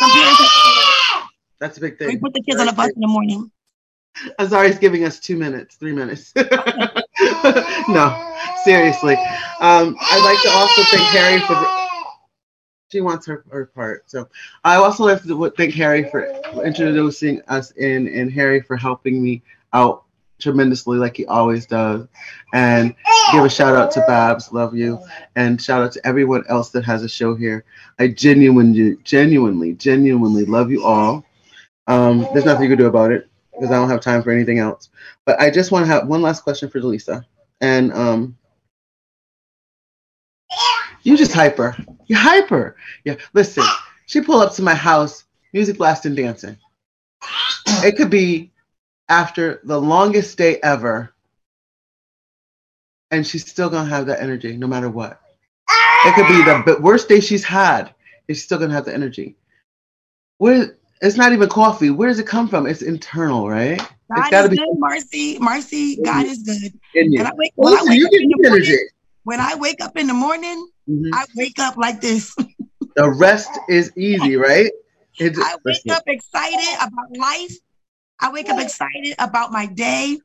Have 0.00 1.28
That's 1.60 1.76
a 1.76 1.80
big 1.80 1.98
thing. 1.98 2.08
we 2.08 2.16
put 2.16 2.34
the 2.34 2.42
kids 2.42 2.60
on 2.60 2.66
the 2.66 2.72
bus 2.72 2.90
in 2.90 3.00
the 3.00 3.06
morning. 3.06 3.50
Azari's 4.38 4.78
giving 4.78 5.04
us 5.04 5.20
two 5.20 5.36
minutes, 5.36 5.76
three 5.76 5.92
minutes. 5.92 6.32
no, 7.88 8.34
seriously. 8.64 9.14
Um, 9.60 9.96
I'd 10.00 10.22
like 10.24 10.42
to 10.42 10.50
also 10.50 10.82
thank 10.90 11.06
Harry 11.08 11.40
for 11.40 11.54
she 12.92 13.00
wants 13.00 13.26
her, 13.26 13.44
her 13.50 13.66
part. 13.66 14.04
So 14.10 14.28
I 14.64 14.76
also 14.76 15.06
have 15.06 15.24
to 15.26 15.50
thank 15.56 15.72
Harry 15.74 16.08
for 16.10 16.26
introducing 16.62 17.40
us 17.48 17.70
in 17.72 18.06
and 18.06 18.30
Harry 18.30 18.60
for 18.60 18.76
helping 18.76 19.22
me 19.22 19.42
out 19.72 20.04
tremendously 20.38 20.98
like 20.98 21.16
he 21.16 21.24
always 21.24 21.64
does. 21.64 22.06
And 22.52 22.94
give 23.32 23.44
a 23.44 23.48
shout 23.48 23.74
out 23.74 23.90
to 23.92 24.04
Babs, 24.06 24.52
love 24.52 24.76
you. 24.76 24.98
And 25.36 25.60
shout 25.60 25.82
out 25.82 25.92
to 25.92 26.06
everyone 26.06 26.44
else 26.50 26.68
that 26.70 26.84
has 26.84 27.02
a 27.02 27.08
show 27.08 27.34
here. 27.34 27.64
I 27.98 28.08
genuinely, 28.08 28.98
genuinely, 29.04 29.72
genuinely 29.72 30.44
love 30.44 30.70
you 30.70 30.84
all. 30.84 31.24
Um, 31.86 32.28
there's 32.34 32.44
nothing 32.44 32.64
you 32.64 32.68
can 32.68 32.78
do 32.78 32.86
about 32.86 33.10
it 33.10 33.26
because 33.54 33.70
I 33.70 33.74
don't 33.74 33.88
have 33.88 34.02
time 34.02 34.22
for 34.22 34.30
anything 34.30 34.58
else. 34.58 34.90
But 35.24 35.40
I 35.40 35.50
just 35.50 35.72
want 35.72 35.86
to 35.86 35.90
have 35.90 36.08
one 36.08 36.20
last 36.20 36.42
question 36.42 36.68
for 36.68 36.78
Delisa. 36.78 37.24
And 37.62 37.90
um, 37.94 38.36
you 41.04 41.16
just 41.16 41.32
hyper. 41.32 41.74
You're 42.06 42.18
hyper. 42.18 42.76
Yeah. 43.04 43.16
Listen, 43.32 43.64
she 44.06 44.20
pulled 44.20 44.42
up 44.42 44.54
to 44.54 44.62
my 44.62 44.74
house, 44.74 45.24
music 45.52 45.78
blasting, 45.78 46.14
dancing. 46.14 46.56
It 47.84 47.96
could 47.96 48.10
be 48.10 48.50
after 49.08 49.60
the 49.64 49.80
longest 49.80 50.38
day 50.38 50.58
ever, 50.62 51.12
and 53.10 53.26
she's 53.26 53.48
still 53.48 53.70
gonna 53.70 53.88
have 53.88 54.06
that 54.06 54.20
energy 54.20 54.56
no 54.56 54.66
matter 54.66 54.88
what. 54.88 55.20
It 56.04 56.14
could 56.14 56.26
be 56.28 56.42
the 56.42 56.80
worst 56.80 57.08
day 57.08 57.20
she's 57.20 57.44
had. 57.44 57.94
and 58.28 58.36
She's 58.36 58.44
still 58.44 58.58
gonna 58.58 58.74
have 58.74 58.84
the 58.84 58.94
energy. 58.94 59.36
Where 60.38 60.76
it's 61.00 61.16
not 61.16 61.32
even 61.32 61.48
coffee. 61.48 61.90
Where 61.90 62.08
does 62.08 62.18
it 62.18 62.26
come 62.26 62.48
from? 62.48 62.66
It's 62.66 62.82
internal, 62.82 63.48
right? 63.48 63.78
God 63.78 64.18
it's 64.18 64.30
gotta 64.30 64.44
is 64.44 64.50
be 64.50 64.56
good, 64.56 64.78
Marcey. 64.78 65.38
Marcey, 65.38 65.96
God 65.96 66.26
is 66.26 66.38
good. 66.38 66.72
you. 66.94 67.18
And 67.18 67.28
I 67.28 67.32
wake, 67.34 67.52
when, 67.56 67.72
I 67.74 67.82
wake 67.84 67.98
you 67.98 68.06
up 68.06 68.12
get 68.12 68.22
in 68.22 68.28
the 68.28 68.36
morning, 68.48 68.66
energy. 68.66 68.78
when 69.24 69.40
I 69.40 69.54
wake 69.56 69.80
up 69.80 69.96
in 69.96 70.06
the 70.06 70.14
morning, 70.14 70.68
Mhm. 70.88 71.10
I 71.12 71.24
wake 71.36 71.58
up 71.58 71.76
like 71.76 72.00
this. 72.00 72.34
The 72.96 73.10
rest 73.10 73.48
is 73.70 73.90
easy, 73.96 74.36
right? 74.36 74.70
It 75.18 75.36
I 75.38 75.56
wake 75.64 75.90
up 75.90 76.02
excited 76.06 76.76
about 76.76 77.16
life. 77.16 77.52
I 78.20 78.30
wake 78.30 78.50
up 78.50 78.60
excited 78.60 79.14
about 79.18 79.50
my 79.50 79.66
day. 79.66 80.18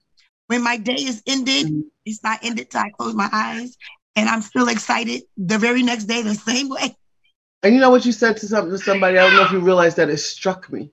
When 0.48 0.64
my 0.64 0.78
day 0.78 0.96
is 0.96 1.24
ended, 1.26 1.68
Mhm. 1.68 1.84
it's 2.06 2.22
not 2.24 2.40
ended 2.44 2.70
till 2.70 2.82
I 2.82 2.90
close 2.90 3.16
my 3.16 3.30
eyes. 3.32 3.78
And 4.18 4.28
I'm 4.28 4.42
still 4.42 4.68
excited 4.68 5.24
the 5.38 5.58
very 5.58 5.82
next 5.84 6.06
day, 6.06 6.22
the 6.22 6.36
same 6.36 6.70
way. 6.70 6.96
And 7.64 7.74
you 7.74 7.80
know 7.80 7.90
what 7.90 8.06
you 8.06 8.12
said 8.12 8.38
to 8.38 8.48
something 8.48 8.72
to 8.72 8.78
somebody? 8.78 9.18
I 9.18 9.28
don't 9.28 9.36
know 9.36 9.44
if 9.44 9.52
you 9.52 9.60
realized 9.60 9.98
that 9.98 10.10
it 10.10 10.18
struck 10.18 10.72
me 10.72 10.92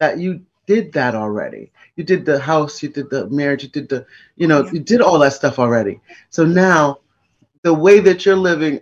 that 0.00 0.18
you 0.18 0.40
did 0.66 0.92
that 0.94 1.14
already. 1.14 1.72
You 1.96 2.04
did 2.04 2.24
the 2.24 2.38
house, 2.38 2.82
you 2.82 2.88
did 2.88 3.10
the 3.10 3.28
marriage, 3.28 3.62
you 3.64 3.68
did 3.68 3.88
the, 3.88 4.06
you 4.36 4.46
know, 4.46 4.64
Yeah. 4.64 4.70
you 4.72 4.80
did 4.80 5.00
all 5.00 5.18
that 5.20 5.32
stuff 5.32 5.58
already. 5.58 6.00
So 6.30 6.44
now 6.44 6.98
the 7.62 7.74
way 7.74 8.00
that 8.00 8.24
you're 8.24 8.36
living, 8.36 8.80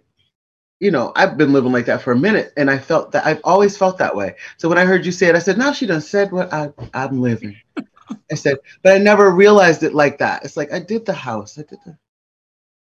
you 0.81 0.91
know, 0.91 1.13
I've 1.17 1.37
been 1.37 1.53
living 1.53 1.73
like 1.73 1.87
that 1.87 2.03
for 2.03 2.13
a 2.13 2.19
minute 2.19 2.53
and 2.57 2.71
I 2.71 2.79
felt 2.79 3.13
that 3.13 3.27
I've 3.27 3.41
always 3.45 3.77
felt 3.77 3.99
that 3.99 4.15
way. 4.15 4.37
So 4.57 4.69
when 4.69 4.79
I 4.79 4.85
heard 4.85 5.05
you 5.05 5.13
say 5.13 5.29
it, 5.29 5.35
I 5.35 5.41
said, 5.41 5.59
now 5.59 5.73
she 5.73 5.87
done 5.87 6.01
said 6.01 6.31
what 6.31 6.53
I, 6.53 6.73
I'm 6.95 7.21
living. 7.21 7.57
I 8.31 8.35
said, 8.35 8.59
but 8.83 8.95
I 8.95 8.99
never 8.99 9.31
realized 9.31 9.83
it 9.83 9.95
like 9.95 10.19
that. 10.19 10.45
It's 10.45 10.57
like 10.57 10.73
I 10.73 10.79
did 10.79 11.05
the 11.05 11.13
house, 11.13 11.59
I 11.59 11.63
did 11.63 11.79
the 11.85 11.99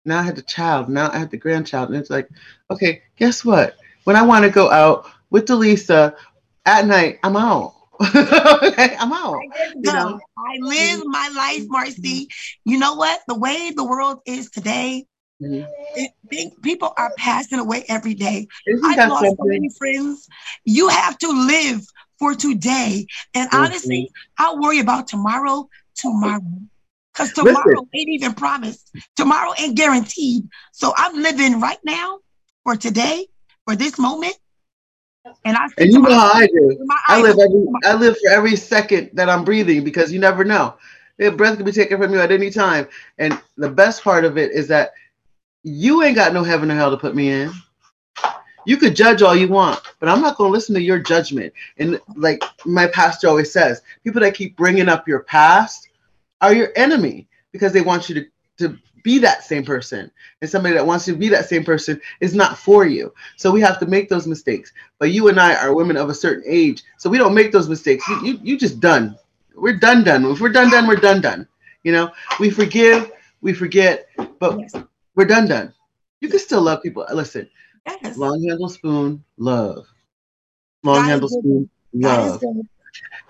now 0.05 0.21
I 0.21 0.23
had 0.23 0.37
the 0.37 0.43
child, 0.43 0.89
now 0.89 1.11
I 1.11 1.19
had 1.19 1.31
the 1.31 1.37
grandchild, 1.37 1.91
and 1.91 1.99
it's 1.99 2.11
like, 2.11 2.29
okay, 2.71 3.03
guess 3.17 3.45
what? 3.45 3.77
When 4.05 4.17
I 4.17 4.23
want 4.23 4.45
to 4.45 4.51
go 4.51 4.71
out 4.71 5.11
with 5.31 5.47
Delisa 5.47 6.17
at 6.65 6.87
night, 6.87 7.19
I'm 7.23 7.37
out. 7.37 7.75
okay, 8.01 8.97
I'm 8.99 9.13
out. 9.13 9.37
I 9.37 9.73
You 9.77 9.93
know? 9.93 10.19
I 10.39 10.57
live 10.61 11.03
my 11.05 11.29
life, 11.37 11.69
Marcey. 11.69 12.29
You 12.65 12.79
know 12.79 12.95
what? 12.95 13.21
The 13.29 13.35
way 13.35 13.73
the 13.77 13.85
world 13.85 14.21
is 14.25 14.51
today, 14.51 15.07
It, 15.41 16.13
people 16.63 16.93
are 16.97 17.13
passing 17.17 17.59
away 17.59 17.85
every 17.89 18.15
day. 18.15 18.49
I've 18.83 19.05
lost 19.05 19.35
so 19.37 19.45
many 19.45 19.69
friends. 19.79 20.29
You 20.65 20.89
have 20.89 21.19
to 21.19 21.29
live 21.29 21.83
for 22.19 22.35
today. 22.35 23.07
And 23.35 23.51
Mhm. 23.51 23.55
honestly, 23.65 24.11
I'll 24.39 24.61
worry 24.61 24.79
about 24.81 25.09
tomorrow, 25.09 25.69
tomorrow. 25.97 26.41
Because 27.13 27.33
tomorrow 27.33 27.87
ain't 27.95 28.09
even 28.11 28.35
promised. 28.35 28.91
Tomorrow 29.17 29.53
ain't 29.59 29.77
guaranteed. 29.77 30.49
So 30.73 30.93
I'm 30.97 31.21
living 31.21 31.61
right 31.61 31.79
now 31.85 32.21
for 32.65 32.77
today, 32.77 33.27
for 33.67 33.75
this 33.77 33.99
moment. 33.99 34.37
And 35.45 35.57
I 35.57 35.67
And 35.79 35.93
you 35.93 36.01
know 36.01 36.13
how 36.15 36.33
I 36.35 36.47
do. 36.47 36.87
I 37.09 37.21
live 37.21 37.39
every. 37.39 37.67
I 37.85 37.95
live 37.95 38.17
for 38.19 38.31
every 38.31 38.57
second 38.57 39.11
that 39.15 39.29
I'm 39.29 39.45
breathing 39.45 39.85
because 39.85 40.13
you 40.13 40.19
never 40.19 40.45
know. 40.45 40.75
Your 41.19 41.33
breath 41.33 41.57
can 41.57 41.65
be 41.65 41.73
taken 41.73 41.99
from 42.01 42.13
you 42.13 42.21
at 42.21 42.33
any 42.33 42.51
time. 42.51 42.87
And 43.19 43.39
the 43.57 43.69
best 43.69 44.03
part 44.03 44.25
of 44.25 44.39
it 44.39 44.53
is 44.53 44.69
that 44.69 44.93
you 45.63 46.03
ain't 46.03 46.17
got 46.17 46.33
no 46.33 46.43
heaven 46.43 46.71
or 46.71 46.75
hell 46.75 46.91
to 46.91 46.97
put 46.97 47.15
me 47.15 47.31
in. 47.31 47.53
You 48.67 48.77
could 48.77 48.95
judge 48.95 49.23
all 49.23 49.35
you 49.35 49.49
want, 49.49 49.81
but 49.99 50.09
I'm 50.09 50.21
not 50.21 50.37
going 50.37 50.49
to 50.49 50.53
listen 50.53 50.75
to 50.75 50.83
your 50.83 50.99
judgment. 50.99 51.53
And 51.79 52.01
like 52.15 52.43
my 52.67 52.87
pastor 52.89 53.29
always 53.29 53.53
says, 53.53 53.83
people 54.05 54.21
that 54.21 54.35
keep 54.35 54.57
bringing 54.57 54.89
up 54.89 55.09
your 55.09 55.21
past 55.21 55.89
are 56.41 56.55
your 56.55 56.69
enemy 56.77 57.27
because 57.53 57.73
they 57.73 57.81
want 57.81 58.09
you 58.09 58.15
to, 58.17 58.27
to 58.59 58.79
be 59.03 59.19
that 59.19 59.45
same 59.45 59.65
person. 59.65 60.11
And 60.41 60.51
somebody 60.51 60.75
that 60.75 60.87
wants 60.87 61.09
you 61.09 61.15
to 61.15 61.19
be 61.19 61.29
that 61.31 61.49
same 61.49 61.65
person 61.65 62.01
is 62.21 62.35
not 62.35 62.59
for 62.59 62.85
you. 62.85 63.13
So 63.37 63.51
we 63.51 63.61
have 63.63 63.79
to 63.81 63.87
make 63.87 64.09
those 64.09 64.27
mistakes. 64.27 64.73
But 64.99 65.11
you 65.11 65.29
and 65.29 65.41
I 65.41 65.55
are 65.55 65.75
women 65.75 65.97
of 65.97 66.11
a 66.11 66.15
certain 66.15 66.45
age, 66.47 66.83
so 66.99 67.09
we 67.09 67.19
don't 67.19 67.35
make 67.35 67.53
those 67.53 67.69
mistakes. 67.69 68.07
You, 68.09 68.25
you, 68.25 68.41
you 68.43 68.59
just 68.59 68.79
done. 68.79 69.19
We're 69.55 69.79
done, 69.79 70.05
done. 70.05 70.25
If 70.27 70.41
we're 70.41 70.51
done, 70.51 70.71
done, 70.71 70.87
we're 70.87 70.97
done, 70.97 71.21
done. 71.21 71.49
You 71.83 71.93
know, 71.93 72.13
we 72.39 72.51
forgive, 72.51 73.11
we 73.41 73.55
forget, 73.55 74.07
but 74.39 74.61
Yes. 74.61 74.75
We're 75.21 75.27
done, 75.27 75.47
done. 75.47 75.75
You 76.23 76.31
can 76.31 76.39
still 76.39 76.63
love 76.63 76.83
people. 76.83 77.05
Listen, 77.13 77.49
Yes. 77.87 78.17
long 78.17 78.43
handle 78.49 78.69
spoon, 78.71 79.23
love. 79.37 79.87
Long 80.83 81.05
handle 81.05 81.29
spoon, 81.29 81.69
love. 81.93 82.41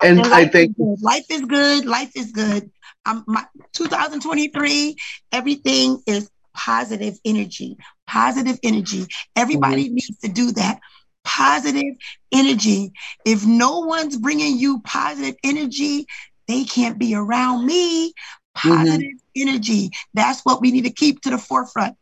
And 0.01 0.21
And 0.21 0.33
I 0.33 0.45
think. 0.45 0.73
Life 1.01 1.25
is 1.29 1.41
good. 1.41 1.85
Life 1.85 2.11
is 2.15 2.31
good. 2.31 2.71
Um, 3.05 3.25
my 3.27 3.45
2023, 3.73 4.95
everything 5.33 6.01
is 6.07 6.29
positive 6.55 7.17
energy. 7.25 7.77
Positive 8.07 8.57
energy. 8.63 9.05
Everybody 9.35 9.85
Mm-hmm. 9.87 9.93
needs 9.95 10.17
to 10.19 10.29
do 10.29 10.51
that. 10.53 10.79
Positive 11.25 11.95
energy. 12.31 12.93
If 13.25 13.45
no 13.45 13.79
one's 13.79 14.17
bringing 14.17 14.57
you 14.57 14.79
positive 14.85 15.35
energy, 15.43 16.05
they 16.47 16.63
can't 16.63 16.97
be 16.97 17.15
around 17.15 17.65
me. 17.65 18.13
Mm-hmm. 18.57 18.77
Positive 18.77 19.11
energy. 19.35 19.89
That's 20.13 20.41
what 20.41 20.61
we 20.61 20.71
need 20.71 20.83
to 20.83 20.91
keep 20.91 21.21
to 21.21 21.29
the 21.29 21.37
forefront. 21.37 21.95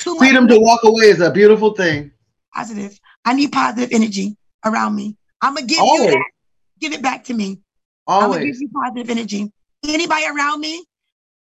Too 0.00 0.10
much 0.14 0.18
freedom 0.18 0.48
to 0.48 0.58
walk 0.60 0.80
away 0.84 1.04
is 1.06 1.20
a 1.20 1.30
beautiful 1.30 1.72
thing. 1.74 2.10
positive. 2.54 2.98
I 3.24 3.34
need 3.34 3.52
positive 3.52 3.90
energy 3.92 4.36
around 4.64 4.96
me. 4.96 5.16
I'm 5.40 5.54
gonna 5.54 5.66
give 5.66 5.78
you 5.78 6.06
that. 6.10 6.24
Give 6.80 6.92
it 6.92 7.02
back 7.02 7.24
to 7.24 7.34
me. 7.34 7.60
Always. 8.06 8.24
I'm 8.24 8.32
gonna 8.32 8.44
give 8.52 8.60
you 8.60 8.68
positive 8.70 9.10
energy. 9.10 9.52
Anybody 9.86 10.24
around 10.26 10.60
me, 10.60 10.84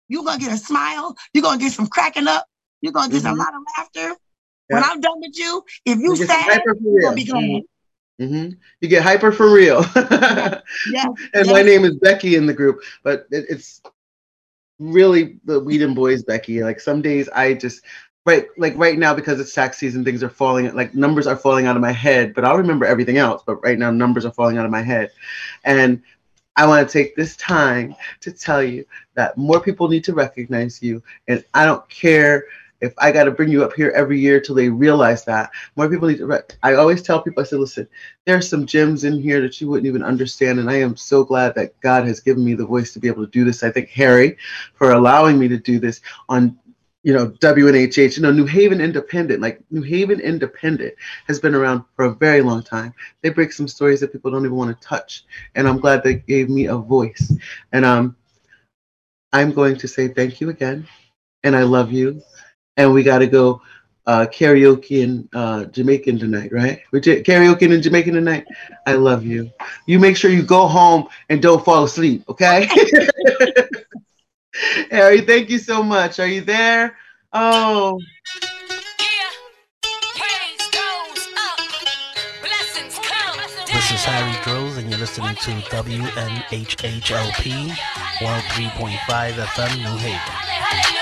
you're 0.08 0.24
gonna 0.24 0.38
get 0.40 0.52
a 0.52 0.56
smile. 0.56 1.14
You're 1.32 1.42
gonna 1.42 1.58
get 1.58 1.72
some 1.72 1.86
cracking 1.86 2.26
up. 2.26 2.46
You're 2.80 2.92
gonna 2.92 3.12
get 3.12 3.24
a 3.24 3.28
Mhm. 3.28 3.38
lot 3.38 3.54
of 3.54 3.62
laughter. 3.76 4.16
When 4.68 4.82
I'm 4.82 5.00
done 5.00 5.20
with 5.20 5.38
you, 5.38 5.62
if 5.84 5.98
you 5.98 6.16
You 6.16 6.26
sad, 6.26 6.62
you're 6.80 7.00
gonna 7.02 7.14
be 7.16 7.24
glad. 7.24 7.62
hmm 8.18 8.48
You 8.80 8.88
get 8.88 9.02
hyper 9.02 9.30
for 9.32 9.52
real. 9.52 9.82
Yes. 9.94 11.06
and 11.34 11.46
yes. 11.46 11.50
my 11.50 11.62
name 11.62 11.84
is 11.84 11.96
Becky 11.98 12.34
in 12.36 12.46
the 12.46 12.54
group, 12.54 12.82
but 13.02 13.26
it, 13.30 13.44
it's 13.50 13.82
really 14.78 15.38
the 15.44 15.60
Whedon 15.60 15.94
Boys 15.94 16.22
Becky. 16.22 16.62
Like 16.62 16.80
some 16.80 17.02
days 17.02 17.28
I 17.28 17.54
just 17.54 17.82
right 18.26 18.46
like 18.56 18.76
right 18.76 18.98
now 18.98 19.14
because 19.14 19.40
it's 19.40 19.54
tax 19.54 19.78
season, 19.78 20.04
things 20.04 20.22
are 20.22 20.30
falling 20.30 20.74
like 20.74 20.94
numbers 20.94 21.26
are 21.26 21.36
falling 21.36 21.66
out 21.66 21.76
of 21.76 21.82
my 21.82 21.92
head, 21.92 22.34
but 22.34 22.44
I'll 22.44 22.56
remember 22.56 22.86
everything 22.86 23.18
else. 23.18 23.42
But 23.46 23.62
right 23.62 23.78
now 23.78 23.90
numbers 23.90 24.24
are 24.24 24.32
falling 24.32 24.58
out 24.58 24.64
of 24.64 24.70
my 24.70 24.82
head. 24.82 25.10
And 25.64 26.02
I 26.56 26.66
want 26.66 26.88
to 26.88 26.92
take 26.92 27.16
this 27.16 27.36
time 27.36 27.96
to 28.20 28.30
tell 28.30 28.62
you 28.62 28.84
that 29.14 29.36
more 29.36 29.60
people 29.60 29.88
need 29.88 30.04
to 30.04 30.14
recognize 30.14 30.82
you. 30.82 31.02
And 31.26 31.44
I 31.52 31.64
don't 31.66 31.88
care 31.88 32.44
if 32.84 32.92
I 32.98 33.10
got 33.10 33.24
to 33.24 33.30
bring 33.30 33.48
you 33.48 33.64
up 33.64 33.72
here 33.72 33.90
every 33.96 34.20
year 34.20 34.40
till 34.40 34.54
they 34.54 34.68
realize 34.68 35.24
that. 35.24 35.50
More 35.76 35.88
people 35.88 36.08
need 36.08 36.18
to. 36.18 36.44
I 36.62 36.74
always 36.74 37.02
tell 37.02 37.22
people, 37.22 37.42
I 37.42 37.46
say, 37.46 37.56
listen, 37.56 37.88
there's 38.26 38.48
some 38.48 38.66
gems 38.66 39.04
in 39.04 39.20
here 39.20 39.40
that 39.40 39.60
you 39.60 39.68
wouldn't 39.68 39.86
even 39.86 40.02
understand. 40.02 40.58
And 40.58 40.70
I 40.70 40.76
am 40.80 40.96
so 40.96 41.24
glad 41.24 41.54
that 41.54 41.78
God 41.80 42.06
has 42.06 42.20
given 42.20 42.44
me 42.44 42.54
the 42.54 42.66
voice 42.66 42.92
to 42.92 43.00
be 43.00 43.08
able 43.08 43.24
to 43.24 43.30
do 43.30 43.44
this. 43.44 43.62
I 43.62 43.70
thank 43.70 43.88
Harry 43.90 44.36
for 44.74 44.92
allowing 44.92 45.38
me 45.38 45.48
to 45.48 45.56
do 45.56 45.78
this 45.78 46.00
on, 46.28 46.58
you 47.02 47.12
know, 47.12 47.28
WNHH. 47.30 48.16
You 48.16 48.22
know, 48.22 48.32
New 48.32 48.46
Haven 48.46 48.80
Independent, 48.80 49.40
like 49.40 49.60
New 49.70 49.82
Haven 49.82 50.20
Independent 50.20 50.94
has 51.26 51.40
been 51.40 51.54
around 51.54 51.84
for 51.96 52.04
a 52.04 52.14
very 52.14 52.42
long 52.42 52.62
time. 52.62 52.92
They 53.22 53.30
break 53.30 53.52
some 53.52 53.68
stories 53.68 54.00
that 54.00 54.12
people 54.12 54.30
don't 54.30 54.44
even 54.44 54.56
want 54.56 54.78
to 54.78 54.86
touch. 54.86 55.24
And 55.54 55.66
I'm 55.66 55.80
glad 55.80 56.02
they 56.02 56.16
gave 56.16 56.50
me 56.50 56.66
a 56.66 56.76
voice. 56.76 57.32
And 57.72 57.84
um, 57.84 58.16
I'm 59.32 59.52
going 59.52 59.76
to 59.78 59.88
say 59.88 60.08
thank 60.08 60.40
you 60.40 60.50
again. 60.50 60.86
And 61.42 61.54
I 61.54 61.62
love 61.62 61.92
you. 61.92 62.22
And 62.76 62.92
we 62.92 63.02
got 63.02 63.20
to 63.20 63.26
go 63.26 63.62
uh, 64.06 64.26
karaoke 64.26 65.02
in 65.02 65.28
uh, 65.32 65.64
Jamaican 65.66 66.18
tonight, 66.18 66.52
right? 66.52 66.80
We're 66.92 67.00
j- 67.00 67.22
karaoke 67.22 67.62
in 67.62 67.82
Jamaican 67.82 68.14
tonight. 68.14 68.44
I 68.86 68.94
love 68.94 69.24
you. 69.24 69.50
You 69.86 69.98
make 69.98 70.16
sure 70.16 70.30
you 70.30 70.42
go 70.42 70.66
home 70.66 71.08
and 71.28 71.40
don't 71.40 71.64
fall 71.64 71.84
asleep, 71.84 72.24
okay? 72.28 72.68
Harry, 74.90 75.20
thank 75.22 75.50
you 75.50 75.58
so 75.58 75.82
much. 75.82 76.20
Are 76.20 76.26
you 76.26 76.42
there? 76.42 76.96
Oh, 77.32 77.96
up. 77.96 78.00
is 83.94 84.04
Harry 84.04 84.36
Drills, 84.42 84.76
and 84.76 84.90
you're 84.90 84.98
listening 84.98 85.36
to 85.36 85.50
WNHHLP 85.70 87.70
103.5 88.18 89.32
FM 89.32 89.78
New 89.78 89.96
Haven. 89.98 90.93